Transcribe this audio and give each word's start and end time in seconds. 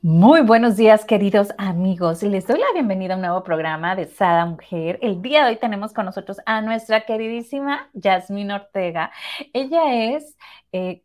Muy 0.00 0.42
buenos 0.42 0.76
días, 0.76 1.04
queridos 1.04 1.48
amigos. 1.58 2.22
Les 2.22 2.46
doy 2.46 2.60
la 2.60 2.72
bienvenida 2.72 3.14
a 3.14 3.16
un 3.16 3.22
nuevo 3.22 3.42
programa 3.42 3.96
de 3.96 4.06
Sada 4.06 4.46
Mujer. 4.46 4.96
El 5.02 5.20
día 5.22 5.42
de 5.42 5.50
hoy 5.50 5.56
tenemos 5.56 5.92
con 5.92 6.04
nosotros 6.04 6.38
a 6.46 6.60
nuestra 6.60 7.04
queridísima 7.04 7.90
Yasmín 7.94 8.52
Ortega. 8.52 9.10
Ella 9.52 10.14
es, 10.14 10.36
eh, 10.70 11.02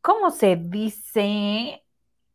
¿cómo 0.00 0.30
se 0.30 0.54
dice? 0.54 1.82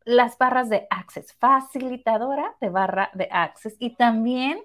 Las 0.04 0.38
barras 0.38 0.70
de 0.70 0.88
Access, 0.90 1.34
facilitadora 1.40 2.54
de 2.60 2.68
barra 2.68 3.10
de 3.14 3.30
Access 3.32 3.78
y 3.80 3.96
también 3.96 4.60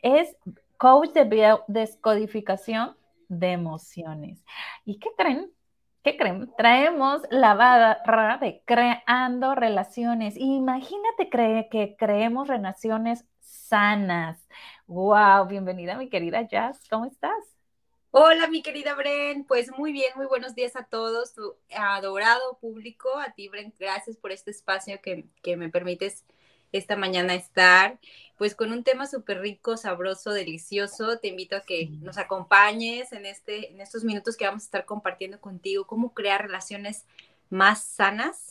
es 0.00 0.36
coach 0.76 1.10
de 1.10 1.58
descodificación 1.66 2.96
de 3.28 3.50
emociones. 3.50 4.44
¿Y 4.84 5.00
qué 5.00 5.08
creen? 5.18 5.50
¿Qué 6.04 6.18
creen? 6.18 6.52
Traemos 6.58 7.22
la 7.30 7.54
barra 7.54 8.36
de 8.36 8.62
creando 8.66 9.54
relaciones. 9.54 10.34
Imagínate 10.36 11.30
que 11.30 11.96
creemos 11.98 12.46
relaciones 12.46 13.24
sanas. 13.40 14.46
¡Wow! 14.86 15.46
Bienvenida, 15.48 15.96
mi 15.96 16.10
querida 16.10 16.42
Jazz. 16.42 16.86
¿Cómo 16.90 17.06
estás? 17.06 17.32
Hola, 18.10 18.48
mi 18.48 18.60
querida 18.60 18.94
Bren. 18.94 19.46
Pues 19.46 19.70
muy 19.78 19.92
bien, 19.92 20.12
muy 20.14 20.26
buenos 20.26 20.54
días 20.54 20.76
a 20.76 20.84
todos. 20.84 21.32
Tu 21.32 21.56
adorado 21.74 22.58
público, 22.60 23.08
a 23.18 23.32
ti, 23.32 23.48
Bren, 23.48 23.72
gracias 23.78 24.18
por 24.18 24.30
este 24.30 24.50
espacio 24.50 25.00
que, 25.02 25.24
que 25.42 25.56
me 25.56 25.70
permites 25.70 26.22
esta 26.78 26.96
mañana 26.96 27.34
estar, 27.34 27.98
pues 28.36 28.54
con 28.54 28.72
un 28.72 28.82
tema 28.82 29.06
súper 29.06 29.40
rico, 29.40 29.76
sabroso, 29.76 30.32
delicioso. 30.32 31.18
Te 31.18 31.28
invito 31.28 31.56
a 31.56 31.60
que 31.60 31.88
nos 32.00 32.18
acompañes 32.18 33.12
en, 33.12 33.26
este, 33.26 33.72
en 33.72 33.80
estos 33.80 34.04
minutos 34.04 34.36
que 34.36 34.44
vamos 34.44 34.64
a 34.64 34.66
estar 34.66 34.84
compartiendo 34.84 35.40
contigo, 35.40 35.86
cómo 35.86 36.12
crear 36.14 36.42
relaciones 36.42 37.04
más 37.48 37.84
sanas, 37.84 38.50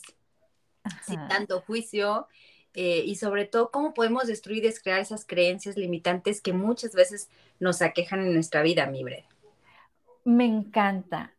sin 1.06 1.28
tanto 1.28 1.60
juicio, 1.60 2.26
eh, 2.74 3.02
y 3.04 3.16
sobre 3.16 3.44
todo 3.44 3.70
cómo 3.70 3.94
podemos 3.94 4.26
destruir 4.26 4.64
y 4.64 4.68
descrear 4.68 5.00
esas 5.00 5.24
creencias 5.24 5.76
limitantes 5.76 6.40
que 6.40 6.52
muchas 6.52 6.94
veces 6.94 7.28
nos 7.60 7.82
aquejan 7.82 8.20
en 8.20 8.34
nuestra 8.34 8.62
vida, 8.62 8.86
mi 8.86 9.04
Bre. 9.04 9.26
Me 10.24 10.46
encanta 10.46 11.34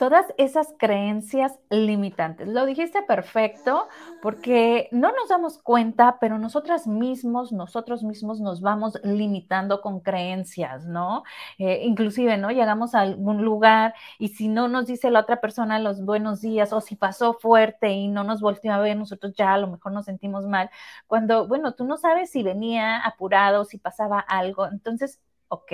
todas 0.00 0.24
esas 0.38 0.72
creencias 0.78 1.58
limitantes. 1.68 2.48
Lo 2.48 2.64
dijiste 2.64 3.02
perfecto 3.02 3.86
porque 4.22 4.88
no 4.92 5.12
nos 5.12 5.28
damos 5.28 5.58
cuenta, 5.58 6.16
pero 6.18 6.38
nosotras 6.38 6.86
mismos, 6.86 7.52
nosotros 7.52 8.02
mismos 8.02 8.40
nos 8.40 8.62
vamos 8.62 8.98
limitando 9.04 9.82
con 9.82 10.00
creencias, 10.00 10.86
¿no? 10.86 11.22
Eh, 11.58 11.82
inclusive, 11.84 12.38
¿no? 12.38 12.50
Llegamos 12.50 12.94
a 12.94 13.00
algún 13.00 13.44
lugar 13.44 13.92
y 14.18 14.28
si 14.28 14.48
no 14.48 14.68
nos 14.68 14.86
dice 14.86 15.10
la 15.10 15.20
otra 15.20 15.38
persona 15.42 15.78
los 15.78 16.02
buenos 16.02 16.40
días 16.40 16.72
o 16.72 16.80
si 16.80 16.96
pasó 16.96 17.34
fuerte 17.34 17.90
y 17.90 18.08
no 18.08 18.24
nos 18.24 18.40
volteó 18.40 18.72
a 18.72 18.78
ver, 18.80 18.96
nosotros 18.96 19.34
ya 19.36 19.52
a 19.52 19.58
lo 19.58 19.66
mejor 19.66 19.92
nos 19.92 20.06
sentimos 20.06 20.46
mal. 20.46 20.70
Cuando, 21.08 21.46
bueno, 21.46 21.74
tú 21.74 21.84
no 21.84 21.98
sabes 21.98 22.30
si 22.30 22.42
venía 22.42 23.00
apurado, 23.04 23.66
si 23.66 23.76
pasaba 23.76 24.18
algo, 24.18 24.66
entonces, 24.66 25.20
ok, 25.48 25.72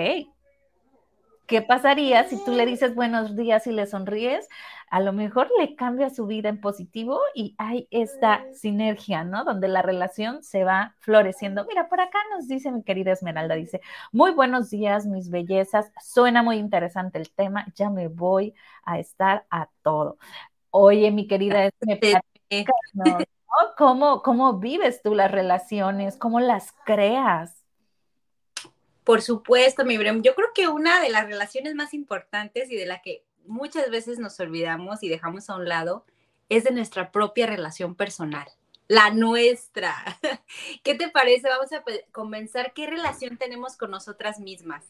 ¿Qué 1.47 1.63
pasaría 1.63 2.25
si 2.25 2.45
tú 2.45 2.53
le 2.53 2.67
dices 2.67 2.95
buenos 2.95 3.37
días 3.37 3.67
y 3.69 3.73
le 3.73 3.87
sonríes? 3.87 4.49
A 4.91 5.01
lo 5.01 5.13
mejor 5.13 5.49
le 5.59 5.77
cambia 5.77 6.11
su 6.11 6.27
vida 6.27 6.49
en 6.49 6.61
positivo 6.61 7.21
y 7.35 7.55
hay 7.59 7.87
esta 7.93 8.45
sinergia, 8.53 9.23
¿no? 9.25 9.45
Donde 9.45 9.69
la 9.69 9.83
relación 9.83 10.43
se 10.43 10.65
va 10.65 10.97
floreciendo. 10.99 11.65
Mira, 11.67 11.89
por 11.89 12.01
acá 12.01 12.19
nos 12.35 12.49
dice 12.49 12.73
mi 12.73 12.83
querida 12.83 13.13
Esmeralda, 13.13 13.55
dice, 13.55 13.81
muy 14.13 14.33
buenos 14.33 14.71
días, 14.71 15.07
mis 15.07 15.31
bellezas. 15.31 15.93
Suena 16.03 16.43
muy 16.43 16.57
interesante 16.57 17.19
el 17.19 17.31
tema. 17.31 17.67
Ya 17.77 17.91
me 17.91 18.09
voy 18.09 18.55
a 18.85 18.99
estar 18.99 19.47
a 19.51 19.69
todo. 19.83 20.19
Oye, 20.71 21.11
mi 21.13 21.29
querida 21.29 21.67
Esmeralda, 21.67 22.23
¿cómo, 23.77 24.23
¿cómo 24.23 24.59
vives 24.59 25.03
tú 25.03 25.15
las 25.15 25.31
relaciones? 25.31 26.17
¿Cómo 26.17 26.41
las 26.41 26.73
creas? 26.85 27.66
Por 29.07 29.23
supuesto, 29.23 29.85
mi 29.85 29.97
Brem. 29.99 30.21
Yo 30.21 30.35
creo 30.35 30.49
que 30.53 30.67
una 30.67 31.01
de 31.01 31.11
las 31.11 31.27
relaciones 31.27 31.77
más 31.77 31.95
importantes 31.95 32.73
y 32.73 32.75
de 32.75 32.87
la 32.87 33.03
que 33.03 33.23
muchas 33.45 33.89
veces 33.89 34.19
nos 34.19 34.41
olvidamos 34.41 35.05
y 35.05 35.09
dejamos 35.09 35.49
a 35.49 35.55
un 35.55 35.69
lado 35.69 36.05
es 36.49 36.65
de 36.65 36.73
nuestra 36.73 37.13
propia 37.13 37.47
relación 37.47 37.95
personal, 37.95 38.49
la 38.89 39.11
nuestra. 39.11 39.95
¿Qué 40.83 40.97
te 40.97 41.09
parece? 41.09 41.49
Vamos 41.49 41.73
a 41.73 41.85
comenzar 42.11 42.73
qué 42.73 42.89
relación 42.89 43.37
tenemos 43.37 43.77
con 43.77 43.93
nosotras 43.93 44.41
mismas. 44.41 44.85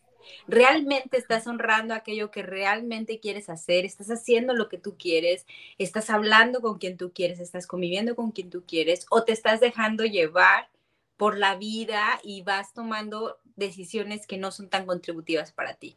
¿Realmente 0.48 1.18
estás 1.18 1.46
honrando 1.46 1.92
aquello 1.92 2.30
que 2.30 2.42
realmente 2.42 3.20
quieres 3.20 3.50
hacer? 3.50 3.84
¿Estás 3.84 4.10
haciendo 4.10 4.54
lo 4.54 4.70
que 4.70 4.78
tú 4.78 4.96
quieres? 4.96 5.44
¿Estás 5.76 6.08
hablando 6.08 6.62
con 6.62 6.78
quien 6.78 6.96
tú 6.96 7.12
quieres? 7.12 7.38
¿Estás 7.38 7.66
conviviendo 7.66 8.16
con 8.16 8.30
quien 8.32 8.48
tú 8.48 8.64
quieres? 8.66 9.04
¿O 9.10 9.24
te 9.24 9.32
estás 9.32 9.60
dejando 9.60 10.06
llevar 10.06 10.70
por 11.18 11.36
la 11.36 11.56
vida 11.56 12.18
y 12.22 12.40
vas 12.40 12.72
tomando 12.72 13.38
decisiones 13.56 14.26
que 14.26 14.38
no 14.38 14.50
son 14.50 14.68
tan 14.68 14.86
contributivas 14.86 15.52
para 15.52 15.74
ti. 15.74 15.96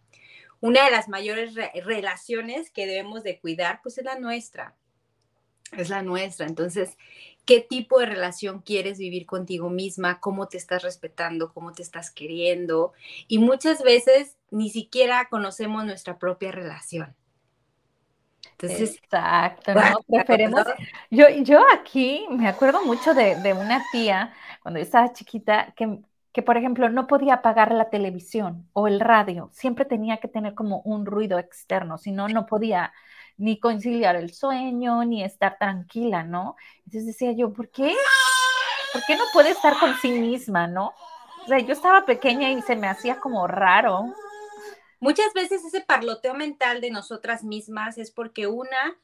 Una 0.62 0.86
de 0.86 0.92
las 0.92 1.08
mayores 1.08 1.56
relaciones 1.86 2.72
que 2.72 2.86
debemos 2.86 3.24
de 3.24 3.40
cuidar, 3.40 3.80
pues 3.82 3.98
es 3.98 4.04
la 4.04 4.20
nuestra. 4.20 4.76
Es 5.72 5.90
la 5.90 6.02
nuestra. 6.02 6.48
Entonces, 6.48 6.98
¿qué 7.46 7.62
tipo 7.62 8.00
de 8.00 8.08
relación 8.08 8.62
quieres 8.62 8.98
vivir 8.98 9.26
contigo 9.26 9.70
misma? 9.70 10.20
¿Cómo 10.20 10.48
te 10.48 10.58
estás 10.58 10.84
respetando? 10.84 11.54
¿Cómo 11.54 11.72
te 11.72 11.82
estás 11.82 12.12
queriendo? 12.12 12.94
Y 13.28 13.38
muchas 13.40 13.84
veces 13.84 14.38
ni 14.52 14.70
siquiera 14.70 15.30
conocemos 15.30 15.86
nuestra 15.86 16.18
propia 16.18 16.52
relación. 16.52 17.16
Entonces, 18.52 18.96
Exacto, 18.96 19.74
¿no? 19.76 20.00
Preferemos. 20.08 20.66
Yo, 21.10 21.30
yo 21.30 21.62
aquí 21.74 22.26
me 22.30 22.48
acuerdo 22.48 22.84
mucho 22.86 23.14
de, 23.14 23.36
de, 23.36 23.54
una 23.54 23.84
tía 23.92 24.34
cuando 24.62 24.80
yo 24.80 24.84
estaba 24.84 25.14
chiquita 25.14 25.74
que, 25.78 26.00
que, 26.32 26.42
por 26.42 26.58
ejemplo, 26.58 26.90
no 26.90 27.08
podía 27.08 27.36
apagar 27.36 27.72
la 27.72 27.90
televisión 27.90 28.70
o 28.74 28.88
el 28.88 29.00
radio, 29.00 29.50
siempre 29.52 29.86
tenía 29.86 30.18
que 30.18 30.28
tener 30.28 30.54
como 30.54 30.82
un 30.82 31.06
ruido 31.06 31.40
externo, 31.40 31.98
si 31.98 32.12
no, 32.12 32.28
no 32.28 32.46
podía 32.46 32.94
ni 33.38 33.60
conciliar 33.60 34.16
el 34.16 34.34
sueño, 34.34 35.06
ni 35.06 35.24
estar 35.24 35.58
tranquila, 35.58 36.24
¿no? 36.24 36.56
Entonces 36.80 37.06
decía 37.06 37.32
yo, 37.32 37.54
¿por 37.54 37.70
qué? 37.70 37.96
¿Por 38.94 39.02
qué 39.06 39.16
no 39.16 39.24
puede 39.34 39.52
estar 39.52 39.80
con 39.80 39.96
sí 39.96 40.12
misma, 40.12 40.68
no? 40.68 40.94
O 41.44 41.48
sea, 41.48 41.60
yo 41.60 41.74
estaba 41.74 42.06
pequeña 42.06 42.52
y 42.52 42.62
se 42.62 42.76
me 42.76 42.88
hacía 42.88 43.20
como 43.20 43.48
raro. 43.48 44.14
Muchas 45.00 45.34
veces 45.34 45.64
ese 45.64 45.82
parloteo 45.82 46.34
mental 46.34 46.82
de 46.82 46.92
nosotras 46.92 47.44
mismas 47.44 47.98
es 47.98 48.12
porque 48.12 48.48
una 48.48 48.98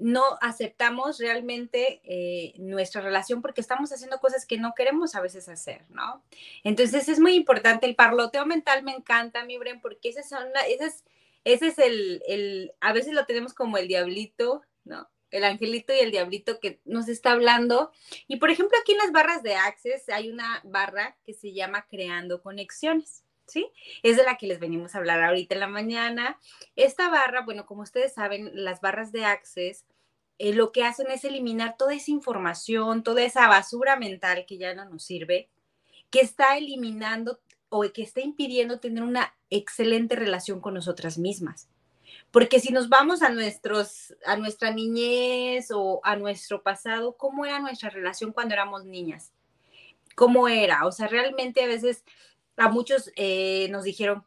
no 0.00 0.22
aceptamos 0.40 1.18
realmente 1.18 2.00
eh, 2.04 2.54
nuestra 2.58 3.00
relación 3.00 3.42
porque 3.42 3.60
estamos 3.60 3.92
haciendo 3.92 4.18
cosas 4.18 4.46
que 4.46 4.58
no 4.58 4.74
queremos 4.74 5.14
a 5.14 5.20
veces 5.20 5.48
hacer, 5.48 5.84
¿no? 5.90 6.24
Entonces 6.64 7.08
es 7.08 7.20
muy 7.20 7.34
importante, 7.34 7.86
el 7.86 7.94
parloteo 7.94 8.46
mental 8.46 8.82
me 8.82 8.92
encanta, 8.92 9.44
mi 9.44 9.58
Bren, 9.58 9.80
porque 9.80 10.08
ese, 10.08 10.22
son 10.22 10.48
ese 10.68 10.86
es, 10.86 11.04
ese 11.44 11.68
es 11.68 11.78
el, 11.78 12.22
el, 12.26 12.72
a 12.80 12.92
veces 12.92 13.12
lo 13.12 13.26
tenemos 13.26 13.54
como 13.54 13.76
el 13.76 13.88
diablito, 13.88 14.62
¿no? 14.84 15.08
El 15.30 15.44
angelito 15.44 15.94
y 15.94 15.98
el 16.00 16.10
diablito 16.10 16.58
que 16.58 16.80
nos 16.84 17.08
está 17.08 17.32
hablando. 17.32 17.92
Y 18.26 18.36
por 18.36 18.50
ejemplo, 18.50 18.76
aquí 18.80 18.92
en 18.92 18.98
las 18.98 19.12
barras 19.12 19.42
de 19.42 19.54
Access 19.54 20.08
hay 20.08 20.28
una 20.28 20.60
barra 20.64 21.16
que 21.24 21.34
se 21.34 21.52
llama 21.52 21.86
Creando 21.88 22.42
Conexiones. 22.42 23.22
¿Sí? 23.50 23.70
Es 24.02 24.16
de 24.16 24.24
la 24.24 24.36
que 24.36 24.46
les 24.46 24.60
venimos 24.60 24.94
a 24.94 24.98
hablar 24.98 25.22
ahorita 25.22 25.54
en 25.54 25.60
la 25.60 25.66
mañana. 25.68 26.38
Esta 26.76 27.08
barra, 27.08 27.42
bueno, 27.42 27.66
como 27.66 27.82
ustedes 27.82 28.14
saben, 28.14 28.50
las 28.54 28.80
barras 28.80 29.12
de 29.12 29.24
Access 29.24 29.84
eh, 30.42 30.54
lo 30.54 30.72
que 30.72 30.84
hacen 30.84 31.10
es 31.10 31.22
eliminar 31.26 31.76
toda 31.76 31.92
esa 31.92 32.10
información, 32.10 33.02
toda 33.02 33.22
esa 33.22 33.46
basura 33.46 33.96
mental 33.96 34.46
que 34.48 34.56
ya 34.56 34.74
no 34.74 34.86
nos 34.86 35.04
sirve, 35.04 35.50
que 36.08 36.20
está 36.20 36.56
eliminando 36.56 37.40
o 37.68 37.82
que 37.92 38.02
está 38.02 38.22
impidiendo 38.22 38.80
tener 38.80 39.02
una 39.02 39.34
excelente 39.50 40.16
relación 40.16 40.62
con 40.62 40.72
nosotras 40.72 41.18
mismas. 41.18 41.68
Porque 42.30 42.58
si 42.58 42.72
nos 42.72 42.88
vamos 42.88 43.20
a, 43.20 43.28
nuestros, 43.28 44.16
a 44.24 44.38
nuestra 44.38 44.70
niñez 44.70 45.72
o 45.72 46.00
a 46.04 46.16
nuestro 46.16 46.62
pasado, 46.62 47.18
¿cómo 47.18 47.44
era 47.44 47.58
nuestra 47.58 47.90
relación 47.90 48.32
cuando 48.32 48.54
éramos 48.54 48.86
niñas? 48.86 49.34
¿Cómo 50.14 50.48
era? 50.48 50.86
O 50.86 50.92
sea, 50.92 51.06
realmente 51.06 51.62
a 51.62 51.66
veces 51.66 52.02
a 52.60 52.68
muchos 52.68 53.10
eh, 53.16 53.68
nos 53.70 53.84
dijeron, 53.84 54.24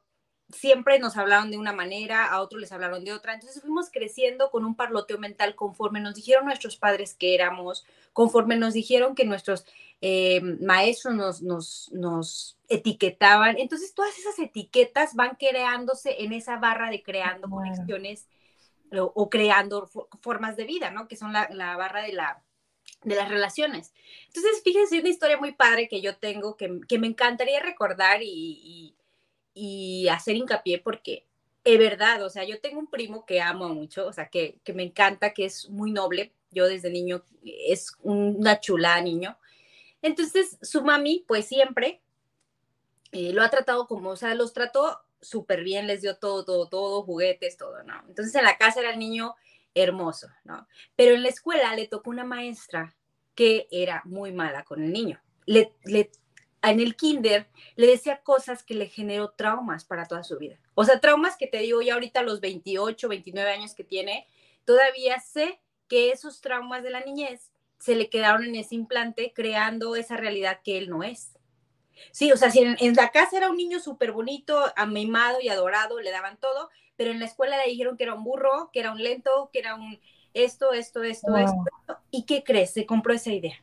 siempre 0.49 0.99
nos 0.99 1.17
hablaron 1.17 1.51
de 1.51 1.57
una 1.57 1.73
manera, 1.73 2.25
a 2.25 2.41
otros 2.41 2.61
les 2.61 2.71
hablaron 2.71 3.03
de 3.03 3.13
otra. 3.13 3.33
Entonces 3.33 3.61
fuimos 3.61 3.89
creciendo 3.89 4.49
con 4.51 4.65
un 4.65 4.75
parloteo 4.75 5.17
mental 5.17 5.55
conforme 5.55 5.99
nos 5.99 6.15
dijeron 6.15 6.45
nuestros 6.45 6.77
padres 6.77 7.15
que 7.15 7.35
éramos, 7.35 7.85
conforme 8.11 8.57
nos 8.57 8.73
dijeron 8.73 9.15
que 9.15 9.25
nuestros 9.25 9.65
eh, 10.01 10.41
maestros 10.41 11.15
nos, 11.15 11.41
nos, 11.41 11.89
nos, 11.93 12.57
etiquetaban. 12.69 13.57
Entonces 13.59 13.93
todas 13.93 14.17
esas 14.17 14.39
etiquetas 14.39 15.13
van 15.13 15.35
creándose 15.35 16.23
en 16.23 16.33
esa 16.33 16.57
barra 16.57 16.89
de 16.89 17.03
creando 17.03 17.49
conexiones 17.49 18.27
o, 18.99 19.29
creando 19.29 19.89
formas 20.21 20.55
de 20.55 20.65
vida, 20.65 20.91
¿no? 20.91 21.07
Que 21.07 21.15
son 21.15 21.33
la, 21.33 21.77
barra 21.77 22.01
de, 22.01 22.13
la, 22.13 22.43
de 23.03 23.15
las 23.15 23.29
relaciones. 23.29 23.93
Entonces, 24.27 24.61
fíjense, 24.63 24.99
una 24.99 25.09
historia 25.09 25.37
muy 25.37 25.53
padre 25.53 25.87
que 25.87 26.01
yo 26.01 26.15
tengo 26.17 26.57
que, 26.57 26.69
me 26.97 27.07
encantaría 27.07 27.59
recordar 27.59 28.21
y, 28.21 28.95
y, 29.53 30.07
hacer 30.09 30.35
hincapié 30.35 30.79
porque 30.79 31.25
es 31.63 31.79
verdad, 31.79 32.23
o 32.23 32.29
sea, 32.29 32.43
yo 32.43 32.59
tengo 32.59 32.79
un 32.79 32.87
primo 32.87 33.25
que 33.25 33.41
amo 33.41 33.69
mucho, 33.69 34.07
o 34.07 34.13
sea, 34.13 34.27
que, 34.27 34.59
que 34.63 34.73
me 34.73 34.83
encanta, 34.83 35.33
que 35.33 35.45
es 35.45 35.69
muy 35.69 35.91
noble. 35.91 36.33
Yo 36.51 36.67
desde 36.67 36.89
niño 36.89 37.23
es 37.43 37.93
una 38.01 38.59
chula 38.59 38.99
niño. 39.01 39.37
Entonces, 40.01 40.57
su 40.61 40.83
mami, 40.83 41.23
pues 41.27 41.47
siempre 41.47 42.01
eh, 43.13 43.31
lo 43.31 43.41
ha 43.43 43.49
tratado 43.49 43.87
como, 43.87 44.09
o 44.09 44.15
sea, 44.15 44.35
los 44.35 44.53
trató 44.53 44.99
súper 45.21 45.63
bien, 45.63 45.87
les 45.87 46.01
dio 46.01 46.17
todo, 46.17 46.43
todo, 46.43 46.67
todo, 46.67 47.03
juguetes, 47.03 47.57
todo, 47.57 47.83
¿no? 47.83 47.93
Entonces 48.07 48.35
en 48.35 48.43
la 48.43 48.57
casa 48.57 48.81
era 48.81 48.91
el 48.91 48.99
niño 48.99 49.35
hermoso, 49.75 50.27
¿no? 50.43 50.67
Pero 50.95 51.15
en 51.15 51.23
la 51.23 51.29
escuela 51.29 51.75
le 51.75 51.87
tocó 51.87 52.09
una 52.09 52.23
maestra 52.23 52.95
que 53.35 53.67
era 53.71 54.01
muy 54.05 54.31
mala 54.31 54.63
con 54.63 54.83
el 54.83 54.91
niño. 54.93 55.21
Le, 55.45 55.73
en 56.63 56.79
el 56.79 56.95
kinder 56.95 57.47
le 57.75 57.87
decía 57.87 58.21
cosas 58.21 58.63
que 58.63 58.75
le 58.75 58.87
generó 58.87 59.31
traumas 59.31 59.85
para 59.85 60.05
toda 60.05 60.23
su 60.23 60.37
vida. 60.37 60.59
O 60.75 60.85
sea, 60.85 60.99
traumas 60.99 61.35
que 61.37 61.47
te 61.47 61.59
digo 61.59 61.81
ya 61.81 61.95
ahorita 61.95 62.21
los 62.21 62.39
28, 62.39 63.09
29 63.09 63.51
años 63.51 63.73
que 63.73 63.83
tiene, 63.83 64.27
todavía 64.65 65.19
sé 65.19 65.61
que 65.87 66.11
esos 66.11 66.41
traumas 66.41 66.83
de 66.83 66.91
la 66.91 67.01
niñez 67.01 67.51
se 67.79 67.95
le 67.95 68.09
quedaron 68.09 68.45
en 68.45 68.55
ese 68.55 68.75
implante 68.75 69.33
creando 69.33 69.95
esa 69.95 70.15
realidad 70.15 70.61
que 70.63 70.77
él 70.77 70.89
no 70.89 71.03
es. 71.03 71.37
Sí, 72.11 72.31
o 72.31 72.37
sea, 72.37 72.49
si 72.49 72.59
en, 72.59 72.95
la 72.95 73.09
casa 73.09 73.37
era 73.37 73.49
un 73.49 73.57
niño 73.57 73.79
súper 73.79 74.11
bonito, 74.11 74.71
amimado 74.75 75.39
y 75.41 75.49
adorado, 75.49 75.99
le 75.99 76.11
daban 76.11 76.37
todo, 76.37 76.69
pero 76.95 77.11
en 77.11 77.19
la 77.19 77.25
escuela 77.25 77.57
le 77.57 77.71
dijeron 77.71 77.97
que 77.97 78.03
era 78.03 78.13
un 78.13 78.23
burro, 78.23 78.69
que 78.71 78.79
era 78.79 78.91
un 78.91 79.01
lento, 79.01 79.49
que 79.51 79.59
era 79.59 79.75
un 79.75 79.99
esto, 80.33 80.73
esto, 80.73 81.03
esto, 81.03 81.37
esto. 81.37 81.63
¿Y 82.11 82.23
qué 82.23 82.43
crees? 82.43 82.71
Se 82.71 82.85
compró 82.85 83.13
esa 83.13 83.31
idea. 83.31 83.55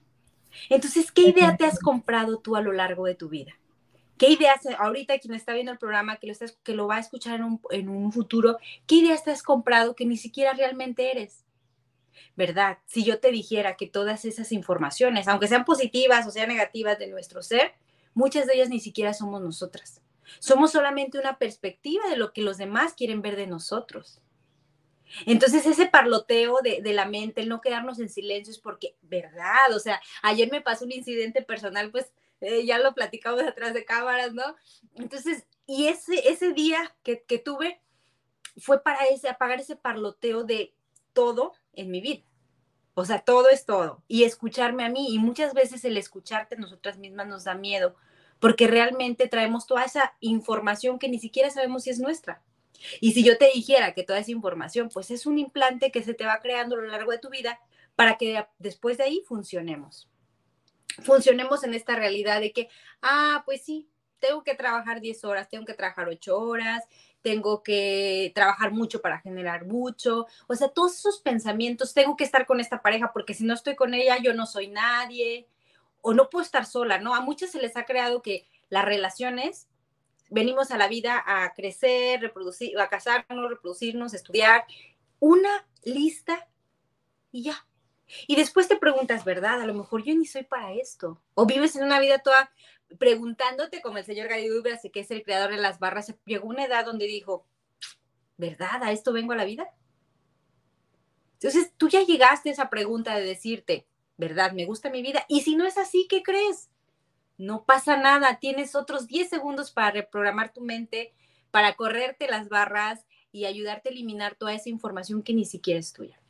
Entonces, 0.69 1.11
¿qué 1.12 1.23
idea 1.23 1.56
te 1.56 1.65
has 1.65 1.79
comprado 1.79 2.38
tú 2.38 2.56
a 2.56 2.61
lo 2.61 2.73
largo 2.73 3.06
de 3.06 3.15
tu 3.15 3.29
vida? 3.29 3.53
¿Qué 4.19 4.29
ideas, 4.29 4.61
ahorita 4.79 5.19
quien 5.19 5.35
está 5.35 5.55
viendo 5.55 5.73
el 5.73 5.79
programa, 5.79 6.17
que 6.17 6.27
lo, 6.27 6.35
que 6.62 6.75
lo 6.75 6.87
va 6.87 6.97
a 6.97 7.00
escuchar 7.00 7.37
en 7.37 7.44
un, 7.44 7.61
en 7.71 7.88
un 7.88 8.12
futuro, 8.12 8.59
qué 8.87 8.97
ideas 8.97 9.25
te 9.25 9.31
has 9.31 9.43
comprado 9.43 9.97
que 9.97 10.05
ni 10.05 10.17
siquiera 10.17 10.53
realmente 10.53 11.11
eres? 11.11 11.44
¿Verdad? 12.37 12.79
Si 12.87 13.03
yo 13.03 13.19
te 13.19 13.31
dijera 13.31 13.76
que 13.76 13.87
todas 13.87 14.25
esas 14.25 14.53
informaciones, 14.53 15.26
aunque 15.26 15.49
sean 15.49 15.65
positivas 15.65 16.26
o 16.26 16.31
sean 16.31 16.49
negativas 16.49 16.99
de 16.99 17.06
nuestro 17.06 17.43
ser, 17.43 17.73
muchas 18.15 18.47
de 18.47 18.55
ellas 18.55 18.69
ni 18.69 18.81
siquiera 18.81 19.15
somos 19.15 19.41
nosotras. 19.41 20.03
Somos 20.38 20.73
solamente 20.73 21.19
una 21.19 21.38
perspectiva 21.38 22.09
de 22.09 22.17
lo 22.17 22.32
que 22.32 22.43
los 22.43 22.59
demás 22.59 22.94
quieren 22.94 23.23
ver 23.23 23.37
de 23.37 23.47
nosotros. 23.47 24.21
Entonces 25.27 25.67
ese 25.67 25.87
parloteo 25.87 26.59
de, 26.62 26.81
la 26.93 27.06
mente, 27.06 27.41
el 27.41 27.49
no 27.49 27.61
quedarnos 27.61 27.99
en 27.99 28.09
silencio 28.09 28.53
es 28.53 28.59
porque, 28.59 28.97
¿verdad? 29.03 29.75
O 29.75 29.81
sea, 29.81 30.00
ayer 30.23 30.50
me 30.50 30.61
pasó 30.61 30.85
un 30.85 30.93
incidente 30.93 31.43
personal, 31.43 31.91
pues 31.91 32.12
eh, 32.41 32.65
ya 32.65 32.79
lo 32.79 32.94
platicamos 32.94 33.43
atrás 33.43 33.75
de 33.75 33.85
cámaras, 33.85 34.32
¿no? 34.32 34.56
Entonces, 34.94 35.47
y 35.67 35.88
ese, 35.88 36.29
ese 36.31 36.53
día 36.53 36.94
que, 37.03 37.23
que 37.25 37.38
tuve 37.38 37.81
fue 38.56 38.83
para 38.83 39.05
ese, 39.06 39.29
apagar 39.29 39.61
ese 39.61 39.76
parloteo 39.76 40.44
de 40.44 40.75
todo 41.12 41.55
en 41.73 41.91
mi 41.91 42.00
vida. 42.00 42.23
O 42.94 43.05
sea, 43.05 43.21
todo 43.21 43.49
es 43.49 43.65
todo. 43.65 44.03
Y 44.09 44.25
escucharme 44.25 44.85
a 44.85 44.88
mí. 44.88 45.15
Y 45.15 45.19
muchas 45.19 45.55
veces 45.55 45.85
el 45.85 45.97
escucharte 45.97 46.56
nosotras 46.56 46.99
mismas 46.99 47.26
nos 47.29 47.44
da 47.44 47.55
miedo, 47.55 47.97
porque 48.41 48.67
realmente 48.67 49.29
traemos 49.29 49.67
toda 49.67 49.85
esa 49.85 50.15
información 50.21 50.99
que 50.99 51.09
ni 51.09 51.19
siquiera 51.19 51.51
sabemos 51.51 51.85
si 51.85 51.91
es 51.91 52.01
nuestra. 52.01 52.43
Y 53.01 53.13
si 53.13 53.23
yo 53.23 53.37
te 53.37 53.51
dijera 53.55 53.95
que 53.95 54.03
toda 54.03 54.19
esa 54.19 54.31
información, 54.31 54.89
pues 54.89 55.11
es 55.11 55.27
un 55.27 55.39
implante 55.39 55.93
que 55.93 56.03
se 56.03 56.15
te 56.15 56.25
va 56.25 56.41
creando 56.41 56.77
a 56.77 56.81
lo 56.81 56.87
largo 56.89 57.13
de 57.13 57.19
tu 57.19 57.29
vida 57.29 57.61
para 57.95 58.17
que 58.17 58.47
después 58.59 58.97
de 58.97 59.05
ahí 59.05 59.23
funcionemos. 59.29 60.09
Funcionemos 61.03 61.63
en 61.63 61.75
esta 61.75 61.95
realidad 61.95 62.41
de 62.41 62.53
que, 62.53 62.69
ah, 63.03 63.43
pues 63.45 63.63
sí, 63.63 63.89
tengo 64.19 64.43
que 64.43 64.55
trabajar 64.55 65.01
10 65.01 65.25
horas, 65.25 65.49
tengo 65.49 65.67
que 65.67 65.75
trabajar 65.75 66.09
8 66.09 66.39
horas, 66.39 66.85
tengo 67.23 67.63
que 67.63 68.33
trabajar 68.35 68.73
mucho 68.73 69.01
para 69.03 69.21
generar 69.21 69.67
mucho, 69.67 70.27
o 70.47 70.55
sea, 70.55 70.69
todos 70.69 70.99
esos 70.99 71.21
pensamientos, 71.21 71.93
tengo 71.93 72.17
que 72.17 72.25
estar 72.25 72.47
con 72.47 72.61
esta 72.61 72.81
pareja 72.81 73.13
porque 73.13 73.35
si 73.35 73.45
no 73.45 73.53
estoy 73.53 73.77
con 73.77 73.93
ella 73.93 74.19
yo 74.23 74.33
no 74.33 74.47
soy 74.47 74.69
nadie, 74.69 75.47
o 76.02 76.14
no 76.14 76.31
puedo 76.31 76.44
estar 76.44 76.67
sola, 76.67 76.99
¿no? 76.99 77.14
A 77.14 77.20
muchos 77.20 77.50
se 77.50 77.61
les 77.61 77.76
ha 77.76 77.85
creado 77.85 78.23
que 78.23 78.49
las 78.69 78.85
relaciones, 78.85 79.69
venimos 80.31 80.70
a 80.70 80.79
la 80.79 80.88
vida 80.88 81.23
a 81.26 81.52
crecer, 81.55 82.20
reproducir, 82.20 82.79
a 82.79 82.88
casarnos, 82.88 83.50
reproducirnos, 83.50 84.14
estudiar, 84.14 84.64
una 85.19 85.67
lista 85.82 86.49
y 87.32 87.43
ya. 87.44 87.67
Y 88.26 88.37
después 88.37 88.69
te 88.69 88.76
preguntas, 88.76 89.25
¿verdad? 89.25 89.61
A 89.61 89.67
lo 89.67 89.75
mejor 89.75 90.02
yo 90.02 90.14
ni 90.14 90.26
soy 90.26 90.43
para 90.43 90.73
esto. 90.73 91.23
O 91.35 91.47
vives 91.47 91.76
en 91.76 91.85
una 91.85 92.00
vida 92.00 92.19
toda 92.19 92.50
preguntándote, 92.99 93.82
como 93.82 93.99
el 93.99 94.05
señor 94.05 94.29
Gary 94.29 94.49
Douglas, 94.49 94.81
que 94.93 95.00
es 95.00 95.11
el 95.11 95.23
creador 95.23 95.50
de 95.50 95.58
las 95.58 95.79
barras, 95.79 96.12
llegó 96.25 96.49
una 96.49 96.64
edad 96.64 96.85
donde 96.85 97.06
dijo, 97.06 97.47
¿verdad? 98.37 98.82
¿A 98.82 98.93
esto 98.93 99.12
vengo 99.12 99.32
a 99.32 99.37
la 99.37 99.44
vida? 99.44 99.73
Entonces, 101.35 101.73
tú 101.76 101.88
ya 101.88 102.02
llegaste 102.02 102.50
a 102.50 102.52
esa 102.52 102.70
pregunta 102.70 103.14
de 103.14 103.25
decirte, 103.25 103.87
¿verdad? 104.21 104.53
¿Me 104.53 104.67
gusta 104.67 104.91
mi 104.91 105.03
vida? 105.03 105.25
Y 105.27 105.41
si 105.41 105.57
no 105.57 105.67
es 105.67 105.79
así, 105.79 106.07
¿qué 106.09 106.23
crees? 106.23 106.69
No 107.39 107.65
pasa 107.65 107.97
nada, 107.97 108.39
tienes 108.39 108.77
otros 108.77 109.09
10 109.09 109.29
segundos 109.29 109.73
para 109.73 109.91
reprogramar 109.91 110.53
tu 110.53 110.61
mente, 110.61 111.13
para 111.51 111.75
correrte 111.75 112.29
las 112.29 112.49
barras 112.51 113.07
y 113.33 113.47
ayudarte 113.47 113.89
a 113.89 113.93
eliminar 113.93 114.35
toda 114.35 114.53
esa 114.53 114.69
información 114.69 115.23
que 115.23 115.33
ni 115.33 115.47
siquiera 115.47 115.81
es 115.81 115.93
tuya. 115.93 116.21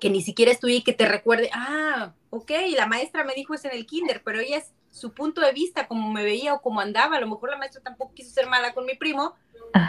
Que 0.00 0.10
ni 0.10 0.22
siquiera 0.22 0.50
es 0.50 0.58
tuya 0.58 0.74
y 0.74 0.82
que 0.82 0.92
te 0.92 1.06
recuerde, 1.06 1.50
ah, 1.54 2.12
ok, 2.30 2.50
la 2.76 2.86
maestra 2.86 3.24
me 3.24 3.34
dijo 3.34 3.54
eso 3.54 3.68
en 3.68 3.76
el 3.76 3.86
kinder, 3.86 4.22
pero 4.24 4.40
ella 4.40 4.58
es 4.58 4.72
su 4.90 5.12
punto 5.12 5.40
de 5.40 5.52
vista, 5.52 5.86
como 5.86 6.12
me 6.12 6.24
veía 6.24 6.54
o 6.54 6.60
como 6.60 6.80
andaba. 6.80 7.16
A 7.16 7.20
lo 7.20 7.28
mejor 7.28 7.50
la 7.50 7.58
maestra 7.58 7.80
tampoco 7.80 8.14
quiso 8.14 8.30
ser 8.30 8.48
mala 8.48 8.74
con 8.74 8.86
mi 8.86 8.96
primo, 8.96 9.36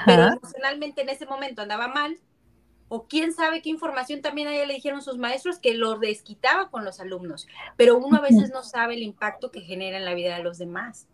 pero 0.05 0.27
emocionalmente 0.27 1.01
en 1.01 1.09
ese 1.09 1.25
momento 1.25 1.63
andaba 1.63 1.87
mal. 1.87 2.19
O 2.89 3.07
quién 3.07 3.33
sabe 3.33 3.61
qué 3.61 3.69
información 3.69 4.21
también 4.21 4.47
a 4.47 4.53
ella 4.53 4.65
le 4.65 4.73
dijeron 4.73 5.01
sus 5.01 5.17
maestros 5.17 5.59
que 5.59 5.73
lo 5.73 5.97
desquitaba 5.97 6.69
con 6.69 6.83
los 6.83 6.99
alumnos. 6.99 7.47
Pero 7.77 7.97
uno 7.97 8.17
a 8.17 8.21
veces 8.21 8.51
no 8.51 8.63
sabe 8.63 8.95
el 8.95 9.03
impacto 9.03 9.51
que 9.51 9.61
genera 9.61 9.97
en 9.97 10.05
la 10.05 10.13
vida 10.13 10.35
de 10.35 10.43
los 10.43 10.57
demás. 10.57 11.07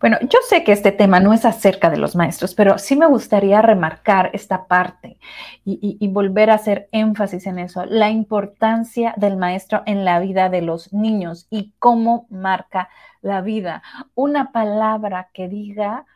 Bueno, 0.00 0.18
yo 0.22 0.38
sé 0.48 0.64
que 0.64 0.72
este 0.72 0.92
tema 0.92 1.20
no 1.20 1.32
es 1.32 1.44
acerca 1.44 1.90
de 1.90 1.98
los 1.98 2.16
maestros, 2.16 2.54
pero 2.54 2.78
sí 2.78 2.96
me 2.96 3.06
gustaría 3.06 3.60
remarcar 3.62 4.30
esta 4.32 4.66
parte 4.66 5.18
y, 5.64 6.08
volver 6.08 6.50
a 6.50 6.54
hacer 6.54 6.88
énfasis 6.92 7.46
en 7.46 7.58
eso, 7.58 7.84
la 7.84 8.10
importancia 8.10 9.14
del 9.16 9.36
maestro 9.36 9.82
en 9.86 10.04
la 10.04 10.20
vida 10.20 10.48
de 10.48 10.62
los 10.62 10.92
niños 10.92 11.46
y 11.50 11.74
cómo 11.78 12.26
marca 12.30 12.88
la 13.20 13.40
vida. 13.40 13.82
Una 14.14 14.52
palabra 14.52 15.30
que 15.32 15.48
diga 15.48 16.06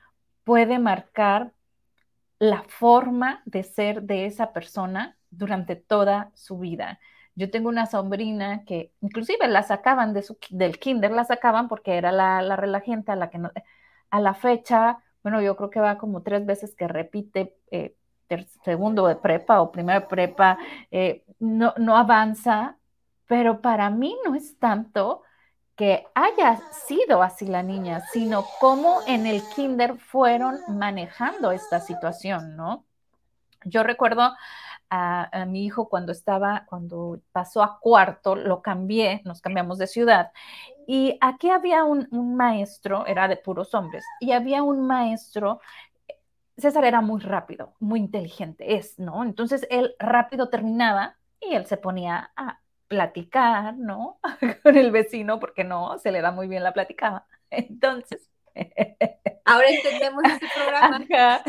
puede 0.44 0.78
marcar 0.78 1.52
la 2.42 2.64
forma 2.64 3.40
de 3.44 3.62
ser 3.62 4.02
de 4.02 4.26
esa 4.26 4.52
persona 4.52 5.16
durante 5.30 5.76
toda 5.76 6.32
su 6.34 6.58
vida. 6.58 6.98
Yo 7.36 7.52
tengo 7.52 7.68
una 7.68 7.86
sobrina 7.86 8.64
que 8.64 8.92
inclusive 9.00 9.46
la 9.46 9.62
sacaban 9.62 10.12
de 10.12 10.22
su, 10.22 10.36
del 10.50 10.80
kinder, 10.80 11.12
la 11.12 11.22
sacaban 11.22 11.68
porque 11.68 11.96
era 11.96 12.10
la, 12.10 12.42
la 12.42 12.56
a 12.56 13.16
la 13.16 13.30
que 13.30 13.38
no, 13.38 13.52
a 14.10 14.20
la 14.20 14.34
fecha, 14.34 14.98
bueno, 15.22 15.40
yo 15.40 15.54
creo 15.56 15.70
que 15.70 15.78
va 15.78 15.98
como 15.98 16.22
tres 16.24 16.44
veces 16.44 16.74
que 16.74 16.88
repite 16.88 17.54
eh, 17.70 17.94
segundo 18.64 19.06
de 19.06 19.14
prepa 19.14 19.62
o 19.62 19.70
primero 19.70 20.00
de 20.00 20.06
prepa, 20.08 20.58
eh, 20.90 21.24
no, 21.38 21.74
no 21.78 21.96
avanza, 21.96 22.76
pero 23.28 23.60
para 23.60 23.88
mí 23.88 24.16
no 24.24 24.34
es 24.34 24.58
tanto 24.58 25.22
que 25.82 26.06
haya 26.14 26.60
sido 26.70 27.24
así 27.24 27.44
la 27.44 27.64
niña, 27.64 28.02
sino 28.12 28.46
cómo 28.60 29.00
en 29.08 29.26
el 29.26 29.42
kinder 29.48 29.98
fueron 29.98 30.60
manejando 30.68 31.50
esta 31.50 31.80
situación, 31.80 32.54
¿no? 32.54 32.84
Yo 33.64 33.82
recuerdo 33.82 34.32
a, 34.90 35.44
mi 35.48 35.64
hijo 35.64 35.88
cuando 35.88 36.12
estaba, 36.12 36.66
cuando 36.66 37.20
pasó 37.32 37.64
a 37.64 37.80
cuarto, 37.80 38.36
lo 38.36 38.62
cambié, 38.62 39.22
nos 39.24 39.40
cambiamos 39.40 39.76
de 39.78 39.88
ciudad. 39.88 40.30
Y 40.86 41.18
aquí 41.20 41.50
había 41.50 41.82
un, 41.82 42.06
maestro, 42.36 43.04
era 43.04 43.26
de 43.26 43.36
puros 43.36 43.74
hombres, 43.74 44.04
y 44.20 44.30
había 44.30 44.62
un 44.62 44.86
maestro 44.86 45.60
César 46.56 46.84
era 46.84 47.00
muy 47.00 47.20
rápido, 47.20 47.74
muy 47.80 47.98
inteligente, 47.98 48.76
es, 48.76 49.00
¿no? 49.00 49.24
Entonces 49.24 49.66
él 49.68 49.96
rápido 49.98 50.48
terminaba 50.48 51.16
y 51.40 51.54
él 51.56 51.66
se 51.66 51.76
ponía 51.76 52.30
a 52.36 52.61
platicar, 52.92 53.74
¿no? 53.78 54.18
Con 54.62 54.76
el 54.76 54.90
vecino, 54.90 55.40
porque 55.40 55.64
no, 55.64 55.98
se 55.98 56.12
le 56.12 56.20
da 56.20 56.30
muy 56.30 56.46
bien 56.46 56.62
la 56.62 56.74
platicada. 56.74 57.26
Entonces, 57.50 58.28
Ahora 59.46 59.66
entendemos 59.66 60.22
este 60.24 60.46
programa. 60.54 61.00
Eh, 61.08 61.40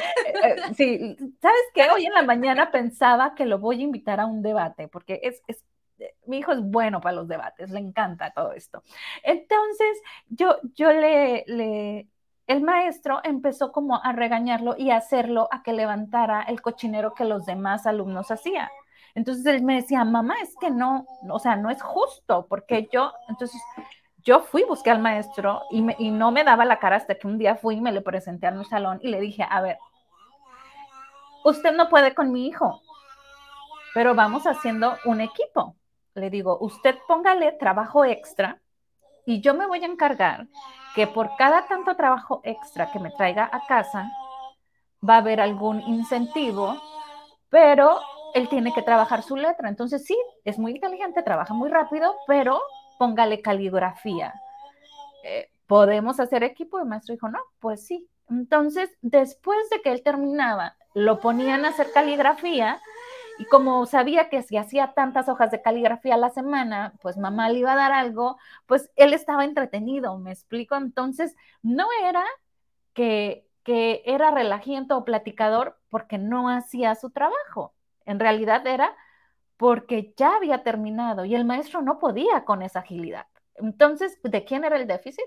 eh, 0.44 0.56
sí, 0.78 1.18
¿sabes 1.42 1.62
qué? 1.74 1.90
Hoy 1.94 2.06
en 2.06 2.14
la 2.14 2.24
mañana 2.24 2.72
pensaba 2.72 3.36
que 3.36 3.46
lo 3.46 3.60
voy 3.60 3.82
a 3.82 3.84
invitar 3.84 4.22
a 4.22 4.26
un 4.26 4.42
debate, 4.42 4.88
porque 4.88 5.20
es, 5.22 5.42
es 5.48 5.62
eh, 6.00 6.16
mi 6.26 6.38
hijo 6.38 6.54
es 6.54 6.62
bueno 6.62 7.02
para 7.02 7.18
los 7.18 7.28
debates, 7.28 7.72
le 7.72 7.80
encanta 7.80 8.32
todo 8.32 8.54
esto. 8.54 8.84
Entonces, 9.22 10.02
yo, 10.30 10.56
yo 10.76 10.94
le, 10.94 11.44
le, 11.46 12.08
el 12.48 12.62
maestro 12.62 13.20
empezó 13.26 13.74
como 13.74 14.02
a 14.02 14.14
regañarlo 14.14 14.76
y 14.78 14.92
a 14.92 14.98
hacerlo 14.98 15.50
a 15.52 15.62
que 15.62 15.74
levantara 15.74 16.44
el 16.44 16.62
cochinero 16.62 17.14
que 17.14 17.26
los 17.26 17.46
demás 17.46 17.86
alumnos 17.86 18.32
hacían. 18.32 18.70
Entonces 19.16 19.46
él 19.46 19.64
me 19.64 19.76
decía, 19.76 20.04
mamá, 20.04 20.36
es 20.42 20.56
que 20.60 20.72
no, 20.72 21.06
o 21.30 21.40
sea, 21.40 21.56
no 21.56 21.70
es 21.70 21.82
justo, 21.82 22.48
porque 22.50 22.90
yo, 22.92 23.14
entonces 23.30 23.62
yo 24.18 24.40
fui, 24.42 24.64
busqué 24.64 24.90
al 24.90 25.02
maestro 25.02 25.64
y, 25.70 25.86
y 26.04 26.12
no 26.12 26.32
me 26.32 26.44
daba 26.44 26.66
la 26.66 26.80
cara 26.80 26.96
hasta 26.96 27.16
que 27.16 27.28
un 27.28 27.38
día 27.38 27.56
fui 27.56 27.76
y 27.76 27.82
me 27.82 27.92
le 27.92 28.02
presenté 28.02 28.48
a 28.48 28.52
mi 28.52 28.66
salón 28.66 29.00
y 29.02 29.10
le 29.10 29.20
dije, 29.20 29.46
a 29.48 29.62
ver, 29.62 29.78
usted 31.44 31.76
no 31.76 31.90
puede 31.90 32.16
con 32.16 32.32
mi 32.32 32.48
hijo, 32.48 32.82
pero 33.94 34.16
vamos 34.16 34.48
haciendo 34.48 34.98
un 35.06 35.22
equipo. 35.22 35.76
Le 36.16 36.30
digo, 36.30 36.58
usted 36.60 36.98
póngale 37.08 37.52
trabajo 37.54 38.06
extra 38.06 38.62
y 39.26 39.42
yo 39.42 39.54
me 39.54 39.68
voy 39.68 39.84
a 39.84 39.88
encargar 39.88 40.48
que 40.96 41.08
por 41.08 41.36
cada 41.38 41.68
tanto 41.68 41.96
trabajo 41.96 42.42
extra 42.44 42.92
que 42.92 43.00
me 43.00 43.12
traiga 43.12 43.50
a 43.52 43.66
casa, 43.66 44.12
va 45.08 45.16
a 45.16 45.18
haber 45.18 45.42
algún 45.42 45.82
incentivo, 45.82 46.76
pero 47.50 48.00
él 48.34 48.50
tiene 48.50 48.74
que 48.74 48.82
trabajar 48.82 49.24
su 49.24 49.36
letra. 49.36 49.70
Entonces 49.70 50.06
sí, 50.06 50.18
es 50.44 50.60
muy 50.60 50.74
inteligente, 50.74 51.24
trabaja 51.24 51.54
muy 51.54 51.70
rápido, 51.70 52.16
pero 52.28 52.62
póngale 52.98 53.42
caligrafía. 53.42 54.34
Eh, 55.24 55.50
¿Podemos 55.68 56.20
hacer 56.20 56.44
equipo? 56.44 56.80
El 56.80 56.86
maestro 56.86 57.14
dijo, 57.14 57.30
no, 57.30 57.40
pues 57.60 57.86
sí. 57.86 58.08
Entonces, 58.30 58.90
después 59.02 59.70
de 59.70 59.82
que 59.82 59.92
él 59.92 60.04
terminaba, 60.04 60.76
lo 60.94 61.20
ponían 61.20 61.66
a 61.66 61.70
hacer 61.70 61.92
caligrafía 61.92 62.82
y 63.40 63.46
como 63.46 63.86
sabía 63.86 64.30
que 64.30 64.44
si 64.44 64.58
hacía 64.58 64.94
tantas 64.94 65.28
hojas 65.28 65.52
de 65.52 65.62
caligrafía 65.62 66.16
a 66.16 66.18
la 66.18 66.30
semana, 66.30 66.94
pues 67.02 67.18
mamá 67.18 67.50
le 67.50 67.60
iba 67.60 67.74
a 67.74 67.78
dar 67.78 67.92
algo, 67.92 68.38
pues 68.68 68.92
él 68.96 69.14
estaba 69.14 69.46
entretenido, 69.46 70.18
me 70.20 70.32
explico. 70.32 70.76
Entonces, 70.76 71.36
no 71.62 71.88
era 72.04 72.24
que, 72.94 73.48
que 73.64 74.04
era 74.06 74.32
relajiento 74.32 74.98
o 74.98 75.06
platicador 75.06 75.80
porque 75.90 76.18
no 76.18 76.50
hacía 76.50 76.96
su 76.96 77.10
trabajo. 77.10 77.74
En 78.06 78.20
realidad 78.20 78.66
era 78.68 78.96
porque 79.58 80.14
ya 80.18 80.36
había 80.36 80.64
terminado 80.64 81.26
y 81.26 81.36
el 81.36 81.46
maestro 81.46 81.82
no 81.82 82.00
podía 82.00 82.44
con 82.46 82.62
esa 82.62 82.80
agilidad. 82.80 83.28
Entonces, 83.56 84.20
¿de 84.24 84.44
quién 84.44 84.64
era 84.64 84.78
el 84.78 84.88
déficit? 84.88 85.26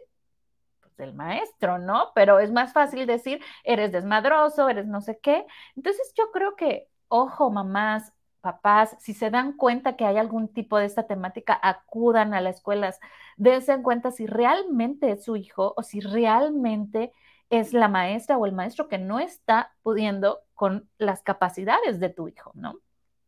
Pues 0.80 0.96
del 0.96 1.14
maestro, 1.14 1.78
¿no? 1.78 2.12
Pero 2.14 2.38
es 2.38 2.52
más 2.52 2.72
fácil 2.72 3.06
decir, 3.06 3.40
eres 3.64 3.92
desmadroso, 3.92 4.68
eres 4.68 4.86
no 4.86 5.00
sé 5.00 5.18
qué. 5.22 5.46
Entonces, 5.76 6.12
yo 6.16 6.30
creo 6.32 6.56
que, 6.56 6.88
ojo, 7.08 7.50
mamás, 7.50 8.12
papás, 8.40 8.96
si 9.00 9.14
se 9.14 9.30
dan 9.30 9.56
cuenta 9.56 9.96
que 9.96 10.04
hay 10.04 10.18
algún 10.18 10.48
tipo 10.48 10.78
de 10.78 10.86
esta 10.86 11.06
temática, 11.06 11.58
acudan 11.62 12.34
a 12.34 12.40
las 12.40 12.56
escuelas, 12.56 13.00
dense 13.36 13.72
en 13.72 13.82
cuenta 13.82 14.10
si 14.10 14.26
realmente 14.26 15.10
es 15.10 15.24
su 15.24 15.36
hijo 15.36 15.74
o 15.76 15.82
si 15.82 16.00
realmente 16.00 17.12
es 17.50 17.72
la 17.72 17.88
maestra 17.88 18.38
o 18.38 18.46
el 18.46 18.52
maestro 18.52 18.88
que 18.88 18.98
no 18.98 19.18
está 19.18 19.74
pudiendo 19.82 20.40
con 20.56 20.90
las 20.98 21.22
capacidades 21.22 22.00
de 22.00 22.08
tu 22.08 22.26
hijo, 22.26 22.50
¿no? 22.54 22.80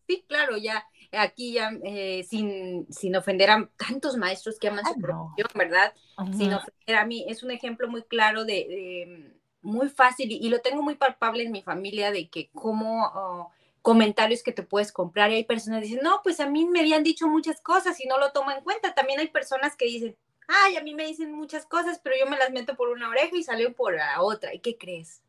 Sí, 0.08 0.24
claro, 0.26 0.56
ya 0.56 0.86
aquí 1.12 1.52
ya 1.52 1.70
eh, 1.84 2.24
sin, 2.28 2.90
sin, 2.90 3.14
ofender 3.14 3.50
a 3.50 3.70
tantos 3.76 4.16
maestros 4.16 4.58
que 4.58 4.68
aman 4.68 4.84
su 4.84 4.98
profesión, 4.98 5.48
¿verdad? 5.54 5.92
Sin 6.36 6.54
ofender 6.54 6.96
a 6.96 7.04
mí, 7.04 7.26
es 7.28 7.42
un 7.42 7.50
ejemplo 7.50 7.88
muy 7.88 8.02
claro 8.02 8.44
de, 8.44 9.36
muy 9.60 9.90
fácil 9.90 10.32
y, 10.32 10.48
lo 10.48 10.60
tengo 10.60 10.82
muy 10.82 10.94
palpable 10.94 11.44
en 11.44 11.52
mi 11.52 11.62
familia 11.62 12.10
de 12.10 12.28
que 12.30 12.48
como 12.54 13.04
oh, 13.04 13.50
comentarios 13.82 14.42
que 14.42 14.52
te 14.52 14.62
puedes 14.62 14.92
comprar 14.92 15.30
y 15.30 15.34
hay 15.34 15.44
personas 15.44 15.80
que 15.80 15.88
dicen, 15.88 16.02
no, 16.02 16.20
pues 16.22 16.40
a 16.40 16.48
mí 16.48 16.64
me 16.64 16.80
habían 16.80 17.02
dicho 17.02 17.28
muchas 17.28 17.60
cosas 17.60 18.00
y 18.00 18.06
no 18.06 18.18
lo 18.18 18.32
tomo 18.32 18.50
en 18.50 18.62
cuenta. 18.62 18.94
También 18.94 19.20
hay 19.20 19.28
personas 19.28 19.76
que 19.76 19.84
dicen, 19.84 20.16
ay, 20.46 20.76
a 20.76 20.82
mí 20.82 20.94
me 20.94 21.06
dicen 21.06 21.32
muchas 21.32 21.66
cosas, 21.66 22.00
pero 22.02 22.16
yo 22.18 22.26
me 22.30 22.38
las 22.38 22.50
meto 22.50 22.76
por 22.76 22.88
una 22.88 23.08
oreja 23.08 23.36
y 23.36 23.42
salió 23.42 23.74
por 23.74 23.94
la 23.94 24.22
otra. 24.22 24.54
¿Y 24.54 24.60
qué 24.60 24.78
crees? 24.78 25.22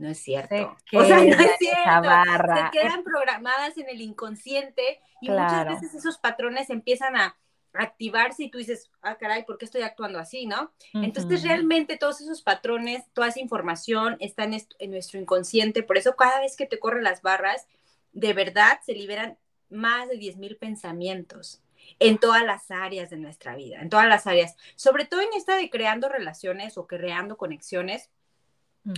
No 0.00 0.08
es 0.08 0.18
cierto. 0.18 0.78
o 0.94 1.04
sea, 1.04 1.18
no 1.18 1.36
es 1.38 1.56
cierto. 1.58 2.56
Se 2.56 2.70
quedan 2.72 3.04
programadas 3.04 3.76
en 3.76 3.86
el 3.90 4.00
inconsciente 4.00 4.98
y 5.20 5.28
muchas 5.28 5.66
veces 5.66 5.94
esos 5.94 6.16
patrones 6.16 6.70
empiezan 6.70 7.16
a 7.16 7.36
activarse 7.74 8.44
y 8.44 8.50
tú 8.50 8.56
dices, 8.56 8.90
ah, 9.02 9.18
caray, 9.18 9.44
¿por 9.44 9.58
qué 9.58 9.66
estoy 9.66 9.82
actuando 9.82 10.18
así, 10.18 10.46
no? 10.46 10.72
Entonces, 10.94 11.42
realmente 11.42 11.98
todos 11.98 12.22
esos 12.22 12.40
patrones, 12.40 13.04
toda 13.12 13.28
esa 13.28 13.40
información 13.40 14.16
está 14.20 14.44
en, 14.44 14.56
en 14.78 14.90
nuestro 14.90 15.20
inconsciente. 15.20 15.82
Por 15.82 15.98
eso, 15.98 16.16
cada 16.16 16.40
vez 16.40 16.56
que 16.56 16.64
te 16.64 16.78
corren 16.78 17.04
las 17.04 17.20
barras, 17.20 17.68
de 18.12 18.32
verdad 18.32 18.80
se 18.84 18.94
liberan 18.94 19.36
más 19.68 20.08
de 20.08 20.18
10.000 20.18 20.58
pensamientos 20.58 21.62
en 21.98 22.16
todas 22.16 22.42
las 22.42 22.70
áreas 22.70 23.10
de 23.10 23.18
nuestra 23.18 23.54
vida, 23.54 23.82
en 23.82 23.90
todas 23.90 24.08
las 24.08 24.26
áreas, 24.26 24.56
sobre 24.76 25.04
todo 25.04 25.20
en 25.20 25.34
esta 25.36 25.56
de 25.56 25.68
creando 25.68 26.08
relaciones 26.08 26.78
o 26.78 26.86
creando 26.86 27.36
conexiones, 27.36 28.08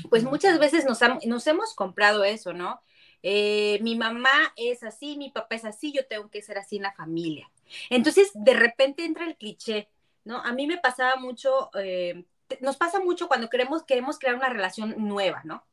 pues 0.09 0.25
muchas 0.25 0.59
veces 0.59 0.85
nos, 0.85 1.01
nos 1.27 1.47
hemos 1.47 1.75
comprado 1.75 2.25
eso, 2.25 2.53
¿no? 2.53 2.83
Eh, 3.23 3.79
mi 3.83 3.97
mamá 3.97 4.53
es 4.57 4.83
así, 4.83 5.17
mi 5.17 5.31
papá 5.31 5.55
es 5.55 5.65
así, 5.65 5.93
yo 5.93 6.07
tengo 6.07 6.29
que 6.29 6.43
ser 6.43 6.59
así 6.59 6.77
en 6.77 6.83
la 6.83 6.93
familia. 6.93 7.51
Entonces, 7.89 8.31
de 8.35 8.55
repente 8.55 9.05
entra 9.05 9.27
el 9.27 9.37
cliché, 9.37 9.89
¿no? 10.25 10.39
A 10.39 10.53
mí 10.53 10.67
me 10.67 10.79
pasaba 10.79 11.17
mucho, 11.17 11.71
eh, 11.79 12.25
nos 12.61 12.77
pasa 12.77 13.01
mucho 13.01 13.29
cuando 13.29 13.49
queremos, 13.49 13.85
queremos 13.85 14.19
crear 14.19 14.35
una 14.35 14.49
relación 14.49 14.95
nueva, 14.99 15.43
¿no? 15.45 15.65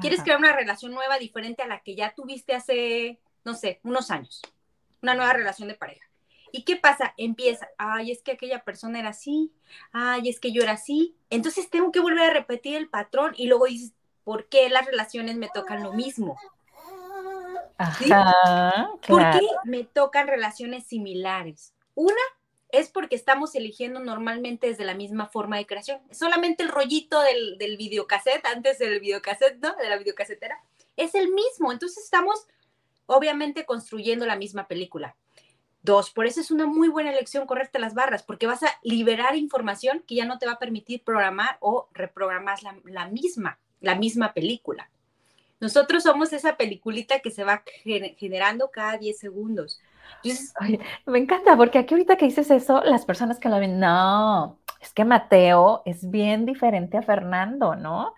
Quieres 0.00 0.22
crear 0.22 0.38
una 0.38 0.54
relación 0.54 0.92
nueva 0.92 1.18
diferente 1.18 1.62
a 1.62 1.66
la 1.66 1.80
que 1.80 1.94
ya 1.94 2.14
tuviste 2.14 2.54
hace, 2.54 3.18
no 3.44 3.54
sé, 3.54 3.80
unos 3.82 4.10
años, 4.10 4.42
una 5.00 5.14
nueva 5.14 5.32
relación 5.32 5.68
de 5.68 5.74
pareja. 5.74 6.05
¿Y 6.56 6.62
qué 6.62 6.76
pasa? 6.76 7.12
Empieza, 7.18 7.68
ay, 7.76 8.10
es 8.10 8.22
que 8.22 8.32
aquella 8.32 8.64
persona 8.64 8.98
era 8.98 9.10
así, 9.10 9.52
ay, 9.92 10.30
es 10.30 10.40
que 10.40 10.52
yo 10.52 10.62
era 10.62 10.72
así. 10.72 11.14
Entonces 11.28 11.68
tengo 11.68 11.92
que 11.92 12.00
volver 12.00 12.30
a 12.30 12.32
repetir 12.32 12.76
el 12.76 12.88
patrón 12.88 13.34
y 13.36 13.46
luego 13.46 13.66
dices, 13.66 13.92
¿por 14.24 14.48
qué 14.48 14.70
las 14.70 14.86
relaciones 14.86 15.36
me 15.36 15.50
tocan 15.52 15.82
lo 15.82 15.92
mismo? 15.92 16.38
¿Por 19.06 19.30
qué 19.32 19.46
me 19.64 19.84
tocan 19.84 20.28
relaciones 20.28 20.86
similares? 20.86 21.74
Una 21.94 22.16
es 22.70 22.88
porque 22.88 23.16
estamos 23.16 23.54
eligiendo 23.54 24.00
normalmente 24.00 24.68
desde 24.68 24.86
la 24.86 24.94
misma 24.94 25.26
forma 25.26 25.58
de 25.58 25.66
creación. 25.66 26.00
Solamente 26.10 26.62
el 26.62 26.70
rollito 26.70 27.20
del, 27.20 27.58
del 27.58 27.76
videocassette, 27.76 28.46
antes 28.46 28.78
del 28.78 29.00
videocassette, 29.00 29.58
¿no? 29.60 29.76
De 29.76 29.90
la 29.90 29.98
videocasetera, 29.98 30.58
es 30.96 31.14
el 31.14 31.28
mismo. 31.32 31.70
Entonces 31.70 32.02
estamos 32.02 32.46
obviamente 33.04 33.66
construyendo 33.66 34.24
la 34.24 34.36
misma 34.36 34.66
película. 34.66 35.16
Dos, 35.86 36.10
por 36.10 36.26
eso 36.26 36.40
es 36.40 36.50
una 36.50 36.66
muy 36.66 36.88
buena 36.88 37.12
elección 37.12 37.46
correcta 37.46 37.78
las 37.78 37.94
barras, 37.94 38.24
porque 38.24 38.48
vas 38.48 38.64
a 38.64 38.70
liberar 38.82 39.36
información 39.36 40.02
que 40.04 40.16
ya 40.16 40.24
no 40.24 40.36
te 40.36 40.44
va 40.44 40.54
a 40.54 40.58
permitir 40.58 41.04
programar 41.04 41.58
o 41.60 41.88
reprogramar 41.92 42.58
la, 42.82 43.06
misma, 43.06 43.60
la 43.80 43.94
misma 43.94 44.34
película. 44.34 44.90
Nosotros 45.60 46.02
somos 46.02 46.32
esa 46.32 46.56
peliculita 46.56 47.20
que 47.20 47.30
se 47.30 47.44
va 47.44 47.62
generando 47.84 48.72
cada 48.72 48.98
10 48.98 49.16
segundos. 49.16 49.80
me 51.06 51.18
encanta, 51.18 51.56
porque 51.56 51.78
aquí 51.78 51.94
ahorita 51.94 52.16
que 52.16 52.26
dices 52.26 52.50
eso, 52.50 52.82
las 52.82 53.04
personas 53.04 53.38
que 53.38 53.48
lo 53.48 53.60
ven, 53.60 53.78
no, 53.78 54.58
es 54.80 54.92
que 54.92 55.04
Mateo 55.04 55.82
es 55.84 56.10
bien 56.10 56.46
diferente 56.46 56.96
a 56.96 57.02
Fernando, 57.02 57.76
¿no? 57.76 58.12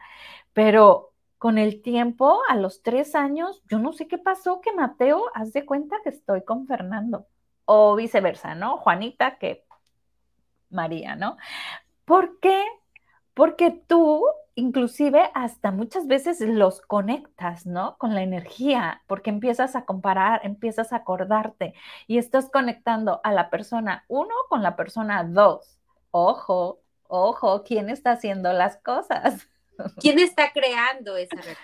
Pero 0.55 1.13
con 1.37 1.59
el 1.59 1.83
tiempo, 1.83 2.41
a 2.49 2.57
los 2.57 2.81
tres 2.81 3.15
años, 3.15 3.63
yo 3.69 3.79
no 3.79 3.93
sé 3.93 4.09
qué 4.09 4.17
pasó, 4.17 4.63
que 4.63 4.73
Mateo, 4.73 5.27
haz 5.35 5.53
de 5.53 5.67
cuenta 5.67 5.97
que 6.03 6.09
estoy 6.09 6.43
con 6.45 6.67
Fernando 6.67 7.27
o 7.71 7.95
viceversa, 7.97 8.55
¿no? 8.55 8.79
Juanita 8.79 9.37
que 9.37 9.67
María, 10.71 11.17
¿no? 11.17 11.37
¿Por 12.07 12.41
qué? 12.41 12.65
Porque 13.35 13.71
tú 13.71 14.25
inclusive 14.55 15.31
hasta 15.35 15.71
muchas 15.71 16.07
veces 16.07 16.41
los 16.41 16.81
conectas, 16.81 17.67
¿no? 17.67 17.99
Con 17.99 18.15
la 18.15 18.23
energía, 18.23 19.03
porque 19.07 19.29
empiezas 19.29 19.77
a 19.77 19.85
comparar, 19.85 20.41
empiezas 20.45 20.95
a 20.95 20.97
acordarte 20.97 21.75
y 22.07 22.17
estás 22.17 22.49
conectando 22.51 23.21
a 23.23 23.33
la 23.33 23.51
persona 23.51 24.07
uno 24.09 24.35
con 24.49 24.63
la 24.63 24.75
persona 24.75 25.23
dos. 25.23 25.79
Ojo, 26.11 26.81
ojo, 27.07 27.65
¿quién 27.65 27.91
está 27.91 28.13
haciendo 28.13 28.55
las 28.55 28.79
cosas? 28.79 29.47
¿Quién 30.01 30.19
está 30.19 30.53
creando 30.53 31.19
esa 31.19 31.37
realidad? 31.37 31.59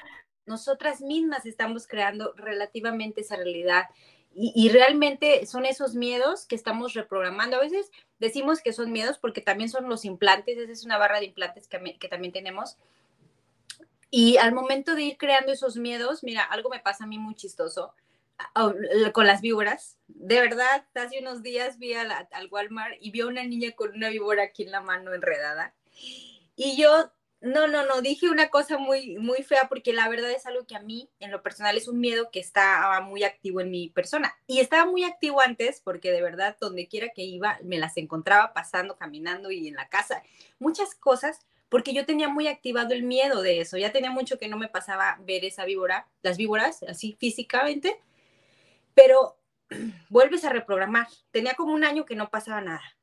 Nosotras 0.45 1.01
mismas 1.01 1.47
estamos 1.47 1.87
creando 1.87 2.35
relativamente 2.37 3.23
esa 3.23 3.37
realidad 3.37 3.87
y, 4.37 4.69
realmente 4.71 5.47
son 5.47 5.65
esos 5.65 5.95
miedos 5.95 6.47
que 6.47 6.57
estamos 6.57 6.95
reprogramando. 6.95 7.57
A 7.57 7.61
veces 7.61 7.91
decimos 8.19 8.61
que 8.61 8.73
son 8.73 8.91
miedos 8.91 9.19
porque 9.19 9.41
también 9.41 9.71
son 9.71 9.89
los 9.89 10.05
implantes, 10.05 10.59
esa 10.59 10.73
es 10.73 10.85
una 10.85 10.99
barra 10.99 11.21
de 11.21 11.27
implantes 11.27 11.69
que, 11.69 12.09
también 12.09 12.33
tenemos. 12.33 12.77
Y 14.11 14.37
al 14.39 14.53
momento 14.53 14.95
de 14.95 15.03
ir 15.03 15.17
creando 15.19 15.53
esos 15.53 15.77
miedos, 15.77 16.25
mira, 16.25 16.43
algo 16.43 16.69
me 16.69 16.81
pasa 16.81 17.05
a 17.05 17.07
mí 17.07 17.19
muy 17.19 17.35
chistoso 17.35 17.95
con 19.13 19.27
las 19.27 19.41
víboras. 19.41 19.99
De 20.09 20.41
verdad, 20.41 20.85
hace 20.95 21.21
unos 21.21 21.43
días 21.43 21.79
vi 21.79 21.95
al 21.95 22.49
Walmart 22.51 22.97
y 23.01 23.11
vi 23.11 23.21
a 23.21 23.27
una 23.27 23.45
niña 23.45 23.73
con 23.73 23.93
una 23.93 24.09
víbora 24.09 24.45
aquí 24.45 24.65
en 24.65 24.73
la 24.73 24.81
mano 24.81 25.15
enredada. 25.15 25.75
Y 26.57 26.77
yo 26.77 27.11
no, 27.45 27.67
no, 27.67 27.85
no, 27.85 28.01
dije 28.01 28.31
una 28.31 28.49
cosa 28.49 28.79
muy, 28.79 29.19
muy 29.19 29.43
fea 29.43 29.69
porque 29.69 29.93
la 29.93 30.09
verdad 30.09 30.31
es 30.31 30.47
algo 30.47 30.67
que 30.67 30.77
a 30.77 30.81
mí, 30.81 31.11
en 31.21 31.31
lo 31.31 31.43
personal, 31.43 31.77
es 31.77 31.89
un 31.89 32.01
miedo 32.01 32.31
que 32.31 32.41
estaba 32.41 33.03
muy 33.03 33.23
activo 33.23 33.61
en 33.61 33.71
mi 33.71 33.91
persona. 33.91 34.35
Y 34.47 34.61
estaba 34.61 34.91
muy 34.91 35.05
activo 35.05 35.43
antes 35.43 35.83
porque 35.83 36.11
de 36.11 36.23
verdad, 36.23 36.57
donde 36.59 36.89
quiera 36.89 37.11
que 37.15 37.23
iba, 37.23 37.59
me 37.63 37.77
las 37.77 37.99
encontraba 37.99 38.55
pasando, 38.55 38.97
caminando 38.97 39.51
y 39.51 39.69
en 39.69 39.75
la 39.75 39.91
casa. 39.91 40.23
Muchas 40.59 40.95
cosas 40.95 41.47
porque 41.69 41.93
yo 41.93 42.07
tenía 42.07 42.29
muy 42.29 42.49
activado 42.49 42.95
el 42.95 43.03
miedo 43.03 43.43
de 43.43 43.61
eso. 43.61 43.77
Ya 43.77 43.93
tenía 43.93 44.11
mucho 44.11 44.39
que 44.39 44.49
no 44.49 44.57
me 44.57 44.69
pasaba 44.69 45.19
ver 45.21 45.45
esa 45.45 45.67
víbora, 45.67 46.09
las 46.23 46.39
víboras, 46.39 46.83
así 46.85 47.17
físicamente. 47.21 48.01
pero 48.95 49.37
vuelves 50.09 50.45
a 50.45 50.51
reprogramar. 50.51 51.09
Tenía 51.31 51.55
como 51.55 51.75
un 51.75 51.85
año 51.85 52.07
que 52.07 52.17
no 52.17 52.31
pasaba 52.31 52.63
nada. 52.63 52.94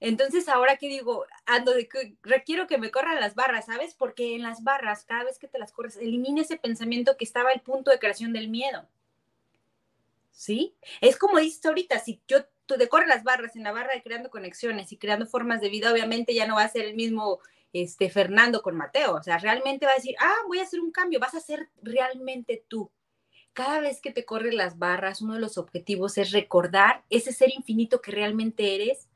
Entonces, 0.00 0.48
ahora 0.48 0.76
que 0.76 0.88
digo, 0.88 1.26
ando 1.44 1.72
de 1.74 1.88
que 1.88 2.16
requiero 2.22 2.66
que 2.66 2.78
me 2.78 2.90
corran 2.90 3.18
las 3.18 3.34
barras, 3.34 3.66
¿sabes? 3.66 3.94
Porque 3.94 4.36
en 4.36 4.42
las 4.42 4.62
barras, 4.62 5.04
cada 5.04 5.24
vez 5.24 5.38
que 5.38 5.48
te 5.48 5.58
las 5.58 5.72
corres, 5.72 5.96
elimina 5.96 6.42
ese 6.42 6.56
pensamiento 6.56 7.16
que 7.16 7.24
estaba 7.24 7.52
el 7.52 7.60
punto 7.60 7.90
de 7.90 7.98
creación 7.98 8.32
del 8.32 8.48
miedo. 8.48 8.86
¿Sí? 10.30 10.76
Es 11.00 11.18
como 11.18 11.38
dices 11.38 11.64
ahorita, 11.66 11.98
si 11.98 12.20
yo 12.28 12.44
tú 12.66 12.76
decorres 12.76 13.08
las 13.08 13.24
barras 13.24 13.56
en 13.56 13.64
la 13.64 13.72
barra 13.72 13.94
de 13.94 14.02
creando 14.02 14.30
conexiones 14.30 14.92
y 14.92 14.98
creando 14.98 15.26
formas 15.26 15.60
de 15.60 15.68
vida, 15.68 15.92
obviamente 15.92 16.34
ya 16.34 16.46
no 16.46 16.56
va 16.56 16.62
a 16.62 16.68
ser 16.68 16.84
el 16.84 16.94
mismo 16.94 17.40
este, 17.72 18.08
Fernando 18.10 18.62
con 18.62 18.76
Mateo. 18.76 19.14
O 19.14 19.22
sea, 19.22 19.38
realmente 19.38 19.86
va 19.86 19.92
a 19.92 19.96
decir, 19.96 20.14
ah, 20.20 20.36
voy 20.46 20.60
a 20.60 20.62
hacer 20.62 20.80
un 20.80 20.92
cambio, 20.92 21.18
vas 21.18 21.34
a 21.34 21.40
ser 21.40 21.70
realmente 21.82 22.64
tú. 22.68 22.90
Cada 23.52 23.80
vez 23.80 24.00
que 24.00 24.12
te 24.12 24.24
corres 24.24 24.54
las 24.54 24.78
barras, 24.78 25.22
uno 25.22 25.34
de 25.34 25.40
los 25.40 25.58
objetivos 25.58 26.18
es 26.18 26.30
recordar 26.30 27.02
ese 27.10 27.32
ser 27.32 27.50
infinito 27.52 28.00
que 28.00 28.12
realmente 28.12 28.76
eres, 28.76 29.08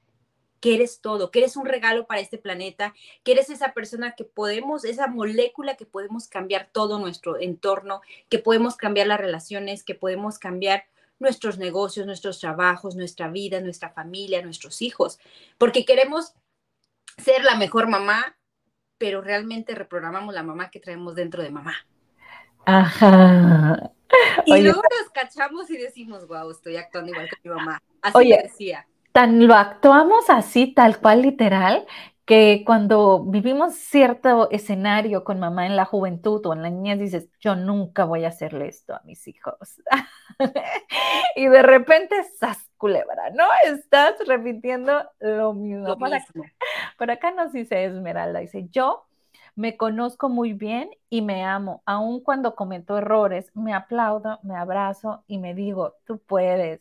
que 0.63 0.77
eres 0.77 1.01
todo, 1.01 1.33
que 1.33 1.41
eres 1.41 1.57
un 1.57 1.67
regalo 1.67 2.07
para 2.07 2.21
este 2.21 2.39
planeta, 2.39 2.95
que 3.25 3.33
eres 3.33 3.51
esa 3.51 3.73
persona 3.73 4.13
que 4.13 4.23
podemos, 4.23 4.85
esa 4.85 5.09
molécula 5.09 5.75
que 5.75 5.87
podemos 5.87 6.29
cambiar 6.29 6.69
todo 6.71 7.01
nuestro 7.01 7.41
entorno, 7.41 8.01
que 8.29 8.39
podemos 8.39 8.77
cambiar 8.77 9.09
las 9.09 9.19
relaciones, 9.19 9.83
que 9.83 9.97
podemos 9.97 10.39
cambiar 10.39 10.85
nuestros 11.19 11.59
negocios, 11.59 12.07
nuestros 12.07 12.39
trabajos, 12.39 12.95
nuestra 12.95 13.29
vida, 13.29 13.61
nuestra 13.61 13.91
familia, 13.91 14.41
nuestros 14.41 14.83
hijos, 14.83 15.19
porque 15.59 15.85
queremos 15.85 16.33
ser 17.19 17.43
la 17.43 17.57
mejor 17.57 17.89
mamá, 17.89 18.39
pero 18.99 19.21
realmente 19.21 19.75
reprogramamos 19.75 20.33
la 20.33 20.45
mamá 20.45 20.71
que 20.71 20.79
traemos 20.79 21.17
dentro 21.17 21.43
de 21.43 21.51
mamá. 21.51 21.75
Ajá. 22.67 23.91
Y 24.47 24.61
luego 24.61 24.83
nos 24.83 25.11
cachamos 25.13 25.69
y 25.71 25.77
decimos, 25.77 26.29
wow, 26.29 26.53
estoy 26.53 26.77
actuando 26.77 27.11
igual 27.11 27.29
que 27.29 27.49
mi 27.49 27.53
mamá. 27.53 27.83
Así 28.01 28.17
Oye, 28.17 28.39
decía. 28.41 28.87
Tan 29.13 29.47
lo 29.47 29.55
actuamos 29.55 30.31
así, 30.31 30.73
tal 30.75 30.99
cual, 30.99 31.23
literal, 31.23 31.87
que 32.25 32.63
cuando 32.65 33.25
vivimos 33.25 33.75
cierto 33.75 34.49
escenario 34.51 35.25
con 35.25 35.41
mamá 35.41 35.67
en 35.67 35.77
la 35.77 35.85
juventud 35.85 36.45
o 36.47 36.53
en 36.53 36.63
la 36.63 36.71
niñez, 36.71 36.99
dices, 36.99 37.29
yo 37.41 37.57
nunca 37.57 38.05
voy 38.05 38.25
a 38.25 38.29
hacerle 38.29 38.69
esto 38.69 38.95
a 38.95 39.03
mis 39.05 39.27
hijos. 39.29 39.83
y 41.37 41.47
de 41.47 41.63
repente, 41.63 42.17
¡zas, 42.39 42.71
culebra! 42.77 43.31
¿No? 43.31 43.45
Estás 43.65 44.15
repitiendo 44.27 45.05
lo 45.21 45.53
mismo. 45.53 45.89
Lo 45.89 45.99
por, 45.99 46.15
Acá, 46.15 46.27
por 46.97 47.11
acá 47.11 47.31
nos 47.33 47.53
dice 47.53 47.85
Esmeralda, 47.85 48.41
dice, 48.41 48.69
yo 48.71 49.05
me 49.55 49.77
conozco 49.77 50.29
muy 50.29 50.53
bien 50.53 50.91
y 51.11 51.23
me 51.23 51.45
amo. 51.45 51.83
Aun 51.87 52.21
cuando 52.23 52.55
cometo 52.55 52.99
errores, 52.99 53.51
me 53.55 53.75
aplaudo, 53.75 54.39
me 54.43 54.57
abrazo 54.57 55.25
y 55.27 55.39
me 55.39 55.55
digo, 55.55 55.97
tú 56.07 56.19
puedes, 56.19 56.81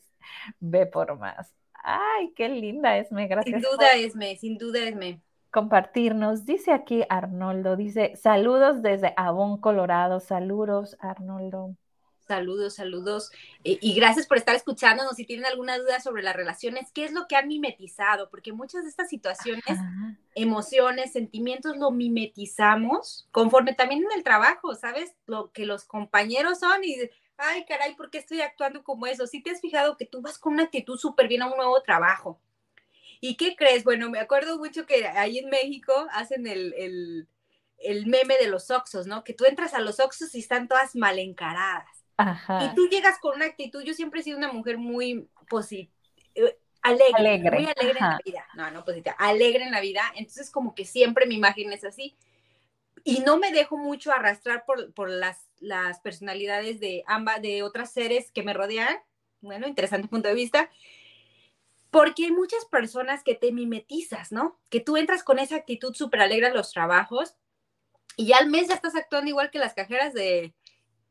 ve 0.60 0.86
por 0.86 1.18
más. 1.18 1.54
Ay, 1.84 2.32
qué 2.36 2.50
linda 2.50 2.98
Esme, 2.98 3.28
gracias. 3.28 3.62
Sin 3.62 3.72
duda, 3.72 3.94
Esme, 3.94 4.36
sin 4.38 4.58
duda, 4.58 4.80
Esme 4.80 5.22
compartirnos. 5.52 6.46
Dice 6.46 6.72
aquí 6.72 7.04
Arnoldo, 7.10 7.76
dice, 7.76 8.16
saludos 8.16 8.82
desde 8.82 9.14
Avon, 9.18 9.60
Colorado. 9.60 10.20
Saludos, 10.20 10.98
Arnoldo. 11.00 11.76
Saludos, 12.28 12.76
saludos. 12.76 13.30
Eh, 13.66 13.78
y 13.82 13.94
gracias 13.94 14.26
por 14.26 14.38
estar 14.38 14.56
escuchándonos. 14.56 15.18
Si 15.18 15.26
tienen 15.26 15.46
alguna 15.46 15.78
duda 15.78 16.00
sobre 16.00 16.24
las 16.24 16.34
relaciones, 16.34 16.90
¿qué 16.94 17.04
es 17.04 17.12
lo 17.12 17.28
que 17.28 17.36
han 17.36 17.50
mimetizado? 17.50 18.30
Porque 18.30 18.54
muchas 18.54 18.84
de 18.84 18.90
estas 18.90 19.10
situaciones, 19.10 19.78
emociones, 20.34 21.12
sentimientos, 21.12 21.76
lo 21.76 21.92
mimetizamos 21.92 23.28
conforme 23.32 23.74
también 23.74 24.04
en 24.04 24.18
el 24.18 24.24
trabajo, 24.24 24.76
¿sabes? 24.76 25.14
Lo 25.26 25.52
que 25.52 25.66
los 25.66 25.84
compañeros 25.84 26.60
son 26.60 26.82
y, 26.86 26.96
ay, 27.42 27.66
caray, 27.66 27.96
¿por 27.96 28.10
qué 28.10 28.20
estoy 28.20 28.42
actuando 28.42 28.84
como 28.84 29.08
eso? 29.08 29.28
Si 29.28 29.42
te 29.42 29.52
has 29.52 29.62
fijado 29.62 29.98
que 29.98 30.06
tú 30.06 30.22
vas 30.22 30.38
con 30.38 30.54
una 30.54 30.64
actitud 30.64 30.98
súper 30.98 31.28
bien 31.28 31.42
a 31.42 31.48
un 31.48 31.58
nuevo 31.58 31.82
trabajo 31.82 32.40
¿Y 33.24 33.36
qué 33.36 33.56
crees? 33.56 33.84
Bueno, 33.84 34.10
me 34.10 34.20
acuerdo 34.20 34.58
mucho 34.58 34.88
que 34.88 35.06
ahí 35.08 35.38
en 35.38 35.50
México 35.50 35.94
hacen 36.12 36.48
el, 36.48 37.28
meme 38.08 38.38
de 38.40 38.48
los 38.48 38.72
oxos, 38.72 39.06
¿no? 39.06 39.24
Que 39.24 39.34
tú 39.34 39.46
entras 39.46 39.76
a 39.76 39.80
los 39.80 40.00
oxos 40.00 40.34
y 40.34 40.40
están 40.40 40.68
todas 40.68 40.96
mal 40.96 41.20
encaradas. 41.20 42.04
Ajá. 42.18 42.66
Y 42.66 42.76
tú 42.76 42.90
llegas 42.90 43.20
con 43.20 43.36
una 43.36 43.46
actitud, 43.46 43.84
yo 43.84 43.94
siempre 43.94 44.20
he 44.20 44.24
sido 44.24 44.40
una 44.40 44.52
mujer 44.52 44.80
muy 44.80 45.30
positiva. 45.48 45.94
Eh, 46.34 46.58
alegre, 46.82 47.52
muy 47.52 47.66
alegre 47.66 48.00
en 48.00 48.10
la 48.10 48.20
vida. 48.26 48.48
No, 48.56 48.72
no 48.72 48.84
positiva, 48.84 49.16
alegre 49.20 49.66
en 49.66 49.72
la 49.72 49.82
vida. 49.82 50.02
Entonces, 50.16 50.50
como 50.50 50.74
que 50.74 50.86
siempre 50.86 51.28
mi 51.28 51.36
imagen 51.36 51.72
es 51.72 51.84
así. 51.84 52.18
Y 53.04 53.20
no 53.20 53.38
me 53.38 53.52
dejo 53.52 53.78
mucho 53.78 54.12
arrastrar 54.12 54.66
por, 54.66 55.10
las, 55.10 55.48
las 55.62 56.00
personalidades 56.00 56.80
de 56.80 57.04
ambas, 57.08 57.42
de 57.42 57.64
otras 57.64 57.92
seres 57.94 58.32
que 58.32 58.44
me 58.44 58.54
rodean. 58.54 58.98
Bueno, 59.40 59.68
interesante 59.68 60.10
punto 60.10 60.28
de 60.28 60.36
vista. 60.36 60.70
Porque 61.90 62.26
hay 62.26 62.32
muchas 62.32 62.66
personas 62.66 63.24
que 63.24 63.36
te 63.36 63.52
mimetizas, 63.52 64.32
¿no? 64.32 64.60
Que 64.70 64.80
tú 64.80 64.98
entras 64.98 65.24
con 65.24 65.40
esa 65.40 65.56
actitud 65.56 65.94
súper 65.94 66.22
alegre 66.22 66.48
a 66.48 66.54
los 66.54 66.72
trabajos 66.72 67.36
y 68.18 68.28
ya 68.28 68.38
al 68.38 68.50
mes 68.50 68.68
ya 68.68 68.76
estás 68.76 68.96
actuando 68.96 69.30
igual 69.30 69.52
que 69.52 69.60
las 69.60 69.74
cajeras 69.74 70.14
de, 70.14 70.54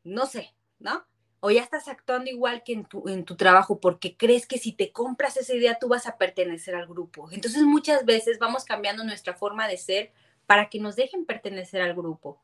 no 0.03 0.25
sé, 0.25 0.53
¿no? 0.79 1.05
O 1.39 1.49
ya 1.49 1.61
estás 1.61 1.87
actuando 1.87 2.29
igual 2.29 2.63
que 2.63 2.73
en 2.73 2.85
tu, 2.85 3.07
en 3.07 3.25
tu 3.25 3.35
trabajo 3.35 3.79
porque 3.79 4.15
crees 4.17 4.45
que 4.45 4.57
si 4.57 4.73
te 4.73 4.91
compras 4.91 5.37
esa 5.37 5.53
idea 5.55 5.79
tú 5.79 5.87
vas 5.87 6.07
a 6.07 6.17
pertenecer 6.17 6.75
al 6.75 6.87
grupo. 6.87 7.29
Entonces 7.31 7.63
muchas 7.63 8.05
veces 8.05 8.37
vamos 8.37 8.65
cambiando 8.65 9.03
nuestra 9.03 9.33
forma 9.33 9.67
de 9.67 9.77
ser 9.77 10.11
para 10.45 10.69
que 10.69 10.79
nos 10.79 10.95
dejen 10.95 11.25
pertenecer 11.25 11.81
al 11.81 11.95
grupo. 11.95 12.41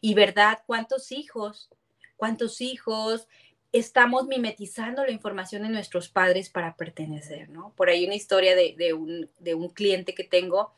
Y 0.00 0.14
verdad, 0.14 0.62
¿cuántos 0.66 1.12
hijos? 1.12 1.70
¿Cuántos 2.16 2.60
hijos 2.60 3.28
estamos 3.72 4.26
mimetizando 4.26 5.04
la 5.04 5.12
información 5.12 5.62
de 5.62 5.68
nuestros 5.68 6.08
padres 6.08 6.50
para 6.50 6.76
pertenecer, 6.76 7.48
¿no? 7.48 7.72
Por 7.76 7.88
ahí 7.88 8.06
una 8.06 8.14
historia 8.14 8.54
de, 8.56 8.92
un, 8.92 9.68
cliente 9.74 10.14
que 10.14 10.24
tengo, 10.24 10.72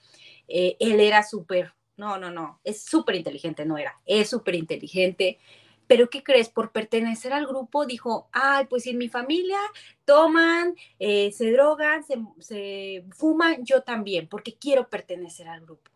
eh, 0.48 0.76
él 0.80 1.00
era 1.00 1.22
súper, 1.22 1.74
no, 1.96 2.18
no, 2.18 2.30
no, 2.30 2.60
es 2.64 2.82
súper 2.82 3.14
inteligente, 3.14 3.64
no 3.64 3.78
era, 3.78 4.00
es 4.06 4.30
súper 4.30 4.54
inteligente, 4.54 5.38
pero 5.86 6.10
¿qué 6.10 6.22
crees? 6.22 6.48
Por 6.48 6.72
pertenecer 6.72 7.32
al 7.32 7.46
grupo 7.46 7.86
dijo, 7.86 8.28
ay, 8.32 8.66
pues 8.66 8.82
si 8.82 8.90
en 8.90 8.98
mi 8.98 9.08
familia 9.08 9.58
toman, 10.04 10.74
eh, 10.98 11.32
se 11.32 11.50
drogan, 11.52 12.04
se 12.40 13.04
fuman, 13.16 13.64
yo 13.64 13.82
también, 13.82 14.28
porque 14.28 14.56
quiero 14.56 14.88
pertenecer 14.88 15.48
al 15.48 15.62
grupo. 15.62 15.90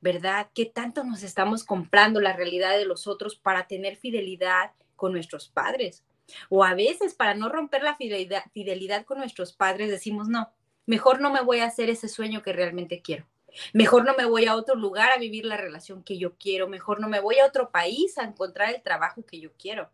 ¿Verdad? 0.00 0.48
¿Qué 0.54 0.66
tanto 0.66 1.02
nos 1.04 1.22
estamos 1.22 1.64
comprando 1.64 2.20
la 2.20 2.32
realidad 2.32 2.76
de 2.76 2.84
los 2.84 3.06
otros 3.06 3.36
para 3.36 3.66
tener 3.66 3.96
fidelidad 3.96 4.72
con 4.94 5.12
nuestros 5.12 5.48
padres? 5.48 6.04
O 6.48 6.64
a 6.64 6.74
veces 6.74 7.14
para 7.14 7.34
no 7.34 7.48
romper 7.48 7.82
la 7.82 7.96
fidelidad, 7.96 9.04
con 9.04 9.18
nuestros 9.18 9.52
padres 9.52 9.90
decimos, 9.90 10.28
no, 10.28 10.50
mejor 10.86 11.20
no 11.20 11.32
me 11.32 11.42
voy 11.42 11.60
a 11.60 11.66
hacer 11.66 11.90
ese 11.90 12.08
sueño 12.08 12.42
que 12.42 12.52
realmente 12.52 13.02
quiero. 13.02 13.26
Mejor 13.72 14.04
no 14.04 14.14
me 14.14 14.26
voy 14.26 14.44
a 14.44 14.54
otro 14.54 14.74
lugar 14.74 15.10
a 15.12 15.18
vivir 15.18 15.44
la 15.44 15.56
relación 15.56 16.04
que 16.04 16.18
yo 16.18 16.36
quiero. 16.36 16.68
Mejor 16.68 17.00
no 17.00 17.08
me 17.08 17.20
voy 17.20 17.38
a 17.38 17.46
otro 17.46 17.70
país 17.70 18.18
a 18.18 18.24
encontrar 18.24 18.74
el 18.74 18.82
trabajo 18.82 19.24
que 19.24 19.40
yo 19.40 19.50
quiero. 19.58 19.90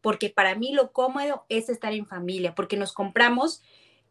Porque 0.00 0.30
para 0.30 0.54
mí 0.54 0.72
lo 0.72 0.92
cómodo 0.92 1.44
es 1.48 1.68
estar 1.68 1.92
en 1.92 2.06
familia, 2.06 2.54
porque 2.54 2.78
nos 2.78 2.92
compramos 2.92 3.62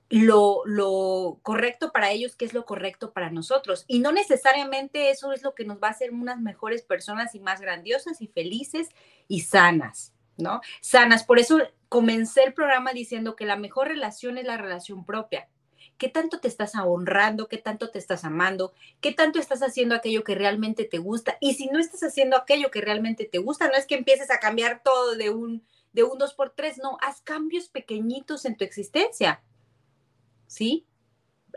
lo, 0.09 0.63
lo, 0.65 1.39
correcto 1.43 1.91
para 1.91 2.11
ellos, 2.11 2.35
que 2.35 2.45
es 2.45 2.53
lo 2.53 2.65
correcto 2.65 3.13
para 3.13 3.29
nosotros. 3.29 3.85
Y 3.87 3.99
no 3.99 4.11
necesariamente 4.11 5.11
eso 5.11 5.31
es 5.33 5.43
lo 5.43 5.53
que 5.53 5.65
nos 5.65 5.77
va 5.81 5.89
a 5.89 5.91
hacer 5.91 6.11
unas 6.11 6.39
mejores 6.39 6.81
personas 6.81 7.35
y 7.35 7.39
más 7.39 7.61
grandiosas 7.61 8.21
y 8.21 8.27
felices 8.27 8.89
y 9.27 9.41
sanas. 9.41 10.13
¿no? 10.39 10.61
Sanas. 10.81 11.23
Por 11.23 11.39
eso 11.39 11.59
comencé 11.89 12.43
el 12.43 12.53
programa 12.53 12.93
diciendo 12.93 13.35
que 13.35 13.45
la 13.45 13.55
mejor 13.55 13.89
relación 13.89 14.37
es 14.37 14.45
la 14.45 14.57
relación 14.57 15.05
propia. 15.05 15.47
¿Qué 15.97 16.07
tanto 16.07 16.39
te 16.39 16.47
estás 16.47 16.73
honrando? 16.75 17.47
¿Qué 17.47 17.57
tanto 17.57 17.89
te 17.89 17.99
estás 17.99 18.23
amando? 18.23 18.73
¿Qué 19.01 19.11
tanto 19.11 19.37
estás 19.37 19.61
haciendo 19.61 19.95
aquello 19.95 20.23
que 20.23 20.33
realmente 20.33 20.85
te 20.85 20.97
gusta? 20.97 21.37
Y 21.41 21.55
si 21.55 21.67
no 21.67 21.77
estás 21.77 22.03
haciendo 22.03 22.37
aquello 22.37 22.71
que 22.71 22.81
realmente 22.81 23.25
te 23.25 23.37
gusta, 23.37 23.67
no 23.67 23.73
es 23.75 23.85
que 23.85 23.95
empieces 23.95 24.31
a 24.31 24.39
cambiar 24.39 24.81
todo 24.81 25.15
de 25.15 25.29
un, 25.29 25.65
de 25.91 26.03
un 26.03 26.17
dos 26.17 26.33
por 26.33 26.51
tres, 26.51 26.77
no, 26.77 26.97
haz 27.01 27.21
cambios 27.21 27.67
pequeñitos 27.67 28.45
en 28.45 28.55
tu 28.55 28.63
existencia. 28.63 29.41
¿Sí? 30.49 30.85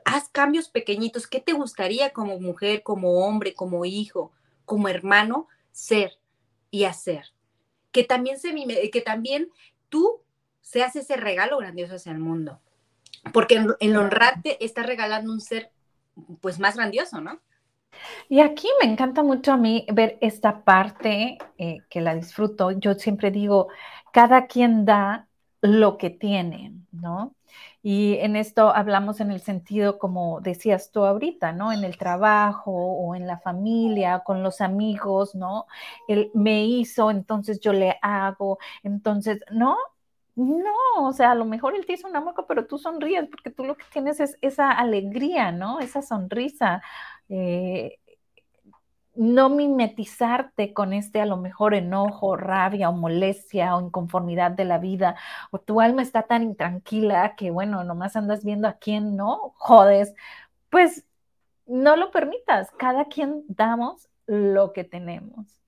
Haz 0.04 0.28
cambios 0.28 0.68
pequeñitos. 0.68 1.26
¿Qué 1.26 1.40
te 1.40 1.52
gustaría 1.52 2.12
como 2.12 2.38
mujer, 2.38 2.84
como 2.84 3.26
hombre, 3.26 3.54
como 3.54 3.84
hijo, 3.84 4.30
como 4.64 4.88
hermano 4.88 5.48
ser 5.72 6.18
y 6.70 6.84
hacer? 6.84 7.32
que 7.92 8.02
también, 8.02 8.38
se, 8.38 8.90
que 8.90 9.00
también 9.02 9.50
tú 9.88 10.22
seas 10.60 10.96
ese 10.96 11.16
regalo 11.16 11.58
grandioso 11.58 11.94
hacia 11.94 12.10
el 12.10 12.18
mundo. 12.18 12.58
Porque 13.32 13.56
en, 13.56 13.68
en 13.78 13.96
honrarte 13.96 14.64
estás 14.64 14.86
regalando 14.86 15.30
un 15.30 15.40
ser 15.40 15.70
pues 16.40 16.58
más 16.58 16.76
grandioso, 16.76 17.20
¿no? 17.20 17.38
Y 18.28 18.40
aquí 18.40 18.68
me 18.80 18.90
encanta 18.90 19.22
mucho 19.22 19.52
a 19.52 19.58
mí 19.58 19.86
ver 19.92 20.18
esta 20.22 20.64
parte 20.64 21.38
eh, 21.58 21.78
que 21.90 22.00
la 22.00 22.14
disfruto. 22.14 22.70
Yo 22.72 22.94
siempre 22.94 23.30
digo, 23.30 23.68
cada 24.12 24.46
quien 24.46 24.86
da 24.86 25.28
lo 25.60 25.98
que 25.98 26.10
tiene, 26.10 26.72
¿no? 26.90 27.34
Y 27.82 28.14
en 28.18 28.36
esto 28.36 28.74
hablamos 28.74 29.20
en 29.20 29.30
el 29.32 29.40
sentido, 29.40 29.98
como 29.98 30.40
decías 30.40 30.90
tú 30.92 31.04
ahorita, 31.04 31.52
¿no? 31.52 31.72
En 31.72 31.84
el 31.84 31.96
trabajo 31.98 32.70
o 32.72 33.14
en 33.16 33.26
la 33.26 33.38
familia, 33.40 34.20
con 34.24 34.42
los 34.42 34.60
amigos, 34.60 35.34
¿no? 35.34 35.66
Él 36.08 36.30
me 36.34 36.64
hizo, 36.66 37.10
entonces 37.10 37.60
yo 37.60 37.72
le 37.72 37.98
hago, 38.02 38.58
entonces, 38.84 39.40
¿no? 39.50 39.76
No, 40.34 40.70
o 41.06 41.12
sea, 41.12 41.32
a 41.32 41.34
lo 41.34 41.44
mejor 41.44 41.74
él 41.76 41.84
te 41.86 41.92
hizo 41.94 42.08
una 42.08 42.20
mueca, 42.22 42.46
pero 42.48 42.66
tú 42.66 42.78
sonríes 42.78 43.28
porque 43.28 43.50
tú 43.50 43.64
lo 43.64 43.76
que 43.76 43.84
tienes 43.92 44.18
es 44.20 44.38
esa 44.40 44.70
alegría, 44.72 45.52
¿no? 45.52 45.78
Esa 45.80 46.00
sonrisa. 46.02 46.82
Eh, 47.28 47.98
no 49.14 49.48
mimetizarte 49.48 50.72
con 50.72 50.92
este 50.92 51.20
a 51.20 51.26
lo 51.26 51.36
mejor 51.36 51.74
enojo, 51.74 52.36
rabia 52.36 52.88
o 52.88 52.92
molestia 52.92 53.76
o 53.76 53.80
inconformidad 53.82 54.52
de 54.52 54.64
la 54.64 54.78
vida, 54.78 55.16
o 55.50 55.58
tu 55.58 55.80
alma 55.80 56.02
está 56.02 56.22
tan 56.22 56.42
intranquila 56.42 57.34
que, 57.36 57.50
bueno, 57.50 57.84
nomás 57.84 58.16
andas 58.16 58.44
viendo 58.44 58.68
a 58.68 58.74
quién 58.74 59.16
no 59.16 59.52
jodes, 59.56 60.14
pues 60.70 61.06
no 61.66 61.96
lo 61.96 62.10
permitas. 62.10 62.70
Cada 62.78 63.06
quien 63.06 63.44
damos 63.48 64.08
lo 64.26 64.72
que 64.72 64.84
tenemos 64.84 65.62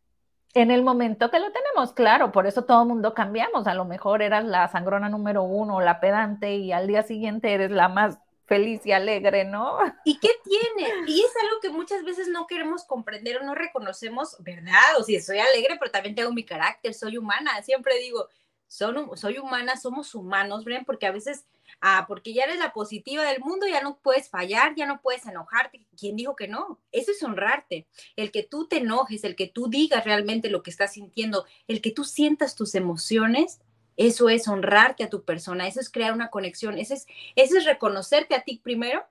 en 0.55 0.71
el 0.71 0.83
momento 0.85 1.31
que 1.31 1.41
lo 1.41 1.51
tenemos, 1.51 1.93
claro, 1.93 2.33
por 2.33 2.47
eso 2.47 2.65
todo 2.65 2.83
el 2.83 2.89
mundo 2.89 3.13
cambiamos. 3.13 3.67
A 3.67 3.75
lo 3.75 3.85
mejor 3.85 4.23
eras 4.23 4.45
la 4.45 4.69
sangrona 4.69 5.09
número 5.09 5.43
uno, 5.43 5.81
la 5.81 6.01
pedante, 6.01 6.55
y 6.55 6.73
al 6.73 6.87
día 6.87 7.03
siguiente 7.03 7.53
eres 7.53 7.73
la 7.73 7.89
más 7.89 8.21
feliz 8.47 8.85
y 8.85 8.93
alegre, 8.93 9.45
¿no? 9.45 9.79
¿Y 10.05 10.19
qué 10.19 10.31
tiene? 10.45 10.93
Y 11.07 11.21
es 11.21 11.33
algo 11.43 11.61
que 11.61 11.71
muchas 11.71 12.05
veces 12.05 12.29
no 12.29 12.47
queremos 12.47 12.85
comprender 12.85 13.39
o 13.39 13.45
no 13.45 13.55
reconocemos, 13.55 14.37
¿verdad? 14.41 14.99
O 14.99 15.03
si 15.03 15.21
soy 15.21 15.39
alegre, 15.39 15.77
pero 15.79 15.91
también 15.91 16.15
tengo 16.15 16.33
mi 16.33 16.45
carácter, 16.45 16.95
soy 16.95 17.17
humana. 17.17 17.63
Siempre 17.63 17.99
digo, 17.99 18.29
soy 18.69 19.39
humana, 19.39 19.77
somos 19.77 20.15
humanos, 20.15 20.65
¿ven? 20.65 20.85
Porque 20.85 21.07
a 21.07 21.13
veces 21.13 21.47
Ah, 21.81 22.05
porque 22.09 22.33
ya 22.33 22.45
eres 22.45 22.59
la 22.59 22.73
positiva 22.73 23.25
del 23.25 23.41
mundo, 23.41 23.67
ya 23.67 23.83
no 23.83 23.99
puedes 23.99 24.29
fallar, 24.29 24.75
ya 24.75 24.87
no 24.87 25.01
puedes 25.01 25.27
enojarte. 25.27 25.85
¿Quién 25.99 26.17
dijo 26.17 26.37
que 26.37 26.49
no? 26.49 26.81
Eso 26.93 27.11
es 27.13 27.23
honrarte. 27.23 27.87
El 28.17 28.31
que 28.31 28.43
tú 28.43 28.67
te 28.67 28.79
enojes, 28.79 29.25
el 29.25 29.37
que 29.37 29.49
tú 29.49 29.69
digas 29.69 30.05
realmente 30.05 30.51
lo 30.51 30.63
que 30.63 30.71
estás 30.71 30.95
sintiendo, 30.95 31.45
el 31.69 31.81
que 31.81 31.91
tú 31.91 32.05
sientas 32.05 32.55
tus 32.55 32.75
emociones, 32.75 33.61
eso 33.97 34.29
es 34.29 34.49
honrarte 34.49 35.05
a 35.05 35.11
tu 35.11 35.25
persona, 35.25 35.67
eso 35.67 35.81
es 35.81 35.91
crear 35.91 36.13
una 36.13 36.31
conexión, 36.31 36.79
eso 36.79 36.95
es, 36.95 37.07
eso 37.37 37.59
es 37.59 37.65
reconocerte 37.65 38.35
a 38.35 38.43
ti 38.43 38.61
primero 38.63 39.05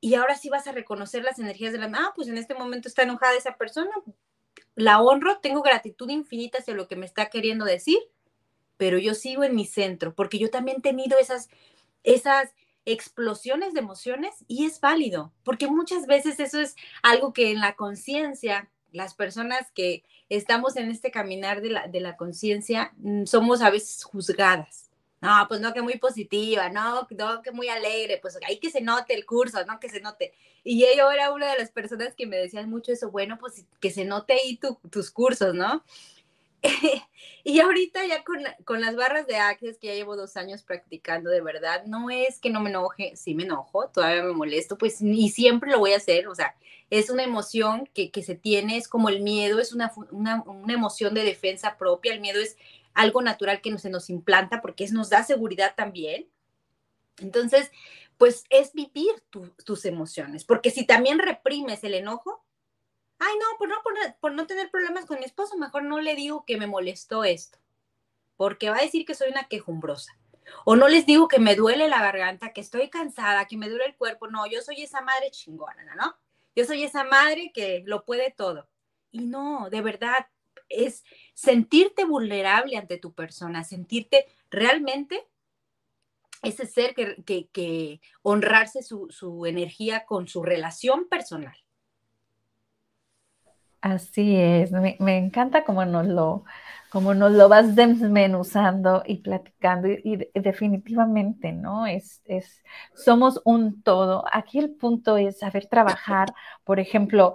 y 0.00 0.14
ahora 0.14 0.36
sí 0.36 0.48
vas 0.48 0.66
a 0.66 0.72
reconocer 0.72 1.22
las 1.22 1.38
energías 1.38 1.72
de 1.72 1.78
la, 1.78 1.90
ah, 1.94 2.12
pues 2.14 2.28
en 2.28 2.38
este 2.38 2.54
momento 2.54 2.88
está 2.88 3.02
enojada 3.02 3.36
esa 3.36 3.56
persona, 3.56 3.90
la 4.74 5.00
honro, 5.00 5.38
tengo 5.38 5.62
gratitud 5.62 6.08
infinita 6.10 6.58
hacia 6.58 6.74
lo 6.74 6.88
que 6.88 6.96
me 6.96 7.06
está 7.06 7.30
queriendo 7.30 7.64
decir, 7.64 7.98
pero 8.76 8.98
yo 8.98 9.14
sigo 9.14 9.44
en 9.44 9.54
mi 9.54 9.66
centro, 9.66 10.14
porque 10.14 10.38
yo 10.38 10.50
también 10.50 10.78
he 10.78 10.82
tenido 10.82 11.18
esas 11.18 11.48
esas 12.04 12.54
explosiones 12.84 13.74
de 13.74 13.80
emociones 13.80 14.44
y 14.48 14.66
es 14.66 14.80
válido, 14.80 15.32
porque 15.44 15.68
muchas 15.68 16.06
veces 16.06 16.40
eso 16.40 16.60
es 16.60 16.74
algo 17.02 17.32
que 17.32 17.52
en 17.52 17.60
la 17.60 17.76
conciencia, 17.76 18.70
las 18.92 19.14
personas 19.14 19.70
que 19.74 20.04
estamos 20.28 20.76
en 20.76 20.90
este 20.90 21.10
caminar 21.10 21.60
de 21.60 21.70
la, 21.70 21.86
de 21.88 22.00
la 22.00 22.16
conciencia, 22.16 22.92
mm, 22.98 23.24
somos 23.24 23.62
a 23.62 23.70
veces 23.70 24.04
juzgadas. 24.04 24.90
No, 25.20 25.30
pues 25.46 25.60
no, 25.60 25.72
que 25.72 25.82
muy 25.82 25.98
positiva, 25.98 26.68
no, 26.68 27.06
no, 27.10 27.42
que 27.42 27.52
muy 27.52 27.68
alegre, 27.68 28.18
pues 28.20 28.36
hay 28.44 28.58
que 28.58 28.70
se 28.70 28.80
note 28.80 29.14
el 29.14 29.24
curso, 29.24 29.64
no, 29.64 29.78
que 29.78 29.88
se 29.88 30.00
note. 30.00 30.32
Y 30.64 30.80
yo 30.80 31.12
era 31.12 31.32
una 31.32 31.52
de 31.52 31.58
las 31.58 31.70
personas 31.70 32.14
que 32.16 32.26
me 32.26 32.38
decían 32.38 32.68
mucho 32.68 32.90
eso, 32.90 33.08
bueno, 33.08 33.38
pues 33.38 33.64
que 33.80 33.90
se 33.92 34.04
note 34.04 34.32
ahí 34.32 34.58
tus 34.90 35.12
cursos, 35.12 35.54
¿no? 35.54 35.84
y 37.44 37.60
ahorita 37.60 38.06
ya 38.06 38.22
con, 38.24 38.40
con, 38.64 38.80
las 38.80 38.94
barras 38.94 39.26
de 39.26 39.36
Access, 39.36 39.78
que 39.78 39.88
ya 39.88 39.94
llevo 39.94 40.16
dos 40.16 40.36
años 40.36 40.62
practicando 40.62 41.30
de 41.30 41.40
verdad, 41.40 41.84
no 41.86 42.08
es 42.10 42.38
que 42.38 42.50
no 42.50 42.60
me 42.60 42.70
enoje, 42.70 43.16
sí 43.16 43.34
me 43.34 43.42
enojo, 43.42 43.88
todavía 43.88 44.22
me 44.22 44.32
molesto, 44.32 44.78
pues 44.78 45.00
y 45.00 45.28
siempre 45.30 45.70
lo 45.70 45.80
voy 45.80 45.92
a 45.92 45.96
hacer, 45.96 46.28
o 46.28 46.34
sea, 46.34 46.54
es 46.90 47.10
una 47.10 47.24
emoción 47.24 47.88
que, 47.94 48.10
que 48.10 48.22
se 48.22 48.34
tiene, 48.34 48.76
es 48.76 48.86
como 48.86 49.08
el 49.08 49.22
miedo, 49.22 49.58
es 49.58 49.72
una, 49.72 49.92
una, 50.10 50.44
emoción 50.68 51.14
de 51.14 51.24
defensa 51.24 51.78
propia, 51.78 52.12
el 52.12 52.20
miedo 52.20 52.40
es 52.40 52.56
algo 52.94 53.22
natural 53.22 53.60
que 53.60 53.76
se 53.78 53.90
nos 53.90 54.10
implanta 54.10 54.60
porque 54.60 54.84
es, 54.84 54.92
nos 54.92 55.08
da 55.08 55.24
seguridad 55.24 55.74
también. 55.74 56.28
Entonces, 57.18 57.70
pues 58.18 58.44
es 58.50 58.72
vivir 58.72 59.10
tus 59.64 59.84
emociones, 59.84 60.44
porque 60.44 60.70
si 60.70 60.84
también 60.84 61.18
reprimes 61.18 61.82
el 61.82 61.94
enojo, 61.94 62.41
ay, 63.22 63.34
no, 63.38 63.58
por 63.58 63.68
no, 63.68 63.76
por, 64.20 64.32
no 64.32 64.46
tener 64.46 64.70
problemas 64.70 65.06
con 65.06 65.18
mi 65.18 65.24
esposo, 65.24 65.56
mejor 65.56 65.84
no 65.84 66.00
le 66.00 66.16
digo 66.16 66.44
que 66.44 66.56
me 66.56 66.66
molestó 66.66 67.22
esto, 67.24 67.58
porque 68.36 68.68
va 68.68 68.78
a 68.78 68.82
decir 68.82 69.06
que 69.06 69.14
soy 69.14 69.30
una 69.30 69.48
quejumbrosa. 69.48 70.18
O 70.64 70.74
no 70.74 70.88
les 70.88 71.06
digo 71.06 71.28
que 71.28 71.38
me 71.38 71.54
duele 71.54 71.88
la 71.88 72.02
garganta, 72.02 72.52
que 72.52 72.60
estoy 72.60 72.90
cansada, 72.90 73.46
que 73.46 73.56
me 73.56 73.68
duele 73.68 73.86
el 73.86 73.96
cuerpo. 73.96 74.26
No, 74.26 74.46
yo 74.46 74.60
soy 74.60 74.82
esa 74.82 75.00
madre 75.00 75.30
chingona, 75.30 75.94
¿no? 75.94 76.16
Yo 76.56 76.64
soy 76.64 76.82
esa 76.82 77.04
madre 77.04 77.52
que 77.54 77.84
lo 77.86 78.04
puede 78.04 78.32
todo. 78.32 78.68
Y 79.12 79.20
no, 79.20 79.70
de 79.70 79.80
verdad, 79.82 80.26
es 80.68 81.04
sentirte 81.32 82.04
vulnerable 82.04 82.76
ante 82.76 82.98
tu 82.98 83.14
persona, 83.14 83.62
sentirte 83.62 84.26
realmente 84.50 85.26
ese 86.42 86.66
ser 86.66 86.94
que, 86.94 87.48
que, 87.52 88.00
honrarse 88.22 88.82
su, 88.82 89.06
su 89.10 89.46
energía 89.46 90.04
con 90.06 90.26
su 90.26 90.42
relación 90.42 91.08
personal. 91.08 91.56
Así 93.82 94.36
es, 94.36 94.70
me, 94.70 95.18
encanta 95.18 95.64
cómo 95.64 95.84
nos 95.84 96.06
lo, 96.06 96.44
como 96.88 97.14
nos 97.14 97.32
lo 97.32 97.48
vas 97.48 97.74
desmenuzando 97.74 99.02
y 99.04 99.16
platicando 99.18 99.88
y, 99.88 100.28
definitivamente, 100.34 101.50
¿no? 101.52 101.86
Es, 101.88 102.22
es, 102.26 102.62
somos 102.94 103.40
un 103.44 103.82
todo. 103.82 104.24
Aquí 104.32 104.60
el 104.60 104.70
punto 104.70 105.16
es 105.16 105.40
saber 105.40 105.66
trabajar, 105.66 106.32
por 106.62 106.78
ejemplo, 106.78 107.34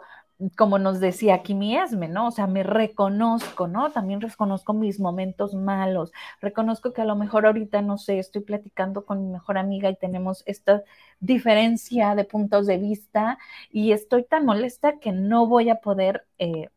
como 0.55 0.77
nos 0.77 0.99
decía 0.99 1.35
aquí 1.35 1.53
mi 1.55 1.75
Esme, 1.77 2.07
¿no? 2.07 2.27
O 2.27 2.31
sea, 2.31 2.47
me 2.47 2.63
reconozco, 2.63 3.67
¿no? 3.67 3.91
También 3.91 4.21
reconozco 4.21 4.73
mis 4.73 4.99
momentos 4.99 5.55
malos, 5.55 6.11
reconozco 6.41 6.93
que 6.93 7.01
a 7.01 7.05
lo 7.05 7.15
mejor 7.15 7.45
ahorita, 7.47 7.81
no 7.81 7.97
sé, 7.97 8.19
estoy 8.19 8.41
platicando 8.43 9.05
con 9.05 9.25
mi 9.25 9.31
mejor 9.31 9.57
amiga 9.57 9.89
y 9.89 9.95
tenemos 9.95 10.43
esta 10.45 10.83
diferencia 11.19 12.13
de 12.15 12.23
puntos 12.25 12.67
de 12.67 12.77
vista 12.77 13.39
y 13.71 13.91
estoy 13.93 14.23
tan 14.25 14.45
molesta 14.45 14.99
que 14.99 15.11
no 15.11 15.47
voy 15.47 15.69
a 15.69 15.81
poder 15.81 16.27
eh, 16.37 16.69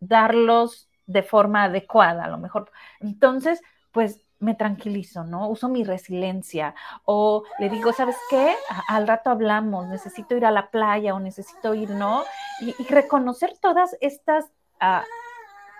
darlos 0.00 0.88
de 1.06 1.22
forma 1.22 1.64
adecuada, 1.64 2.24
a 2.24 2.28
lo 2.28 2.38
mejor. 2.38 2.70
Entonces, 3.00 3.60
pues 3.92 4.20
me 4.40 4.54
tranquilizo, 4.54 5.24
¿no? 5.24 5.48
Uso 5.48 5.68
mi 5.68 5.84
resiliencia 5.84 6.74
o 7.04 7.44
le 7.58 7.68
digo, 7.68 7.92
¿sabes 7.92 8.16
qué? 8.30 8.54
Al 8.88 9.06
rato 9.06 9.30
hablamos, 9.30 9.86
necesito 9.88 10.36
ir 10.36 10.46
a 10.46 10.50
la 10.50 10.70
playa 10.70 11.14
o 11.14 11.20
necesito 11.20 11.74
ir, 11.74 11.90
¿no? 11.90 12.24
Y, 12.60 12.72
reconocer 12.84 13.56
todas 13.60 13.96
estas, 14.00 14.46
ah, 14.80 15.04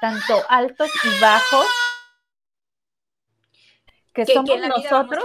tanto 0.01 0.35
altos 0.49 0.91
y 1.05 1.21
bajos 1.21 1.67
que, 4.13 4.27
somos 4.27 4.59
nosotros, 4.69 5.25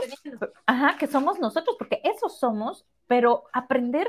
ajá, 0.67 0.98
que 0.98 1.08
somos 1.08 1.39
nosotros, 1.39 1.76
porque 1.80 2.02
esos 2.04 2.38
somos, 2.38 2.86
pero 3.08 3.46
aprender 3.52 4.08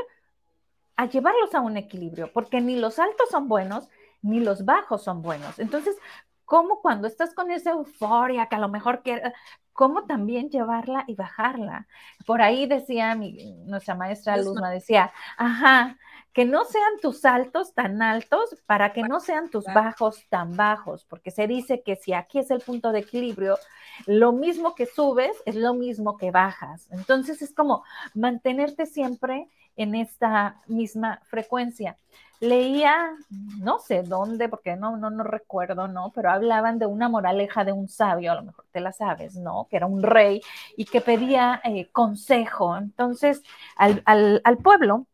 a 0.96 1.06
llevarlos 1.06 1.54
a 1.54 1.60
un 1.60 1.76
equilibrio, 1.78 2.30
porque 2.32 2.60
ni 2.60 2.76
los 2.76 2.98
altos 2.98 3.30
son 3.30 3.48
buenos, 3.48 3.88
ni 4.20 4.40
los 4.40 4.64
bajos 4.64 5.02
son 5.02 5.22
buenos. 5.22 5.58
Entonces, 5.58 5.96
cómo 6.44 6.80
cuando 6.80 7.08
estás 7.08 7.34
con 7.34 7.50
esa 7.50 7.70
euforia, 7.70 8.46
que 8.46 8.56
a 8.56 8.60
lo 8.60 8.68
mejor 8.68 9.02
quieres, 9.02 9.32
cómo 9.72 10.04
también 10.04 10.48
llevarla 10.48 11.04
y 11.06 11.14
bajarla. 11.16 11.86
Por 12.26 12.40
ahí 12.40 12.66
decía 12.66 13.14
mi, 13.14 13.54
nuestra 13.66 13.94
maestra 13.94 14.36
Luzma, 14.36 14.70
decía, 14.70 15.12
ajá, 15.36 15.98
que 16.32 16.44
no 16.44 16.64
sean 16.64 16.92
tus 17.02 17.24
altos 17.24 17.74
tan 17.74 18.00
altos 18.00 18.56
para 18.66 18.92
que 18.92 19.02
no 19.02 19.20
sean 19.20 19.50
tus 19.50 19.64
bajos 19.66 20.24
tan 20.28 20.56
bajos, 20.56 21.04
porque 21.04 21.30
se 21.30 21.46
dice 21.46 21.82
que 21.82 21.96
si 21.96 22.12
aquí 22.12 22.38
es 22.38 22.50
el 22.50 22.60
punto 22.60 22.92
de 22.92 23.00
equilibrio, 23.00 23.58
lo 24.06 24.32
mismo 24.32 24.74
que 24.74 24.86
subes 24.86 25.36
es 25.44 25.56
lo 25.56 25.74
mismo 25.74 26.16
que 26.16 26.30
bajas. 26.30 26.88
Entonces 26.90 27.42
es 27.42 27.52
como 27.52 27.84
mantenerte 28.14 28.86
siempre 28.86 29.48
en 29.76 29.94
esta 29.94 30.60
misma 30.66 31.20
frecuencia 31.24 31.96
leía, 32.40 33.16
no 33.60 33.78
sé 33.78 34.02
dónde, 34.02 34.48
porque 34.48 34.76
no, 34.76 34.96
no, 34.96 35.10
no 35.10 35.24
recuerdo, 35.24 35.88
¿no? 35.88 36.12
Pero 36.14 36.30
hablaban 36.30 36.78
de 36.78 36.86
una 36.86 37.08
moraleja 37.08 37.64
de 37.64 37.72
un 37.72 37.88
sabio, 37.88 38.32
a 38.32 38.34
lo 38.36 38.42
mejor 38.44 38.66
te 38.72 38.80
la 38.80 38.92
sabes, 38.92 39.36
¿no? 39.36 39.66
Que 39.70 39.76
era 39.76 39.86
un 39.86 40.02
rey 40.02 40.40
y 40.76 40.84
que 40.84 41.00
pedía 41.00 41.60
eh, 41.64 41.88
consejo. 41.92 42.76
Entonces, 42.76 43.42
al, 43.76 44.58
pueblo, 44.62 45.06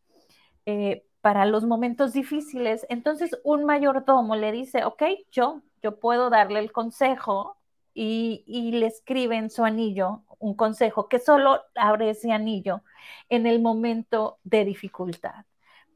eh, 0.66 1.04
para 1.20 1.46
los 1.46 1.64
momentos 1.64 2.12
difíciles, 2.12 2.86
entonces 2.88 3.38
un 3.44 3.64
mayordomo 3.64 4.36
le 4.36 4.52
dice, 4.52 4.84
ok, 4.84 5.02
yo, 5.32 5.62
yo 5.82 5.98
puedo 6.00 6.30
darle 6.30 6.60
el 6.60 6.72
consejo 6.72 7.56
y, 7.94 8.44
y 8.46 8.72
le 8.72 8.86
escribe 8.86 9.36
en 9.36 9.50
su 9.50 9.64
anillo 9.64 10.22
un 10.38 10.54
consejo 10.54 11.08
que 11.08 11.18
solo 11.18 11.62
abre 11.74 12.10
ese 12.10 12.32
anillo 12.32 12.82
en 13.28 13.46
el 13.46 13.60
momento 13.60 14.38
de 14.44 14.64
dificultad. 14.64 15.44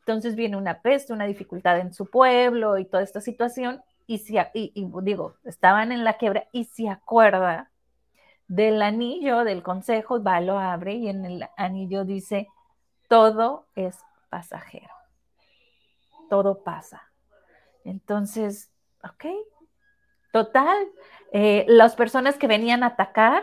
Entonces 0.06 0.36
viene 0.36 0.58
una 0.58 0.82
peste, 0.82 1.14
una 1.14 1.24
dificultad 1.24 1.78
en 1.78 1.94
su 1.94 2.10
pueblo 2.10 2.76
y 2.76 2.84
toda 2.84 3.02
esta 3.02 3.22
situación, 3.22 3.82
y, 4.06 4.18
si, 4.18 4.36
y, 4.52 4.86
digo, 5.00 5.36
estaban 5.44 5.92
en 5.92 6.04
la 6.04 6.18
quiebra 6.18 6.46
y 6.52 6.64
se 6.64 6.90
acuerda 6.90 7.70
del 8.46 8.82
anillo 8.82 9.44
del 9.44 9.62
consejo, 9.62 10.22
va, 10.22 10.42
lo 10.42 10.58
abre 10.58 10.92
y 10.92 11.08
en 11.08 11.24
el 11.24 11.48
anillo 11.56 12.04
dice, 12.04 12.48
todo 13.08 13.66
es 13.74 13.98
pasajero, 14.28 14.92
todo 16.28 16.62
pasa. 16.62 17.10
Entonces, 17.82 18.70
ok, 19.02 19.24
total, 20.34 20.86
eh, 21.32 21.64
las 21.66 21.96
personas 21.96 22.36
que 22.36 22.46
venían 22.46 22.82
a 22.82 22.88
atacar, 22.88 23.42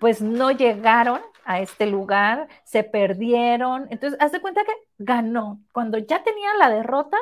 pues 0.00 0.20
no 0.20 0.50
llegaron 0.50 1.20
a 1.50 1.58
este 1.58 1.86
lugar, 1.86 2.46
se 2.62 2.84
perdieron. 2.84 3.88
Entonces, 3.90 4.20
haz 4.20 4.30
de 4.30 4.40
cuenta 4.40 4.62
que 4.62 4.72
ganó. 4.98 5.60
Cuando 5.72 5.98
ya 5.98 6.22
tenía 6.22 6.54
la 6.54 6.70
derrota, 6.70 7.16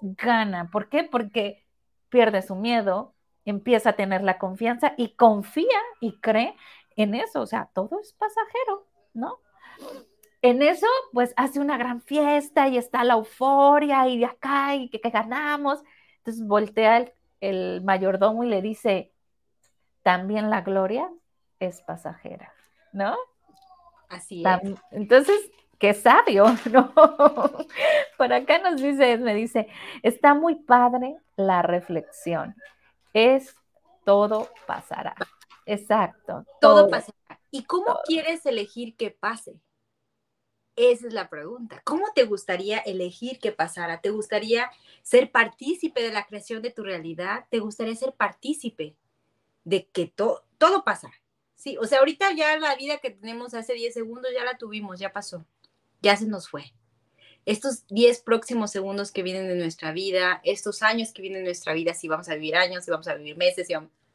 gana. 0.00 0.68
¿Por 0.72 0.88
qué? 0.88 1.04
Porque 1.04 1.64
pierde 2.08 2.42
su 2.42 2.56
miedo, 2.56 3.14
empieza 3.44 3.90
a 3.90 3.92
tener 3.92 4.22
la 4.24 4.38
confianza 4.38 4.94
y 4.96 5.14
confía 5.14 5.78
y 6.00 6.18
cree 6.18 6.56
en 6.96 7.14
eso. 7.14 7.40
O 7.40 7.46
sea, 7.46 7.70
todo 7.72 8.00
es 8.00 8.12
pasajero, 8.14 8.88
¿no? 9.14 9.38
En 10.42 10.60
eso, 10.60 10.88
pues 11.12 11.32
hace 11.36 11.60
una 11.60 11.78
gran 11.78 12.00
fiesta 12.00 12.66
y 12.66 12.78
está 12.78 13.04
la 13.04 13.14
euforia 13.14 14.08
y 14.08 14.18
de 14.18 14.24
acá 14.24 14.74
y 14.74 14.88
que, 14.88 14.98
ganamos. 15.08 15.84
Entonces 16.18 16.44
voltea 16.44 16.96
el, 16.96 17.12
el 17.40 17.84
mayordomo 17.84 18.42
y 18.42 18.48
le 18.48 18.60
dice, 18.60 19.12
también 20.02 20.50
la 20.50 20.62
gloria 20.62 21.08
es 21.60 21.80
pasajera, 21.82 22.52
¿no? 22.92 23.16
Así 24.12 24.44
es. 24.44 24.74
Entonces, 24.90 25.50
qué 25.78 25.94
sabio, 25.94 26.44
¿no? 26.70 26.92
Por 28.18 28.32
acá 28.32 28.58
nos 28.58 28.80
dice, 28.80 29.16
me 29.16 29.34
dice, 29.34 29.68
está 30.02 30.34
muy 30.34 30.56
padre 30.56 31.16
la 31.36 31.62
reflexión. 31.62 32.54
Es 33.14 33.56
todo 34.04 34.50
pasará. 34.66 35.14
Exacto. 35.64 36.44
Todo, 36.60 36.88
pasará. 36.90 37.40
¿Y 37.50 37.64
cómo 37.64 37.98
quieres 38.04 38.44
elegir 38.46 38.96
que 38.96 39.10
pase? 39.10 39.60
Esa 40.76 41.06
es 41.06 41.12
la 41.12 41.28
pregunta. 41.28 41.80
¿Cómo 41.84 42.06
te 42.14 42.24
gustaría 42.24 42.78
elegir 42.78 43.38
que 43.38 43.52
pasara? 43.52 44.00
¿Te 44.00 44.10
gustaría 44.10 44.70
ser 45.02 45.30
partícipe 45.30 46.02
de 46.02 46.12
la 46.12 46.26
creación 46.26 46.62
de 46.62 46.70
tu 46.70 46.82
realidad? 46.82 47.46
¿Te 47.50 47.60
gustaría 47.60 47.94
ser 47.94 48.14
partícipe 48.14 48.96
de 49.64 49.86
que 49.88 50.06
todo 50.06 50.84
pasa? 50.84 51.10
Sí, 51.62 51.76
o 51.80 51.84
sea, 51.84 52.00
ahorita 52.00 52.32
ya 52.34 52.58
la 52.58 52.74
vida 52.74 52.98
que 52.98 53.10
tenemos 53.10 53.54
hace 53.54 53.74
10 53.74 53.94
segundos 53.94 54.32
ya 54.34 54.42
la 54.42 54.58
tuvimos, 54.58 54.98
ya 54.98 55.12
pasó, 55.12 55.46
ya 56.00 56.16
se 56.16 56.26
nos 56.26 56.48
fue. 56.48 56.72
Estos 57.46 57.86
10 57.86 58.22
próximos 58.22 58.72
segundos 58.72 59.12
que 59.12 59.22
vienen 59.22 59.46
de 59.46 59.54
nuestra 59.54 59.92
vida, 59.92 60.40
estos 60.42 60.82
años 60.82 61.12
que 61.12 61.22
vienen 61.22 61.42
de 61.42 61.50
nuestra 61.50 61.72
vida, 61.72 61.94
si 61.94 62.08
vamos 62.08 62.28
a 62.28 62.34
vivir 62.34 62.56
años, 62.56 62.84
si 62.84 62.90
vamos 62.90 63.06
a 63.06 63.14
vivir 63.14 63.36
meses, 63.36 63.68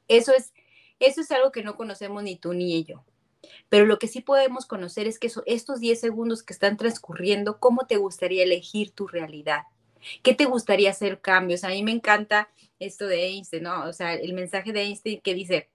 eso, 0.09 0.33
es, 0.33 0.53
eso 0.99 1.21
es 1.21 1.31
algo 1.31 1.53
que 1.53 1.63
no 1.63 1.77
conocemos 1.77 2.21
ni 2.21 2.35
tú 2.35 2.51
ni 2.51 2.83
yo. 2.83 3.05
Pero 3.69 3.85
lo 3.85 3.97
que 3.97 4.09
sí 4.09 4.19
podemos 4.19 4.65
conocer 4.65 5.07
es 5.07 5.17
que 5.17 5.31
estos 5.45 5.79
10 5.79 5.97
segundos 5.97 6.43
que 6.43 6.51
están 6.51 6.75
transcurriendo, 6.75 7.61
¿cómo 7.61 7.87
te 7.87 7.95
gustaría 7.95 8.43
elegir 8.43 8.91
tu 8.91 9.07
realidad? 9.07 9.61
¿Qué 10.21 10.33
te 10.33 10.43
gustaría 10.43 10.89
hacer 10.89 11.21
cambios? 11.21 11.63
A 11.63 11.69
mí 11.69 11.81
me 11.81 11.93
encanta 11.93 12.49
esto 12.77 13.07
de 13.07 13.23
Einstein, 13.23 13.63
¿no? 13.63 13.85
O 13.85 13.93
sea, 13.93 14.15
el 14.15 14.33
mensaje 14.33 14.73
de 14.73 14.81
Einstein 14.81 15.21
que 15.21 15.33
dice, 15.33 15.69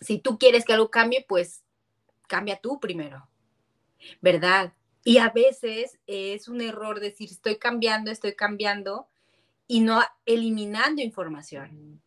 si 0.00 0.18
tú 0.18 0.38
quieres 0.38 0.64
que 0.64 0.72
algo 0.72 0.90
cambie, 0.90 1.24
pues 1.28 1.62
cambia 2.26 2.60
tú 2.60 2.80
primero, 2.80 3.28
¿verdad? 4.20 4.74
Y 5.04 5.18
a 5.18 5.30
veces 5.30 5.98
es 6.06 6.48
un 6.48 6.60
error 6.60 7.00
decir, 7.00 7.30
estoy 7.30 7.58
cambiando, 7.58 8.10
estoy 8.10 8.34
cambiando 8.34 9.08
y 9.66 9.80
no 9.80 10.02
eliminando 10.26 11.02
información. 11.02 12.02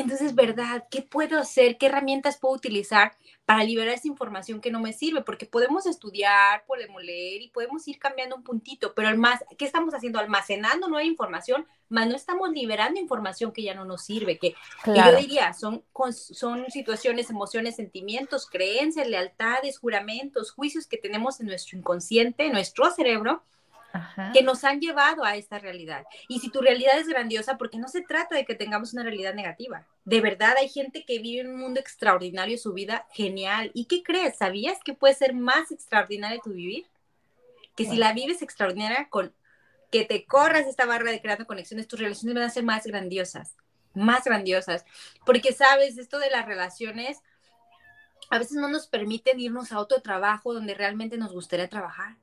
Entonces, 0.00 0.34
¿verdad? 0.34 0.86
¿Qué 0.90 1.02
puedo 1.02 1.38
hacer? 1.38 1.76
¿Qué 1.76 1.86
herramientas 1.86 2.38
puedo 2.38 2.54
utilizar 2.54 3.16
para 3.44 3.64
liberar 3.64 3.94
esa 3.94 4.06
información 4.06 4.60
que 4.60 4.70
no 4.70 4.80
me 4.80 4.92
sirve? 4.92 5.22
Porque 5.22 5.46
podemos 5.46 5.86
estudiar, 5.86 6.64
podemos 6.66 7.02
leer 7.02 7.42
y 7.42 7.48
podemos 7.48 7.86
ir 7.88 7.98
cambiando 7.98 8.36
un 8.36 8.44
puntito, 8.44 8.94
pero 8.94 9.16
más, 9.16 9.44
¿qué 9.56 9.64
estamos 9.64 9.94
haciendo? 9.94 10.20
Almacenando 10.20 10.88
nueva 10.88 11.04
información, 11.04 11.66
más 11.88 12.06
no 12.06 12.14
estamos 12.14 12.50
liberando 12.50 13.00
información 13.00 13.52
que 13.52 13.62
ya 13.62 13.74
no 13.74 13.84
nos 13.84 14.04
sirve, 14.04 14.38
que 14.38 14.54
yo 14.86 15.16
diría, 15.16 15.52
son, 15.52 15.82
son 16.12 16.70
situaciones, 16.70 17.30
emociones, 17.30 17.76
sentimientos, 17.76 18.46
creencias, 18.46 19.08
lealtades, 19.08 19.78
juramentos, 19.78 20.52
juicios 20.52 20.86
que 20.86 20.98
tenemos 20.98 21.40
en 21.40 21.46
nuestro 21.46 21.76
inconsciente, 21.76 22.46
en 22.46 22.52
nuestro 22.52 22.90
cerebro, 22.90 23.42
que 24.32 24.42
nos 24.42 24.64
han 24.64 24.80
llevado 24.80 25.24
a 25.24 25.36
esta 25.36 25.58
realidad. 25.58 26.04
Y 26.28 26.40
si 26.40 26.50
tu 26.50 26.60
realidad 26.60 26.98
es 26.98 27.08
grandiosa, 27.08 27.56
porque 27.56 27.78
no 27.78 27.88
se 27.88 28.02
trata 28.02 28.36
de 28.36 28.44
que 28.44 28.54
tengamos 28.54 28.92
una 28.92 29.02
realidad 29.02 29.34
negativa. 29.34 29.86
De 30.04 30.20
verdad 30.20 30.54
hay 30.58 30.68
gente 30.68 31.04
que 31.04 31.18
vive 31.18 31.40
en 31.40 31.50
un 31.50 31.58
mundo 31.58 31.80
extraordinario, 31.80 32.58
su 32.58 32.72
vida 32.72 33.06
genial. 33.12 33.70
¿Y 33.74 33.86
qué 33.86 34.02
crees? 34.02 34.36
¿Sabías 34.36 34.78
que 34.84 34.94
puede 34.94 35.14
ser 35.14 35.34
más 35.34 35.70
extraordinario 35.70 36.40
tu 36.42 36.50
vivir? 36.50 36.86
Que 37.76 37.84
si 37.84 37.96
la 37.96 38.12
vives 38.12 38.42
extraordinaria, 38.42 39.08
con 39.08 39.32
que 39.90 40.04
te 40.04 40.26
corras 40.26 40.66
esta 40.66 40.84
barra 40.84 41.10
de 41.10 41.22
creando 41.22 41.46
conexiones, 41.46 41.88
tus 41.88 42.00
relaciones 42.00 42.34
van 42.34 42.44
a 42.44 42.50
ser 42.50 42.64
más 42.64 42.84
grandiosas, 42.84 43.54
más 43.94 44.24
grandiosas. 44.24 44.84
Porque 45.24 45.52
sabes, 45.52 45.96
esto 45.96 46.18
de 46.18 46.30
las 46.30 46.44
relaciones 46.44 47.22
a 48.30 48.38
veces 48.38 48.58
no 48.58 48.68
nos 48.68 48.86
permiten 48.86 49.40
irnos 49.40 49.72
a 49.72 49.78
otro 49.78 50.02
trabajo 50.02 50.52
donde 50.52 50.74
realmente 50.74 51.16
nos 51.16 51.32
gustaría 51.32 51.68
trabajar 51.68 52.16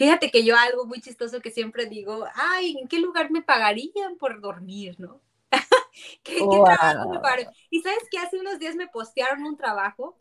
Fíjate 0.00 0.30
que 0.30 0.44
yo 0.46 0.56
algo 0.56 0.86
muy 0.86 1.02
chistoso 1.02 1.42
que 1.42 1.50
siempre 1.50 1.84
digo, 1.84 2.24
ay, 2.34 2.78
¿en 2.80 2.88
qué 2.88 2.98
lugar 3.00 3.30
me 3.30 3.42
pagarían 3.42 4.16
por 4.18 4.40
dormir, 4.40 4.96
no? 4.98 5.20
¿Qué, 6.22 6.38
trabajo 6.38 7.10
me 7.10 7.20
pagarían? 7.20 7.52
Y 7.68 7.82
sabes 7.82 8.08
que 8.10 8.16
hace 8.16 8.38
unos 8.38 8.58
días 8.58 8.76
me 8.76 8.88
postearon 8.88 9.44
un 9.44 9.58
trabajo 9.58 10.16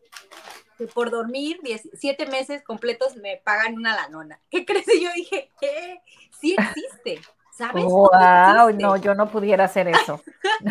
que 0.78 0.88
por 0.88 1.12
dormir 1.12 1.62
siete 1.94 2.26
meses 2.26 2.62
completos 2.62 3.16
me 3.16 3.38
pagan 3.38 3.76
una 3.76 3.96
lanona. 3.96 4.42
¿Qué 4.52 4.66
crees? 4.66 4.86
Y 4.94 5.02
yo 5.02 5.12
dije, 5.16 5.50
¿qué? 5.62 6.02
Sí 6.42 6.58
existe. 6.58 7.22
¿Sabes? 7.50 7.86
Wow, 7.86 8.74
no, 8.74 8.98
yo 8.98 9.16
no 9.16 9.32
pudiera 9.32 9.64
hacer 9.64 9.88
eso. 9.88 10.22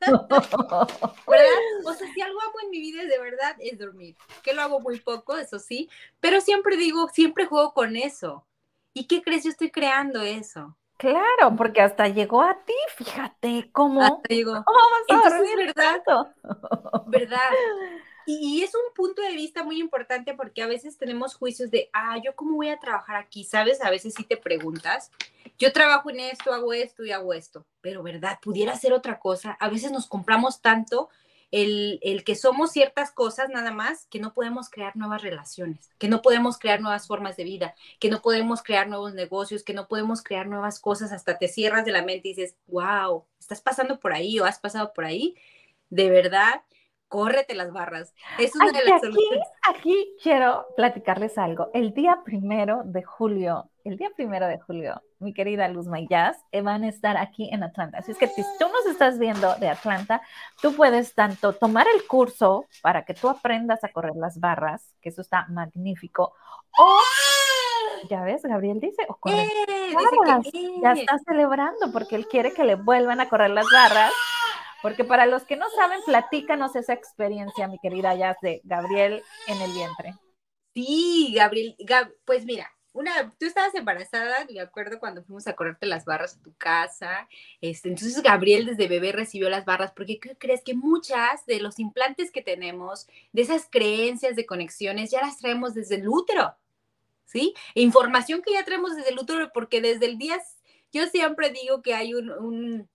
¿Verdad? 0.00 0.26
O 1.84 1.92
sea, 1.92 2.12
si 2.12 2.20
algo 2.22 2.40
amo 2.40 2.54
en 2.64 2.70
mi 2.70 2.80
vida 2.80 3.04
de 3.04 3.18
verdad 3.20 3.54
es 3.60 3.78
dormir, 3.78 4.16
que 4.42 4.52
lo 4.52 4.62
hago 4.62 4.80
muy 4.80 4.98
poco, 4.98 5.36
eso 5.36 5.60
sí, 5.60 5.88
pero 6.18 6.40
siempre 6.40 6.76
digo, 6.76 7.08
siempre 7.08 7.46
juego 7.46 7.72
con 7.72 7.94
eso. 7.94 8.44
¿Y 8.98 9.06
qué 9.06 9.22
crees? 9.22 9.44
Yo 9.44 9.50
estoy 9.50 9.70
creando 9.70 10.22
eso. 10.22 10.76
Claro, 10.96 11.54
porque 11.56 11.80
hasta 11.80 12.08
llegó 12.08 12.42
a 12.42 12.58
ti, 12.64 12.74
fíjate 12.96 13.70
cómo. 13.70 14.02
Hasta 14.02 14.28
llegó. 14.28 14.64
¿Cómo 14.64 14.78
Entonces, 15.06 15.56
¿verdad? 15.56 16.02
¿Verdad? 17.06 17.38
Y, 18.30 18.62
es 18.62 18.74
un 18.74 18.92
punto 18.94 19.22
de 19.22 19.32
vista 19.32 19.62
muy 19.62 19.80
importante 19.80 20.34
porque 20.34 20.62
a 20.62 20.66
veces 20.66 20.98
tenemos 20.98 21.34
juicios 21.34 21.70
de, 21.70 21.88
ah, 21.94 22.18
yo 22.22 22.36
cómo 22.36 22.56
voy 22.56 22.68
a 22.68 22.78
trabajar 22.78 23.16
aquí, 23.16 23.42
¿sabes? 23.42 23.82
A 23.82 23.88
veces 23.88 24.12
sí 24.14 24.22
te 24.22 24.36
preguntas, 24.36 25.10
yo 25.58 25.72
trabajo 25.72 26.10
en 26.10 26.20
esto, 26.20 26.52
hago 26.52 26.74
esto 26.74 27.06
y 27.06 27.10
hago 27.10 27.32
esto, 27.32 27.64
pero 27.80 28.02
¿verdad? 28.02 28.38
Pudiera 28.42 28.76
ser 28.76 28.92
otra 28.92 29.18
cosa. 29.18 29.56
A 29.58 29.70
veces 29.70 29.92
nos 29.92 30.06
compramos 30.06 30.60
tanto 30.60 31.08
el, 31.50 31.98
el, 32.02 32.24
que 32.24 32.34
somos 32.34 32.72
ciertas 32.72 33.10
cosas 33.10 33.48
nada 33.48 33.72
más, 33.72 34.06
que 34.06 34.20
no 34.20 34.34
podemos 34.34 34.68
crear 34.68 34.96
nuevas 34.96 35.22
relaciones, 35.22 35.90
que 35.98 36.08
no 36.08 36.20
podemos 36.20 36.58
crear 36.58 36.80
nuevas 36.80 37.06
formas 37.06 37.36
de 37.36 37.44
vida, 37.44 37.74
que 38.00 38.10
no 38.10 38.20
podemos 38.20 38.62
crear 38.62 38.88
nuevos 38.88 39.14
negocios, 39.14 39.62
que 39.62 39.72
no 39.72 39.88
podemos 39.88 40.22
crear 40.22 40.46
nuevas 40.46 40.78
cosas, 40.78 41.12
hasta 41.12 41.38
te 41.38 41.48
cierras 41.48 41.84
de 41.84 41.92
la 41.92 42.02
mente 42.02 42.28
y 42.28 42.34
dices, 42.34 42.56
wow, 42.66 43.24
estás 43.38 43.62
pasando 43.62 43.98
por 43.98 44.12
ahí 44.12 44.38
o 44.38 44.44
has 44.44 44.58
pasado 44.58 44.92
por 44.92 45.04
ahí, 45.04 45.36
de 45.88 46.10
verdad, 46.10 46.62
córrete 47.08 47.54
las 47.54 47.72
barras. 47.72 48.14
Es 48.38 48.54
una 48.54 48.70
de 48.70 48.84
las 48.84 49.02
aquí, 49.02 49.28
Aquí 49.66 50.16
quiero 50.22 50.66
platicarles 50.76 51.38
algo. 51.38 51.70
El 51.72 51.94
día 51.94 52.20
primero 52.24 52.82
de 52.84 53.02
julio, 53.02 53.70
el 53.88 53.96
día 53.96 54.10
primero 54.14 54.46
de 54.46 54.58
julio, 54.58 55.02
mi 55.18 55.32
querida 55.32 55.66
Luz 55.68 55.86
Mayas, 55.86 56.36
eh, 56.52 56.60
van 56.60 56.84
a 56.84 56.88
estar 56.88 57.16
aquí 57.16 57.48
en 57.52 57.62
Atlanta. 57.62 57.98
Así 57.98 58.12
es 58.12 58.18
que 58.18 58.28
si 58.28 58.42
tú 58.58 58.66
nos 58.68 58.86
estás 58.86 59.18
viendo 59.18 59.54
de 59.56 59.68
Atlanta, 59.68 60.20
tú 60.60 60.74
puedes 60.74 61.14
tanto 61.14 61.54
tomar 61.54 61.86
el 61.94 62.06
curso 62.06 62.66
para 62.82 63.04
que 63.04 63.14
tú 63.14 63.28
aprendas 63.28 63.82
a 63.84 63.88
correr 63.88 64.14
las 64.14 64.38
barras, 64.38 64.94
que 65.00 65.08
eso 65.08 65.22
está 65.22 65.46
magnífico, 65.48 66.34
o 66.78 66.98
ya 68.08 68.22
ves, 68.22 68.42
Gabriel 68.42 68.78
dice, 68.78 69.04
o 69.08 69.16
correr 69.16 69.48
eh, 69.68 69.94
Ya 70.82 70.92
está 70.92 71.18
celebrando 71.26 71.90
porque 71.92 72.16
él 72.16 72.26
quiere 72.28 72.52
que 72.52 72.64
le 72.64 72.74
vuelvan 72.74 73.20
a 73.20 73.28
correr 73.28 73.50
las 73.50 73.66
barras. 73.72 74.12
Porque 74.80 75.02
para 75.02 75.26
los 75.26 75.42
que 75.42 75.56
no 75.56 75.68
saben, 75.70 75.98
platícanos 76.06 76.76
esa 76.76 76.92
experiencia, 76.92 77.66
mi 77.66 77.80
querida 77.80 78.14
Jazz, 78.14 78.36
de 78.42 78.60
Gabriel 78.62 79.24
en 79.48 79.60
el 79.60 79.72
vientre. 79.72 80.14
Sí, 80.72 81.34
Gabriel, 81.34 81.74
pues 82.24 82.44
mira, 82.44 82.70
una, 82.92 83.32
tú 83.38 83.46
estabas 83.46 83.74
embarazada, 83.74 84.46
me 84.50 84.60
acuerdo 84.60 84.98
cuando 84.98 85.22
fuimos 85.22 85.46
a 85.46 85.54
correrte 85.54 85.86
las 85.86 86.04
barras 86.04 86.36
a 86.36 86.42
tu 86.42 86.54
casa, 86.56 87.28
este, 87.60 87.88
entonces 87.88 88.22
Gabriel 88.22 88.66
desde 88.66 88.88
bebé 88.88 89.12
recibió 89.12 89.48
las 89.50 89.64
barras, 89.64 89.92
porque 89.92 90.18
¿qué 90.18 90.36
crees? 90.36 90.62
Que 90.62 90.74
muchas 90.74 91.44
de 91.46 91.60
los 91.60 91.78
implantes 91.78 92.30
que 92.30 92.42
tenemos, 92.42 93.06
de 93.32 93.42
esas 93.42 93.68
creencias 93.70 94.36
de 94.36 94.46
conexiones, 94.46 95.10
ya 95.10 95.20
las 95.20 95.38
traemos 95.38 95.74
desde 95.74 95.96
el 95.96 96.08
útero, 96.08 96.56
¿sí? 97.24 97.54
E 97.74 97.82
información 97.82 98.42
que 98.42 98.52
ya 98.52 98.64
traemos 98.64 98.96
desde 98.96 99.10
el 99.10 99.18
útero, 99.18 99.52
porque 99.52 99.80
desde 99.80 100.06
el 100.06 100.18
día, 100.18 100.40
yo 100.92 101.06
siempre 101.06 101.50
digo 101.50 101.82
que 101.82 101.94
hay 101.94 102.14
un, 102.14 102.88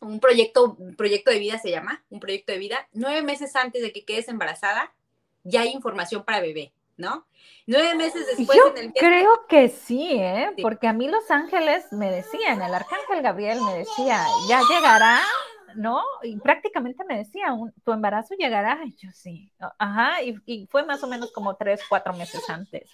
un, 0.00 0.20
proyecto, 0.20 0.76
proyecto 0.96 1.30
de 1.30 1.38
vida 1.38 1.58
se 1.58 1.70
llama, 1.70 2.04
un 2.10 2.20
proyecto 2.20 2.52
de 2.52 2.58
vida, 2.58 2.88
nueve 2.92 3.22
meses 3.22 3.56
antes 3.56 3.82
de 3.82 3.92
que 3.92 4.04
quedes 4.04 4.28
embarazada, 4.28 4.94
ya 5.42 5.62
hay 5.62 5.70
información 5.70 6.24
para 6.24 6.40
bebé. 6.40 6.72
¿No? 6.96 7.26
Nueve 7.66 7.94
meses 7.94 8.26
después 8.36 8.58
Yo 8.58 8.74
en 8.76 8.86
el 8.86 8.92
Creo 8.92 9.46
que 9.48 9.68
sí, 9.68 10.12
¿eh? 10.12 10.52
Porque 10.62 10.86
a 10.86 10.92
mí 10.92 11.08
Los 11.08 11.30
Ángeles 11.30 11.86
me 11.92 12.10
decían, 12.10 12.62
el 12.62 12.74
arcángel 12.74 13.22
Gabriel 13.22 13.60
me 13.60 13.78
decía, 13.78 14.24
ya 14.48 14.60
llegará 14.68 15.20
¿no? 15.76 16.02
Y 16.22 16.36
prácticamente 16.36 17.04
me 17.04 17.18
decía, 17.18 17.48
tu 17.84 17.92
embarazo 17.92 18.34
llegará, 18.34 18.80
y 18.84 18.94
yo 18.96 19.10
sí, 19.12 19.52
ajá, 19.78 20.22
y, 20.22 20.66
fue 20.70 20.84
más 20.84 21.02
o 21.02 21.06
menos 21.06 21.32
como 21.32 21.56
tres, 21.56 21.80
cuatro 21.88 22.12
meses 22.14 22.48
antes. 22.48 22.88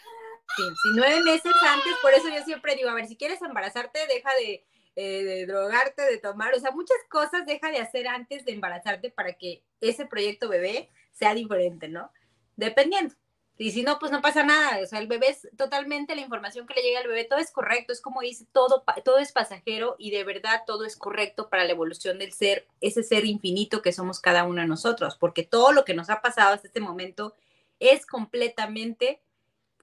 Sí, 0.57 0.63
sí, 0.63 0.89
nueve 0.95 1.23
meses 1.23 1.53
antes, 1.69 1.93
por 2.03 2.13
eso 2.13 2.29
yo 2.29 2.43
siempre 2.45 2.75
digo, 2.75 2.91
a 2.91 2.95
ver, 2.95 3.07
si 3.07 3.17
quieres 3.17 3.41
embarazarte, 3.43 4.01
deja 4.09 4.31
de, 4.41 4.67
eh, 4.97 5.25
de 5.25 5.47
drogarte, 5.47 6.03
de 6.03 6.19
tomar, 6.19 6.55
o 6.55 6.59
sea, 6.59 6.73
muchas 6.73 6.99
cosas 7.09 7.47
deja 7.47 7.71
de 7.71 7.79
hacer 7.79 8.09
antes 8.09 8.45
de 8.45 8.53
embarazarte 8.53 9.11
para 9.11 9.35
que 9.35 9.63
ese 9.81 10.07
proyecto 10.07 10.49
bebé 10.49 10.91
sea 11.13 11.35
diferente, 11.35 11.89
¿no? 11.89 12.11
Dependiendo. 12.57 13.15
Y 13.61 13.73
si 13.73 13.83
no, 13.83 13.99
pues 13.99 14.11
no 14.11 14.23
pasa 14.23 14.43
nada. 14.43 14.83
O 14.83 14.87
sea, 14.87 15.01
el 15.01 15.07
bebé 15.07 15.29
es 15.29 15.47
totalmente 15.59 16.15
la 16.15 16.23
información 16.23 16.67
que 16.67 16.73
le 16.73 16.83
llega 16.83 17.01
al 17.01 17.09
bebé, 17.09 17.25
todo 17.25 17.39
es 17.39 17.51
correcto, 17.51 17.93
es 17.93 18.01
como 18.01 18.23
dice, 18.23 18.47
todo, 18.53 18.83
todo 19.05 19.19
es 19.19 19.33
pasajero 19.33 19.97
y 19.99 20.11
de 20.11 20.25
verdad 20.25 20.63
todo 20.67 20.87
es 20.87 20.97
correcto 20.97 21.51
para 21.51 21.65
la 21.65 21.73
evolución 21.73 22.19
del 22.19 22.33
ser, 22.33 22.67
ese 22.81 23.03
ser 23.03 23.27
infinito 23.27 23.83
que 23.83 23.93
somos 23.93 24.19
cada 24.19 24.45
uno 24.45 24.63
de 24.63 24.67
nosotros, 24.67 25.19
porque 25.21 25.43
todo 25.43 25.73
lo 25.73 25.85
que 25.85 25.93
nos 25.93 26.09
ha 26.09 26.23
pasado 26.23 26.55
hasta 26.55 26.69
este 26.69 26.81
momento 26.81 27.35
es 27.81 28.07
completamente 28.07 29.21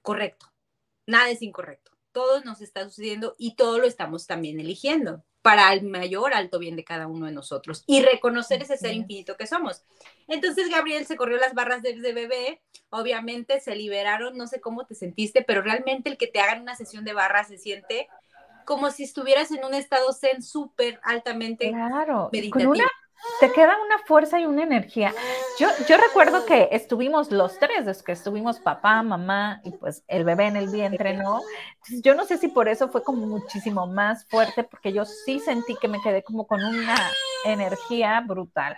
correcto. 0.01 0.51
Nada 1.05 1.29
es 1.29 1.43
incorrecto. 1.43 1.91
Todo 2.11 2.43
nos 2.43 2.61
está 2.61 2.83
sucediendo 2.83 3.35
y 3.37 3.57
todo 3.57 3.77
lo 3.77 3.85
estamos 3.85 4.25
también 4.25 4.59
eligiendo 4.59 5.23
para 5.47 5.71
el 5.71 5.83
mayor 5.83 6.33
alto 6.33 6.60
bien 6.60 6.75
de 6.75 6.83
cada 6.83 7.07
uno 7.07 7.25
de 7.25 7.31
nosotros 7.31 7.86
y 7.88 8.01
reconocer 8.01 8.62
ese 8.62 8.75
ser 8.75 8.93
infinito 8.93 9.38
que 9.38 9.47
somos. 9.47 9.81
Entonces 10.27 10.69
Gabriel 10.69 11.05
se 11.05 11.15
corrió 11.15 11.38
las 11.38 11.53
barras 11.53 11.81
de, 11.81 11.93
bebé, 12.12 12.62
obviamente 12.89 13.62
se 13.62 13.73
liberaron, 13.73 14.38
no 14.38 14.45
sé 14.47 14.60
cómo 14.60 14.86
te 14.86 14.93
sentiste, 14.93 15.45
pero 15.47 15.62
realmente 15.62 16.10
el 16.10 16.17
que 16.17 16.27
te 16.27 16.41
hagan 16.41 16.63
una 16.63 16.75
sesión 16.75 17.05
de 17.05 17.13
barras 17.13 17.47
se 17.47 17.57
siente 17.57 18.10
como 18.65 18.91
si 18.91 19.03
estuvieras 19.03 19.49
en 19.51 19.63
un 19.63 19.73
estado 19.73 20.12
zen 20.12 20.43
súper 20.43 20.99
altamente 21.01 21.69
claro, 21.69 22.29
meditativo 22.33 22.73
te 23.39 23.51
queda 23.51 23.75
una 23.86 23.99
fuerza 23.99 24.39
y 24.39 24.45
una 24.45 24.63
energía. 24.63 25.13
Yo, 25.60 25.67
yo 25.88 25.97
recuerdo 25.97 26.45
que 26.45 26.69
estuvimos 26.71 27.32
los 27.32 27.60
tres, 27.60 27.88
es 27.88 28.03
que 28.03 28.12
estuvimos 28.13 28.60
papá, 28.60 29.01
mamá 29.03 29.62
y 29.63 29.71
pues 29.71 30.03
el 30.08 30.23
bebé 30.23 30.47
en 30.47 30.56
el 30.56 30.69
vientre, 30.69 31.15
¿no? 31.15 31.41
Yo 32.03 32.15
no 32.15 32.25
sé 32.25 32.38
si 32.38 32.47
por 32.47 32.67
eso 32.67 32.89
fue 32.89 33.03
como 33.03 33.25
muchísimo 33.27 33.88
más 33.88 34.25
fuerte, 34.25 34.63
porque 34.63 34.93
yo 34.93 35.06
sí 35.06 35.39
sentí 35.39 35.75
que 35.75 35.88
me 35.88 36.01
quedé 36.01 36.23
como 36.23 36.47
con 36.47 36.63
una 36.63 36.95
energía 37.45 38.21
brutal. 38.21 38.77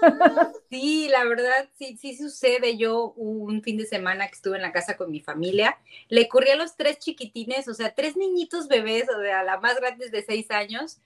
Sí, 0.70 1.08
la 1.08 1.24
verdad, 1.24 1.68
sí, 1.78 1.96
sí 1.96 2.16
sucede. 2.16 2.76
Yo 2.76 3.12
un 3.16 3.62
fin 3.62 3.78
de 3.78 3.86
semana 3.86 4.26
que 4.28 4.34
estuve 4.34 4.56
en 4.56 4.62
la 4.62 4.72
casa 4.72 4.96
con 4.96 5.10
mi 5.10 5.20
familia, 5.20 5.78
le 6.08 6.28
corrí 6.28 6.50
a 6.50 6.56
los 6.56 6.76
tres 6.76 6.98
chiquitines, 6.98 7.68
o 7.68 7.74
sea, 7.74 7.94
tres 7.94 8.16
niñitos 8.16 8.68
bebés, 8.68 9.08
o 9.08 9.20
sea, 9.20 9.42
la 9.42 9.58
más 9.58 9.76
grande 9.76 10.10
de 10.10 10.22
seis 10.22 10.50
años, 10.50 11.00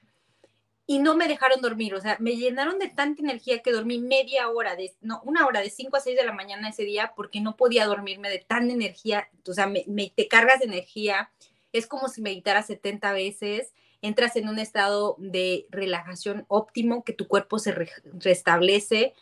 y 0.87 0.99
no 0.99 1.17
me 1.17 1.29
dejaron 1.29 1.61
dormir, 1.61 1.95
o 1.95 2.01
sea, 2.01 2.17
me 2.19 2.37
llenaron 2.37 2.79
de 2.79 2.89
tanta 2.89 3.23
energía 3.23 3.63
que 3.63 3.71
dormí 3.73 3.99
media 3.99 4.49
hora, 4.49 4.75
de, 4.75 4.95
no, 5.01 5.23
una 5.25 5.47
hora 5.47 5.61
de 5.61 5.71
5 5.71 5.97
a 5.97 6.01
6 6.01 6.17
de 6.17 6.27
la 6.27 6.33
mañana 6.33 6.69
ese 6.69 6.85
día 6.85 7.13
porque 7.15 7.41
no 7.41 7.57
podía 7.57 7.87
dormirme 7.87 8.29
de 8.31 8.41
tanta 8.41 8.75
energía, 8.75 9.29
o 9.47 9.53
sea, 9.53 9.67
me, 9.67 10.13
te 10.15 10.29
cargas 10.29 10.59
de 10.59 10.67
energía, 10.67 11.31
es 11.73 11.87
como 11.87 12.09
si 12.09 12.21
meditaras 12.21 12.67
70 12.67 13.13
veces, 13.13 13.73
entras 14.03 14.35
en 14.35 14.49
un 14.49 14.59
estado 14.59 15.15
de 15.19 15.67
relajación 15.71 16.45
óptimo, 16.49 17.05
que 17.05 17.13
tu 17.13 17.29
cuerpo 17.29 17.61
se 17.61 17.73
restablece, 18.19 19.15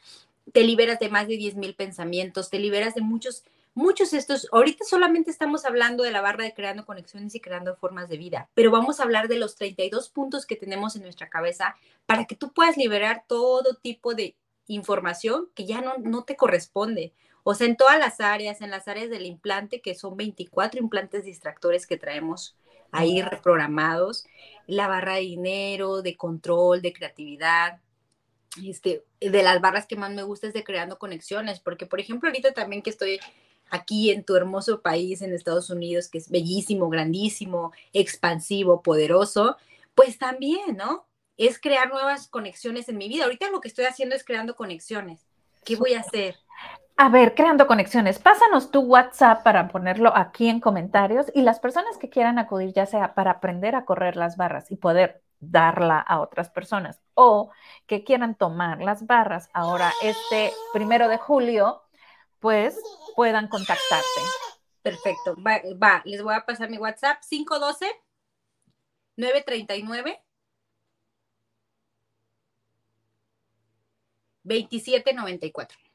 te 0.53 0.64
liberas 0.64 0.99
de 0.99 1.11
más 1.11 1.29
de 1.29 1.37
10 1.37 1.57
mil 1.57 1.75
pensamientos, 1.75 2.49
te 2.49 2.59
liberas 2.59 2.94
de 2.94 3.03
muchos 3.03 3.44
muchos 3.75 4.13
estos, 4.13 4.49
ahorita 4.53 4.85
solamente 4.85 5.31
estamos 5.31 5.65
hablando 5.65 6.03
de 6.03 6.11
la 6.11 6.21
barra 6.21 6.45
de 6.45 6.55
creando 6.55 6.85
conexiones 6.85 7.35
y 7.35 7.41
creando 7.41 7.77
formas 7.77 8.09
de 8.09 8.17
vida, 8.17 8.51
pero 8.55 8.71
vamos 8.71 9.01
a 9.01 9.05
hablar 9.05 9.29
de 9.29 9.39
los 9.39 9.57
32 9.57 10.11
puntos 10.11 10.47
que 10.47 10.57
tenemos 10.57 10.97
en 10.97 11.03
nuestra 11.03 11.29
cabeza 11.29 11.77
para 12.07 12.25
que 12.25 12.37
tú 12.37 12.53
puedas 12.53 12.77
liberar 12.77 13.25
todo 13.27 13.75
tipo 13.75 14.15
de 14.15 14.37
información 14.67 15.49
que 15.55 15.67
ya 15.67 15.81
no, 15.81 15.99
no 15.99 16.25
te 16.25 16.37
corresponde. 16.37 17.13
O 17.43 17.55
sea, 17.55 17.67
en 17.67 17.77
todas 17.77 17.99
las 17.99 18.21
áreas, 18.21 18.61
en 18.61 18.71
las 18.71 18.87
áreas 18.87 19.11
del 19.11 19.27
implante, 19.27 19.81
que 19.81 19.95
son 19.95 20.17
24 20.17 20.81
implantes 20.81 21.25
distractores 21.25 21.87
que 21.87 21.97
traemos 21.97 22.57
ahí 22.93 23.23
reprogramados, 23.23 24.27
la 24.67 24.89
barra 24.89 25.15
de 25.15 25.21
dinero, 25.21 26.03
de 26.03 26.17
control, 26.17 26.83
de 26.83 26.93
creatividad, 26.93 27.81
este, 28.65 29.05
de 29.21 29.43
las 29.43 29.61
barras 29.61 29.87
que 29.87 29.97
más 29.97 30.11
me 30.11 30.23
gusta 30.23 30.49
es 30.49 30.55
de 30.55 30.65
creando 30.65 30.99
conexiones, 30.99 31.61
porque 31.61 31.87
por 31.87 32.01
ejemplo 32.01 32.29
ahorita 32.29 32.53
también 32.53 32.83
que 32.83 32.91
estoy 32.91 33.21
aquí 33.71 34.11
en 34.11 34.25
tu 34.25 34.37
hermoso 34.37 34.83
país, 34.83 35.23
en 35.23 35.33
Estados 35.33 35.71
Unidos, 35.71 36.09
que 36.09 36.19
es 36.19 36.31
bellísimo, 36.31 36.89
grandísimo, 36.89 37.73
expansivo, 37.93 38.83
poderoso, 38.83 39.57
pues 39.95 40.19
también, 40.19 40.77
¿no? 40.77 41.07
Es 41.37 41.59
crear 41.59 41.89
nuevas 41.89 42.29
conexiones 42.29 42.89
en 42.89 42.99
mi 42.99 43.09
vida. 43.09 43.25
Ahorita 43.25 43.51
lo 43.51 43.61
que 43.61 43.69
estoy 43.69 43.87
haciendo 43.87 44.15
es 44.15 44.25
creando 44.25 44.57
conexiones. 44.57 45.27
¿Qué 45.65 45.77
voy 45.77 45.95
a 45.95 46.01
hacer? 46.01 46.37
A 46.97 47.09
ver, 47.09 47.35
creando 47.35 47.67
conexiones. 47.67 48.19
Pásanos 48.19 48.71
tu 48.71 48.81
WhatsApp 48.81 49.43
para 49.43 49.69
ponerlo 49.69 50.15
aquí 50.15 50.49
en 50.49 50.61
comentarios 50.61 51.27
y 51.35 51.43
las 51.43 51.59
personas 51.59 51.97
que 51.97 52.11
quieran 52.11 52.39
acudir, 52.39 52.75
ya 52.75 52.85
sea 52.85 53.15
para 53.15 53.31
aprender 53.33 53.75
a 53.75 53.87
correr 53.87 54.17
las 54.17 54.37
barras 54.37 54.71
y 54.71 54.77
poder 54.77 55.23
darla 55.41 55.99
a 55.99 56.21
otras 56.21 56.51
personas 56.51 57.01
o 57.15 57.51
que 57.87 58.05
quieran 58.05 58.35
tomar 58.35 58.83
las 58.83 59.07
barras 59.07 59.49
ahora 59.55 59.91
este 60.03 60.53
primero 60.75 61.09
de 61.09 61.17
julio, 61.17 61.83
pues 62.40 62.76
puedan 63.14 63.48
contactarte. 63.48 64.20
Perfecto, 64.83 65.37
va, 65.37 66.03
les 66.05 66.22
voy 66.22 66.35
a 66.35 66.44
pasar 66.46 66.70
mi 66.70 66.79
WhatsApp 66.79 67.22
512 67.29 67.87
939 69.16 70.22
2794. 74.42 75.89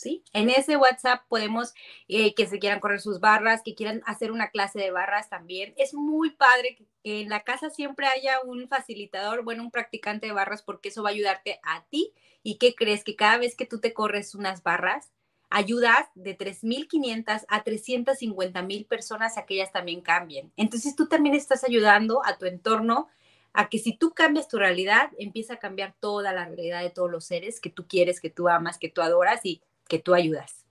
¿Sí? 0.00 0.24
En 0.32 0.48
ese 0.48 0.76
WhatsApp 0.76 1.22
podemos 1.28 1.74
eh, 2.08 2.34
que 2.34 2.46
se 2.46 2.58
quieran 2.58 2.80
correr 2.80 3.00
sus 3.00 3.20
barras, 3.20 3.62
que 3.62 3.74
quieran 3.74 4.02
hacer 4.06 4.32
una 4.32 4.50
clase 4.50 4.78
de 4.78 4.90
barras 4.90 5.28
también. 5.28 5.74
Es 5.76 5.92
muy 5.92 6.30
padre 6.30 6.74
que, 6.76 6.86
que 7.04 7.20
en 7.20 7.28
la 7.28 7.40
casa 7.40 7.68
siempre 7.68 8.06
haya 8.06 8.40
un 8.44 8.66
facilitador, 8.68 9.44
bueno, 9.44 9.62
un 9.62 9.70
practicante 9.70 10.26
de 10.26 10.32
barras, 10.32 10.62
porque 10.62 10.88
eso 10.88 11.02
va 11.02 11.10
a 11.10 11.12
ayudarte 11.12 11.60
a 11.62 11.84
ti 11.90 12.14
¿Y 12.42 12.56
qué 12.56 12.74
crees? 12.74 13.04
Que 13.04 13.16
cada 13.16 13.38
vez 13.38 13.54
que 13.54 13.66
tú 13.66 13.80
te 13.80 13.92
corres 13.92 14.34
unas 14.34 14.62
barras, 14.62 15.12
ayudas 15.50 16.08
de 16.14 16.36
3.500 16.36 17.44
a 17.48 17.64
350.000 17.64 18.86
personas 18.86 19.36
a 19.36 19.46
que 19.46 19.54
ellas 19.54 19.72
también 19.72 20.00
cambien. 20.00 20.52
Entonces 20.56 20.96
tú 20.96 21.06
también 21.06 21.34
estás 21.34 21.64
ayudando 21.64 22.24
a 22.24 22.38
tu 22.38 22.46
entorno 22.46 23.08
a 23.52 23.68
que 23.68 23.78
si 23.78 23.96
tú 23.96 24.12
cambias 24.14 24.46
tu 24.46 24.58
realidad, 24.58 25.10
empieza 25.18 25.54
a 25.54 25.58
cambiar 25.58 25.94
toda 25.98 26.32
la 26.32 26.44
realidad 26.44 26.82
de 26.82 26.90
todos 26.90 27.10
los 27.10 27.24
seres 27.24 27.60
que 27.60 27.68
tú 27.68 27.86
quieres, 27.88 28.20
que 28.20 28.30
tú 28.30 28.48
amas, 28.48 28.78
que 28.78 28.88
tú 28.88 29.02
adoras 29.02 29.44
y 29.44 29.60
que 29.90 29.98
tú 29.98 30.14
ayudas. 30.14 30.64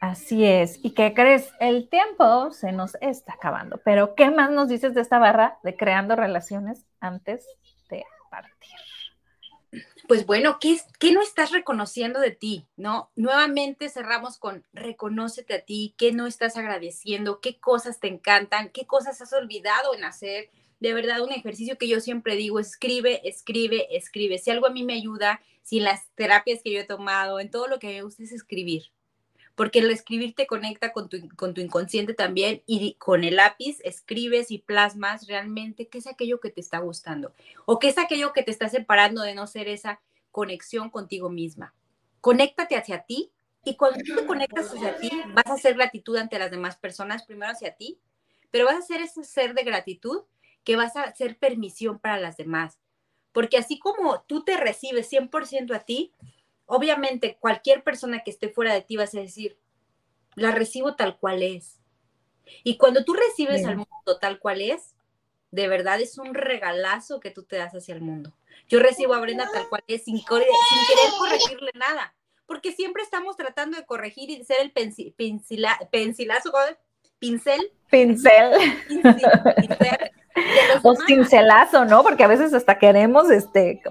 Así 0.00 0.44
es. 0.44 0.78
¿Y 0.84 0.90
qué 0.90 1.14
crees? 1.14 1.50
El 1.58 1.88
tiempo 1.88 2.52
se 2.52 2.70
nos 2.70 2.96
está 3.00 3.32
acabando. 3.32 3.80
Pero 3.84 4.14
¿qué 4.14 4.30
más 4.30 4.50
nos 4.50 4.68
dices 4.68 4.94
de 4.94 5.00
esta 5.00 5.18
barra 5.18 5.58
de 5.64 5.74
creando 5.74 6.14
relaciones 6.14 6.84
antes 7.00 7.44
de 7.88 8.04
pues 10.08 10.24
bueno, 10.24 10.58
¿qué, 10.60 10.78
¿qué, 11.00 11.12
no 11.12 11.20
estás 11.20 11.50
reconociendo 11.50 12.20
de 12.20 12.30
ti? 12.30 12.66
¿No? 12.76 13.10
Nuevamente 13.16 13.88
cerramos 13.88 14.38
con 14.38 14.64
reconócete 14.72 15.54
a 15.54 15.64
ti, 15.64 15.94
qué 15.98 16.12
no 16.12 16.28
estás 16.28 16.56
agradeciendo, 16.56 17.40
qué 17.40 17.58
cosas 17.58 17.98
te 17.98 18.06
encantan, 18.06 18.70
qué 18.70 18.86
cosas 18.86 19.20
has 19.20 19.32
olvidado 19.32 19.94
en 19.94 20.04
hacer. 20.04 20.50
De 20.78 20.94
verdad, 20.94 21.22
un 21.22 21.32
ejercicio 21.32 21.76
que 21.76 21.88
yo 21.88 21.98
siempre 21.98 22.36
digo, 22.36 22.60
escribe, 22.60 23.20
escribe, 23.28 23.96
escribe. 23.96 24.38
Si 24.38 24.50
algo 24.50 24.66
a 24.68 24.70
mí 24.70 24.84
me 24.84 24.94
ayuda, 24.94 25.40
si 25.66 25.78
en 25.78 25.84
las 25.84 26.08
terapias 26.14 26.60
que 26.62 26.72
yo 26.72 26.78
he 26.78 26.84
tomado, 26.84 27.40
en 27.40 27.50
todo 27.50 27.66
lo 27.66 27.80
que 27.80 27.88
me 27.88 28.02
gusta 28.02 28.22
es 28.22 28.30
escribir 28.30 28.84
porque 29.56 29.78
el 29.78 29.90
escribir 29.90 30.34
te 30.34 30.46
conecta 30.46 30.92
con 30.92 31.08
tu, 31.08 31.28
con 31.34 31.54
tu 31.54 31.62
inconsciente 31.62 32.12
también 32.12 32.62
y 32.66 32.94
con 32.98 33.24
el 33.24 33.36
lápiz 33.36 33.78
escribes 33.84 34.50
y 34.50 34.58
plasmas 34.58 35.26
realmente 35.26 35.88
qué 35.88 35.98
es 35.98 36.06
aquello 36.06 36.40
que 36.40 36.50
te 36.50 36.60
está 36.60 36.78
gustando 36.78 37.32
o 37.64 37.78
qué 37.78 37.88
es 37.88 37.96
aquello 37.96 38.34
que 38.34 38.42
te 38.42 38.50
está 38.50 38.68
separando 38.68 39.22
de 39.22 39.34
no 39.34 39.46
ser 39.46 39.66
esa 39.68 40.00
conexión 40.30 40.90
contigo 40.90 41.30
misma. 41.30 41.74
Conéctate 42.20 42.76
hacia 42.76 43.04
ti 43.04 43.32
y 43.64 43.76
cuando 43.76 43.98
tú 44.06 44.14
te 44.14 44.26
conectas 44.26 44.72
hacia 44.72 44.98
ti, 44.98 45.10
vas 45.32 45.46
a 45.46 45.54
hacer 45.54 45.74
gratitud 45.74 46.16
ante 46.18 46.38
las 46.38 46.50
demás 46.50 46.76
personas, 46.76 47.24
primero 47.24 47.50
hacia 47.50 47.74
ti, 47.74 47.98
pero 48.50 48.66
vas 48.66 48.76
a 48.76 48.82
ser 48.82 49.00
ese 49.00 49.24
ser 49.24 49.54
de 49.54 49.64
gratitud 49.64 50.24
que 50.64 50.76
vas 50.76 50.96
a 50.96 51.04
hacer 51.04 51.38
permisión 51.38 51.98
para 51.98 52.20
las 52.20 52.36
demás. 52.36 52.78
Porque 53.36 53.58
así 53.58 53.78
como 53.78 54.22
tú 54.22 54.44
te 54.44 54.56
recibes 54.56 55.12
100% 55.12 55.76
a 55.76 55.80
ti, 55.80 56.14
obviamente 56.64 57.36
cualquier 57.38 57.82
persona 57.82 58.24
que 58.24 58.30
esté 58.30 58.48
fuera 58.48 58.72
de 58.72 58.80
ti 58.80 58.96
va 58.96 59.02
a 59.02 59.10
decir, 59.12 59.58
la 60.36 60.52
recibo 60.52 60.96
tal 60.96 61.18
cual 61.18 61.42
es. 61.42 61.82
Y 62.64 62.78
cuando 62.78 63.04
tú 63.04 63.12
recibes 63.12 63.66
al 63.66 63.76
mundo 63.76 64.18
tal 64.22 64.38
cual 64.38 64.62
es, 64.62 64.94
de 65.50 65.68
verdad 65.68 66.00
es 66.00 66.16
un 66.16 66.32
regalazo 66.32 67.20
que 67.20 67.30
tú 67.30 67.42
te 67.42 67.56
das 67.56 67.74
hacia 67.74 67.94
el 67.94 68.00
mundo. 68.00 68.34
Yo 68.70 68.80
recibo 68.80 69.12
a 69.12 69.20
Brenda 69.20 69.50
tal 69.52 69.68
cual 69.68 69.84
es, 69.86 70.04
sin, 70.04 70.24
querer 70.24 70.46
corregirle 71.18 71.72
nada, 71.74 72.16
porque 72.46 72.72
siempre 72.72 73.02
estamos 73.02 73.36
tratando 73.36 73.76
de 73.76 73.84
corregir 73.84 74.30
y 74.30 74.38
de 74.38 74.44
ser 74.44 74.62
el 74.62 74.72
pencilazo, 74.72 76.52
pincel. 77.18 77.70
Pincel. 77.90 78.52
O 80.82 80.94
cincelazo, 81.06 81.84
¿no? 81.84 82.02
Porque 82.02 82.24
a 82.24 82.28
veces 82.28 82.52
hasta 82.54 82.78
queremos 82.78 83.30
este 83.30 83.82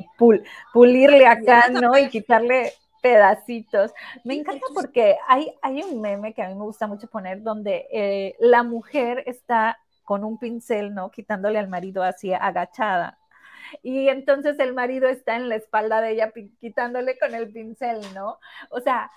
pulirle 0.73 1.27
acá, 1.27 1.65
¿no? 1.69 1.97
Y 1.97 2.09
quitarle 2.09 2.73
pedacitos. 3.01 3.93
Me 4.23 4.35
encanta 4.35 4.65
porque 4.73 5.15
hay, 5.27 5.53
hay 5.61 5.83
un 5.83 6.01
meme 6.01 6.33
que 6.33 6.41
a 6.41 6.47
mí 6.47 6.55
me 6.55 6.63
gusta 6.63 6.87
mucho 6.87 7.07
poner 7.07 7.43
donde 7.43 7.87
eh, 7.91 8.35
la 8.39 8.63
mujer 8.63 9.23
está 9.27 9.77
con 10.03 10.23
un 10.23 10.39
pincel, 10.39 10.93
¿no? 10.93 11.11
Quitándole 11.11 11.59
al 11.59 11.67
marido 11.67 12.03
así 12.03 12.33
agachada. 12.33 13.19
Y 13.83 14.09
entonces 14.09 14.57
el 14.59 14.73
marido 14.73 15.07
está 15.07 15.35
en 15.35 15.49
la 15.49 15.55
espalda 15.55 16.01
de 16.01 16.11
ella 16.11 16.31
quitándole 16.59 17.17
con 17.17 17.33
el 17.33 17.51
pincel, 17.51 17.99
¿no? 18.13 18.39
O 18.69 18.79
sea, 18.79 19.11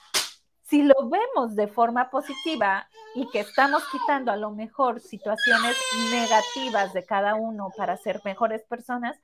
si 0.69 0.83
lo 0.83 1.09
vemos 1.09 1.57
de 1.57 1.67
forma 1.67 2.11
positiva 2.11 2.89
y 3.15 3.29
que 3.31 3.41
estamos 3.41 3.83
quitando 3.91 4.31
a 4.31 4.37
lo 4.37 4.51
mejor 4.51 5.01
situaciones 5.01 5.77
negativas 6.11 6.93
de 6.93 7.05
cada 7.05 7.37
uno 7.37 7.71
para 7.75 7.97
ser 7.97 8.21
mejores 8.25 8.63
personas, 8.65 9.19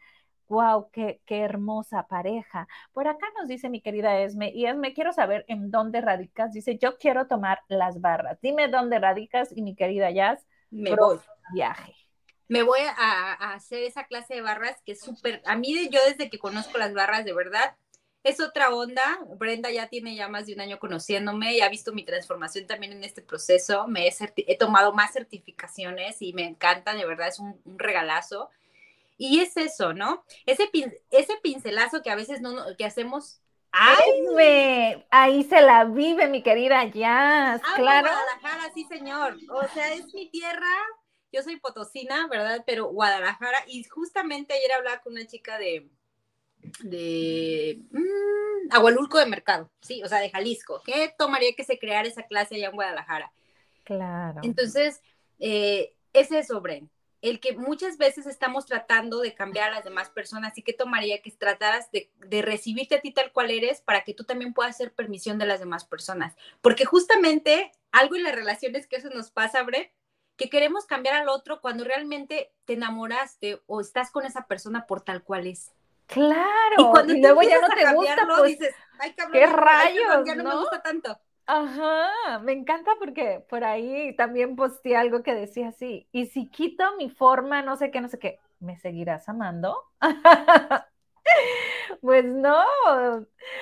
wow, 0.49 0.89
qué, 0.91 1.21
qué, 1.27 1.41
hermosa 1.41 2.07
pareja. 2.07 2.67
Por 2.93 3.09
acá 3.09 3.27
nos 3.39 3.47
dice 3.47 3.69
mi 3.69 3.83
querida 3.83 4.21
Esme, 4.21 4.53
y 4.55 4.65
Esme, 4.67 4.95
quiero 4.95 5.13
saber 5.13 5.45
en 5.49 5.71
dónde 5.71 6.01
radicas. 6.01 6.53
Dice, 6.53 6.79
yo 6.79 6.97
quiero 6.97 7.27
tomar 7.27 7.61
las 7.69 8.01
barras. 8.01 8.39
Dime 8.41 8.69
dónde 8.69 8.99
radicas 8.99 9.55
y 9.55 9.61
mi 9.61 9.75
querida 9.75 10.11
Jazz, 10.11 10.47
me 10.71 10.95
voy. 10.95 11.19
Viaje. 11.53 11.95
Me 12.49 12.63
voy 12.63 12.81
a, 12.81 13.33
a 13.33 13.55
hacer 13.55 13.83
esa 13.83 14.05
clase 14.05 14.35
de 14.35 14.41
barras 14.41 14.81
que 14.85 14.93
es 14.93 15.01
súper, 15.01 15.43
a 15.45 15.57
mí 15.57 15.89
yo 15.91 16.01
desde 16.07 16.31
que 16.31 16.39
conozco 16.39 16.79
las 16.79 16.95
barras, 16.95 17.25
de 17.25 17.35
verdad, 17.35 17.77
es 18.25 18.41
otra 18.41 18.75
onda. 18.75 19.21
Brenda 19.37 19.71
ya 19.71 19.89
tiene 19.89 20.17
ya 20.17 20.29
más 20.29 20.47
de 20.47 20.55
un 20.55 20.61
año 20.61 20.79
conociéndome 20.79 21.55
y 21.55 21.61
ha 21.61 21.69
visto 21.69 21.93
mi 21.93 22.05
transformación 22.05 22.67
también 22.67 22.93
en 22.93 23.05
este 23.05 23.21
proceso. 23.21 23.87
Me 23.87 24.09
he, 24.09 24.57
tomado 24.57 24.95
más 24.95 25.13
certificaciones 25.13 26.21
y 26.23 26.33
me 26.33 26.45
encanta, 26.45 26.95
de 26.95 27.05
verdad, 27.05 27.29
es 27.29 27.39
un, 27.39 27.61
regalazo. 27.77 28.51
Y 29.19 29.41
es 29.41 29.57
eso, 29.59 29.93
¿no? 29.93 30.25
Ese, 30.47 30.71
ese 31.11 31.37
pincelazo 31.43 32.03
que 32.03 32.11
a 32.11 32.17
veces 32.17 32.41
no, 32.41 32.57
que 32.77 32.87
hacemos. 32.87 33.41
¡Ay! 33.71 35.05
Ahí 35.11 35.45
se 35.45 35.61
la 35.61 35.85
vive, 35.85 36.27
mi 36.29 36.43
querida 36.43 36.85
Jazz, 36.85 37.61
claro. 37.77 38.09
Guadalajara, 38.09 38.73
sí, 38.73 38.85
señor. 38.85 39.37
O 39.51 39.69
sea, 39.69 39.93
es 39.93 40.13
mi 40.15 40.31
tierra. 40.31 40.75
Yo 41.31 41.43
soy 41.43 41.57
potosina, 41.57 42.27
¿verdad? 42.29 42.63
Pero 42.65 42.87
Guadalajara. 42.87 43.59
Y 43.67 43.85
justamente 43.85 44.55
ayer 44.55 44.73
hablaba 44.73 45.03
con 45.03 45.13
una 45.13 45.27
chica 45.27 45.59
de, 45.59 45.91
de 46.83 47.81
mmm, 47.91 48.71
Agualulco 48.71 49.19
de 49.19 49.27
Mercado, 49.27 49.71
sí, 49.81 50.03
o 50.03 50.09
sea, 50.09 50.19
de 50.19 50.31
Jalisco. 50.31 50.83
¿Qué 50.85 51.15
tomaría 51.17 51.55
que 51.55 51.65
se 51.65 51.79
creara 51.79 52.09
esa 52.09 52.25
clase 52.25 52.57
allá 52.57 52.69
en 52.69 52.75
Guadalajara? 52.75 53.33
Claro. 53.85 54.41
Entonces, 54.43 55.03
eh, 55.39 55.95
ese 56.13 56.39
es 56.39 56.47
sobre 56.47 56.85
el 57.21 57.41
que 57.41 57.57
muchas 57.57 57.97
veces 57.97 58.27
estamos 58.27 58.67
tratando 58.67 59.21
de 59.21 59.35
cambiar 59.35 59.71
a 59.71 59.77
las 59.77 59.85
demás 59.85 60.11
personas 60.11 60.59
y 60.59 60.63
que 60.63 60.75
tomaría 60.75 61.23
que 61.23 61.31
trataras 61.31 61.91
de, 61.91 62.11
de, 62.27 62.43
recibirte 62.43 62.97
a 62.97 63.01
ti 63.01 63.13
tal 63.13 63.33
cual 63.33 63.51
eres 63.51 63.81
para 63.81 64.05
que 64.05 64.13
tú 64.13 64.25
también 64.25 64.53
puedas 64.53 64.75
hacer 64.75 64.93
permisión 64.93 65.39
de 65.39 65.47
las 65.47 65.59
demás 65.59 65.87
personas. 65.87 66.37
Porque 66.61 66.85
justamente 66.85 67.73
algo 67.93 68.17
en 68.17 68.25
las 68.25 68.35
relaciones 68.35 68.87
que 68.87 68.97
eso 68.97 69.09
nos 69.09 69.31
pasa, 69.31 69.63
Bre, 69.63 69.95
que 70.37 70.51
queremos 70.51 70.87
cambiar 70.87 71.15
al 71.15 71.29
otro 71.29 71.61
cuando 71.61 71.85
realmente 71.85 72.53
te 72.65 72.75
enamoraste 72.75 73.63
o 73.67 73.81
estás 73.81 74.11
con 74.11 74.27
esa 74.27 74.47
persona 74.47 74.87
por 74.87 75.01
tal 75.01 75.23
cual 75.23 75.47
es. 75.47 75.73
Claro. 76.07 76.75
Y 76.79 76.85
cuando 76.85 77.15
luego 77.15 77.43
ya 77.43 77.61
no 77.61 77.69
te 77.69 77.95
gusta, 77.95 78.27
pues, 78.39 78.59
dices, 78.59 78.75
ay, 78.99 79.13
cabrón, 79.15 79.33
qué 79.33 79.47
rayos, 79.47 80.27
ya 80.27 80.35
no, 80.35 80.45
me 80.45 80.57
gusta 80.57 80.83
tanto. 80.83 81.19
Ajá, 81.47 82.39
me 82.41 82.53
encanta 82.53 82.93
porque 82.99 83.45
por 83.49 83.65
ahí 83.65 84.17
también 84.17 84.57
posteé 84.57 84.97
algo 84.97 85.23
que 85.23 85.35
decía 85.35 85.69
así, 85.69 86.09
y 86.13 86.27
si 86.27 86.49
quito 86.49 86.97
mi 86.97 87.11
forma, 87.11 87.63
no 87.63 87.77
sé 87.77 87.91
qué, 87.91 88.01
no 88.01 88.09
sé 88.09 88.19
qué, 88.19 88.39
¿me 88.61 88.79
seguirás 88.79 89.29
amando? 89.29 89.77
pues 92.01 92.25
no. 92.25 92.65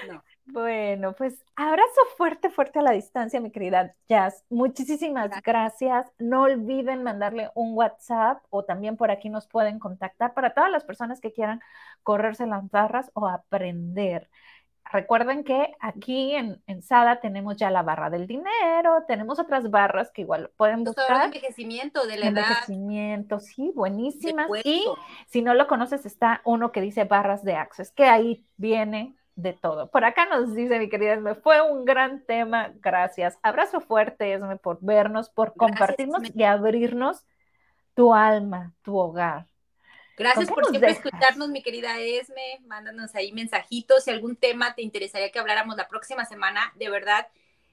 no. 0.08 0.24
Bueno, 0.52 1.14
pues 1.14 1.42
abrazo 1.56 2.00
fuerte, 2.18 2.50
fuerte 2.50 2.78
a 2.78 2.82
la 2.82 2.90
distancia, 2.90 3.40
mi 3.40 3.50
querida 3.50 3.94
Jazz. 4.06 4.44
Muchísimas 4.50 5.30
gracias. 5.42 6.06
No 6.18 6.42
olviden 6.42 7.02
mandarle 7.02 7.50
un 7.54 7.74
WhatsApp 7.74 8.44
o 8.50 8.62
también 8.62 8.98
por 8.98 9.10
aquí 9.10 9.30
nos 9.30 9.46
pueden 9.46 9.78
contactar 9.78 10.34
para 10.34 10.52
todas 10.52 10.70
las 10.70 10.84
personas 10.84 11.22
que 11.22 11.32
quieran 11.32 11.62
correrse 12.02 12.46
las 12.46 12.70
barras 12.70 13.10
o 13.14 13.26
aprender. 13.28 14.28
Recuerden 14.92 15.42
que 15.42 15.72
aquí 15.80 16.34
en, 16.34 16.82
Sada 16.82 17.20
tenemos 17.20 17.56
ya 17.56 17.70
la 17.70 17.82
barra 17.82 18.10
del 18.10 18.26
dinero, 18.26 19.04
tenemos 19.08 19.38
otras 19.38 19.70
barras 19.70 20.10
que 20.10 20.20
igual 20.20 20.50
pueden 20.58 20.84
buscar. 20.84 21.30
De 21.30 21.36
envejecimiento, 21.38 22.06
de 22.06 22.18
la 22.18 22.26
envejecimiento, 22.26 23.40
sí, 23.40 23.72
buenísimas. 23.74 24.50
Y 24.64 24.84
si 25.28 25.40
no 25.40 25.54
lo 25.54 25.66
conoces, 25.66 26.04
está 26.04 26.42
uno 26.44 26.72
que 26.72 26.82
dice 26.82 27.04
barras 27.04 27.42
de 27.42 27.54
access, 27.54 27.90
que 27.90 28.04
ahí 28.04 28.44
viene 28.58 29.16
de 29.34 29.52
todo. 29.52 29.90
Por 29.90 30.04
acá 30.04 30.26
nos 30.26 30.54
dice 30.54 30.78
mi 30.78 30.88
querida 30.88 31.14
Esme, 31.14 31.34
fue 31.34 31.60
un 31.60 31.84
gran 31.84 32.24
tema, 32.24 32.72
gracias. 32.80 33.38
Abrazo 33.42 33.80
fuerte, 33.80 34.34
Esme, 34.34 34.56
por 34.56 34.78
vernos, 34.80 35.30
por 35.30 35.54
compartirnos 35.54 36.22
y 36.34 36.42
abrirnos 36.42 37.24
tu 37.94 38.14
alma, 38.14 38.72
tu 38.82 38.96
hogar. 38.96 39.46
Gracias 40.16 40.50
por 40.50 40.66
siempre 40.66 40.90
escucharnos, 40.90 41.48
mi 41.48 41.62
querida 41.62 41.98
Esme. 41.98 42.60
Mándanos 42.66 43.14
ahí 43.14 43.32
mensajitos. 43.32 44.04
Si 44.04 44.10
algún 44.10 44.36
tema 44.36 44.74
te 44.74 44.82
interesaría 44.82 45.30
que 45.30 45.38
habláramos 45.38 45.76
la 45.76 45.88
próxima 45.88 46.24
semana, 46.24 46.72
de 46.76 46.90
verdad, 46.90 47.26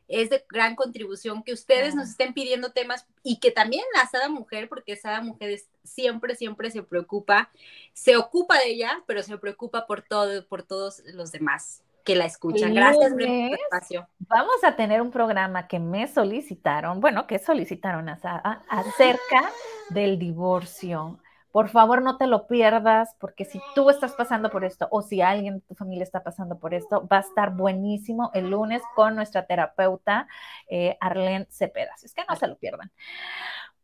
es 0.10 0.30
de 0.30 0.44
gran 0.50 0.76
contribución 0.76 1.44
que 1.44 1.54
ustedes 1.54 1.96
nos 1.96 2.10
estén 2.10 2.34
pidiendo 2.34 2.72
temas 2.72 3.08
y 3.24 3.40
que 3.40 3.52
también 3.52 3.84
la 3.96 4.08
Sada 4.08 4.28
Mujer, 4.28 4.68
porque 4.68 4.96
Sada 4.96 5.22
Mujer 5.22 5.62
siempre, 5.84 6.36
siempre 6.36 6.72
se 6.72 6.84
preocupa, 6.84 7.50
se 7.94 8.18
ocupa 8.18 8.58
de 8.58 8.72
ella, 8.72 9.04
pero 9.06 9.24
se 9.24 9.38
preocupa 9.38 9.86
por 9.86 10.02
todo, 10.02 10.46
por 10.48 10.64
todos 10.64 11.04
los 11.14 11.32
demás 11.32 11.84
que 12.04 12.16
la 12.16 12.26
escuchan. 12.26 12.74
Gracias 12.74 13.12
por 13.12 13.22
el 13.22 13.54
espacio. 13.54 14.08
Vamos 14.20 14.64
a 14.64 14.76
tener 14.76 15.00
un 15.02 15.12
programa 15.12 15.68
que 15.68 15.80
me 15.80 16.08
solicitaron, 16.08 17.00
bueno, 17.00 17.28
que 17.28 17.38
solicitaron 17.38 18.10
a 18.10 18.18
Sada 18.18 18.64
acerca 18.68 19.52
del 19.92 20.18
divorcio 20.18 21.20
por 21.52 21.70
favor, 21.70 22.02
no 22.02 22.18
te 22.18 22.28
lo 22.28 22.48
pierdas, 22.48 23.16
porque 23.20 23.44
si 23.44 23.60
tú 23.74 23.90
estás 23.90 24.14
pasando 24.14 24.50
por 24.52 24.64
esto 24.64 24.88
o 24.92 25.02
si 25.02 25.22
alguien 25.22 25.56
de 25.56 25.62
tu 25.62 25.74
familia 25.74 26.04
está 26.04 26.24
pasando 26.24 26.60
por 26.60 26.74
esto, 26.74 27.08
va 27.08 27.18
a 27.18 27.22
estar 27.22 27.52
buenísimo 27.52 28.30
el 28.34 28.50
lunes 28.52 28.82
con 28.96 29.16
nuestra 29.16 29.48
terapeuta 29.48 30.28
eh, 30.68 30.98
Arlene 31.02 31.48
Cepeda. 31.50 31.96
es 32.04 32.14
que 32.14 32.24
no 32.30 32.36
se 32.36 32.48
lo 32.48 32.58
pierdan. 32.58 32.92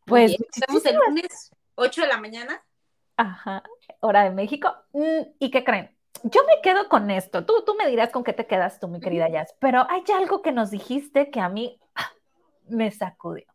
Pues 0.05 0.37
estamos 0.53 0.85
el 0.85 0.95
lunes 0.95 1.51
8 1.75 2.01
de 2.01 2.07
la 2.07 2.17
mañana. 2.17 2.63
Ajá, 3.17 3.63
hora 4.01 4.23
de 4.23 4.29
México. 4.29 4.71
Mm, 4.93 5.21
¿Y 5.39 5.49
qué 5.49 5.63
creen? 5.63 5.95
Yo 6.23 6.41
me 6.45 6.61
quedo 6.61 6.87
con 6.87 7.09
esto. 7.09 7.45
Tú, 7.45 7.63
tú 7.65 7.75
me 7.75 7.87
dirás 7.87 8.11
con 8.11 8.23
qué 8.23 8.33
te 8.33 8.45
quedas 8.45 8.79
tú, 8.79 8.87
mi 8.87 8.99
querida 8.99 9.29
Jazz, 9.29 9.55
pero 9.59 9.87
hay 9.89 10.03
algo 10.13 10.41
que 10.41 10.51
nos 10.51 10.69
dijiste 10.69 11.31
que 11.31 11.39
a 11.39 11.49
mí 11.49 11.79
ah, 11.95 12.11
me 12.67 12.91
sacudió. 12.91 13.45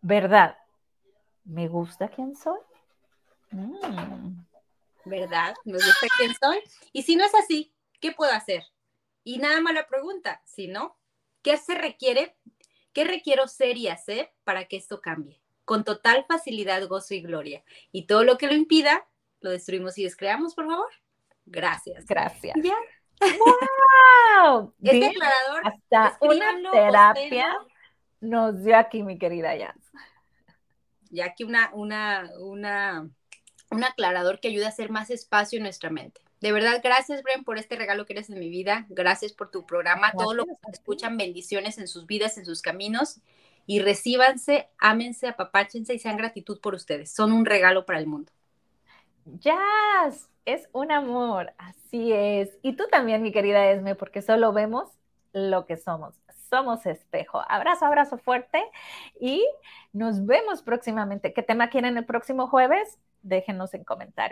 ¿Verdad? 0.00 0.56
¿Me 1.44 1.68
gusta 1.68 2.08
quién 2.08 2.34
soy? 2.34 2.58
Mm. 3.52 4.44
¿Verdad? 5.04 5.54
Me 5.64 5.74
gusta 5.74 6.06
quién 6.16 6.34
soy. 6.40 6.58
Y 6.92 7.02
si 7.02 7.16
no 7.16 7.24
es 7.24 7.34
así, 7.34 7.74
¿qué 8.00 8.12
puedo 8.12 8.32
hacer? 8.32 8.64
Y 9.24 9.38
nada 9.38 9.60
más 9.60 9.74
la 9.74 9.86
pregunta, 9.86 10.42
si 10.44 10.68
no, 10.68 10.96
¿qué 11.42 11.56
se 11.56 11.74
requiere? 11.74 12.36
¿Qué 12.92 13.04
requiero 13.04 13.46
ser 13.48 13.76
y 13.76 13.88
hacer 13.88 14.32
para 14.44 14.66
que 14.66 14.76
esto 14.76 15.00
cambie? 15.00 15.40
Con 15.64 15.84
total 15.84 16.24
facilidad, 16.28 16.86
gozo 16.88 17.14
y 17.14 17.22
gloria. 17.22 17.64
Y 17.90 18.06
todo 18.06 18.24
lo 18.24 18.36
que 18.36 18.46
lo 18.46 18.54
impida, 18.54 19.06
lo 19.40 19.50
destruimos 19.50 19.96
y 19.98 20.04
descreamos, 20.04 20.54
por 20.54 20.66
favor. 20.66 20.90
Gracias. 21.46 22.06
Gracias. 22.06 22.54
¿Ya? 22.62 22.76
¡Wow! 23.20 24.74
Este 24.82 25.06
aclarador, 25.06 25.62
hasta 25.64 26.18
una 26.20 26.70
terapia 26.72 27.56
nos 28.20 28.62
dio 28.62 28.76
aquí, 28.76 29.02
mi 29.02 29.18
querida 29.18 29.56
Jazz. 29.56 29.92
Y 31.10 31.20
aquí 31.20 31.44
una, 31.44 31.70
una, 31.74 32.30
una 32.38 33.10
un 33.72 33.84
aclarador 33.84 34.40
que 34.40 34.48
ayude 34.48 34.66
a 34.66 34.68
hacer 34.68 34.90
más 34.90 35.10
espacio 35.10 35.56
en 35.56 35.64
nuestra 35.64 35.90
mente. 35.90 36.20
De 36.40 36.50
verdad, 36.52 36.80
gracias, 36.82 37.22
Bren, 37.22 37.44
por 37.44 37.56
este 37.56 37.76
regalo 37.76 38.04
que 38.04 38.14
eres 38.14 38.28
en 38.28 38.38
mi 38.38 38.48
vida. 38.48 38.86
Gracias 38.88 39.32
por 39.32 39.50
tu 39.50 39.64
programa. 39.64 40.12
Todo 40.12 40.34
lo 40.34 40.44
que 40.44 40.52
escuchan, 40.72 41.16
bendiciones 41.16 41.78
en 41.78 41.86
sus 41.86 42.06
vidas, 42.06 42.36
en 42.36 42.44
sus 42.44 42.62
caminos. 42.62 43.20
Y 43.64 43.78
recíbanse, 43.78 44.68
ámense, 44.78 45.28
apapáchense 45.28 45.94
y 45.94 46.00
sean 46.00 46.16
gratitud 46.16 46.60
por 46.60 46.74
ustedes. 46.74 47.12
Son 47.12 47.32
un 47.32 47.44
regalo 47.44 47.86
para 47.86 48.00
el 48.00 48.08
mundo. 48.08 48.32
Jazz, 49.24 50.28
es 50.44 50.68
un 50.72 50.90
amor. 50.90 51.52
Así 51.58 52.12
es. 52.12 52.58
Y 52.62 52.72
tú 52.74 52.84
también, 52.90 53.22
mi 53.22 53.30
querida 53.30 53.70
Esme, 53.70 53.94
porque 53.94 54.20
solo 54.20 54.52
vemos 54.52 54.90
lo 55.32 55.64
que 55.64 55.76
somos. 55.76 56.14
Somos 56.50 56.84
espejo. 56.86 57.40
Abrazo, 57.48 57.86
abrazo 57.86 58.18
fuerte 58.18 58.62
y 59.20 59.46
nos 59.92 60.26
vemos 60.26 60.62
próximamente. 60.62 61.32
¿Qué 61.32 61.42
tema 61.42 61.70
quieren 61.70 61.96
el 61.96 62.04
próximo 62.04 62.48
jueves? 62.48 62.98
Déjenos 63.22 63.74
en 63.74 63.84
comentarios. 63.84 64.30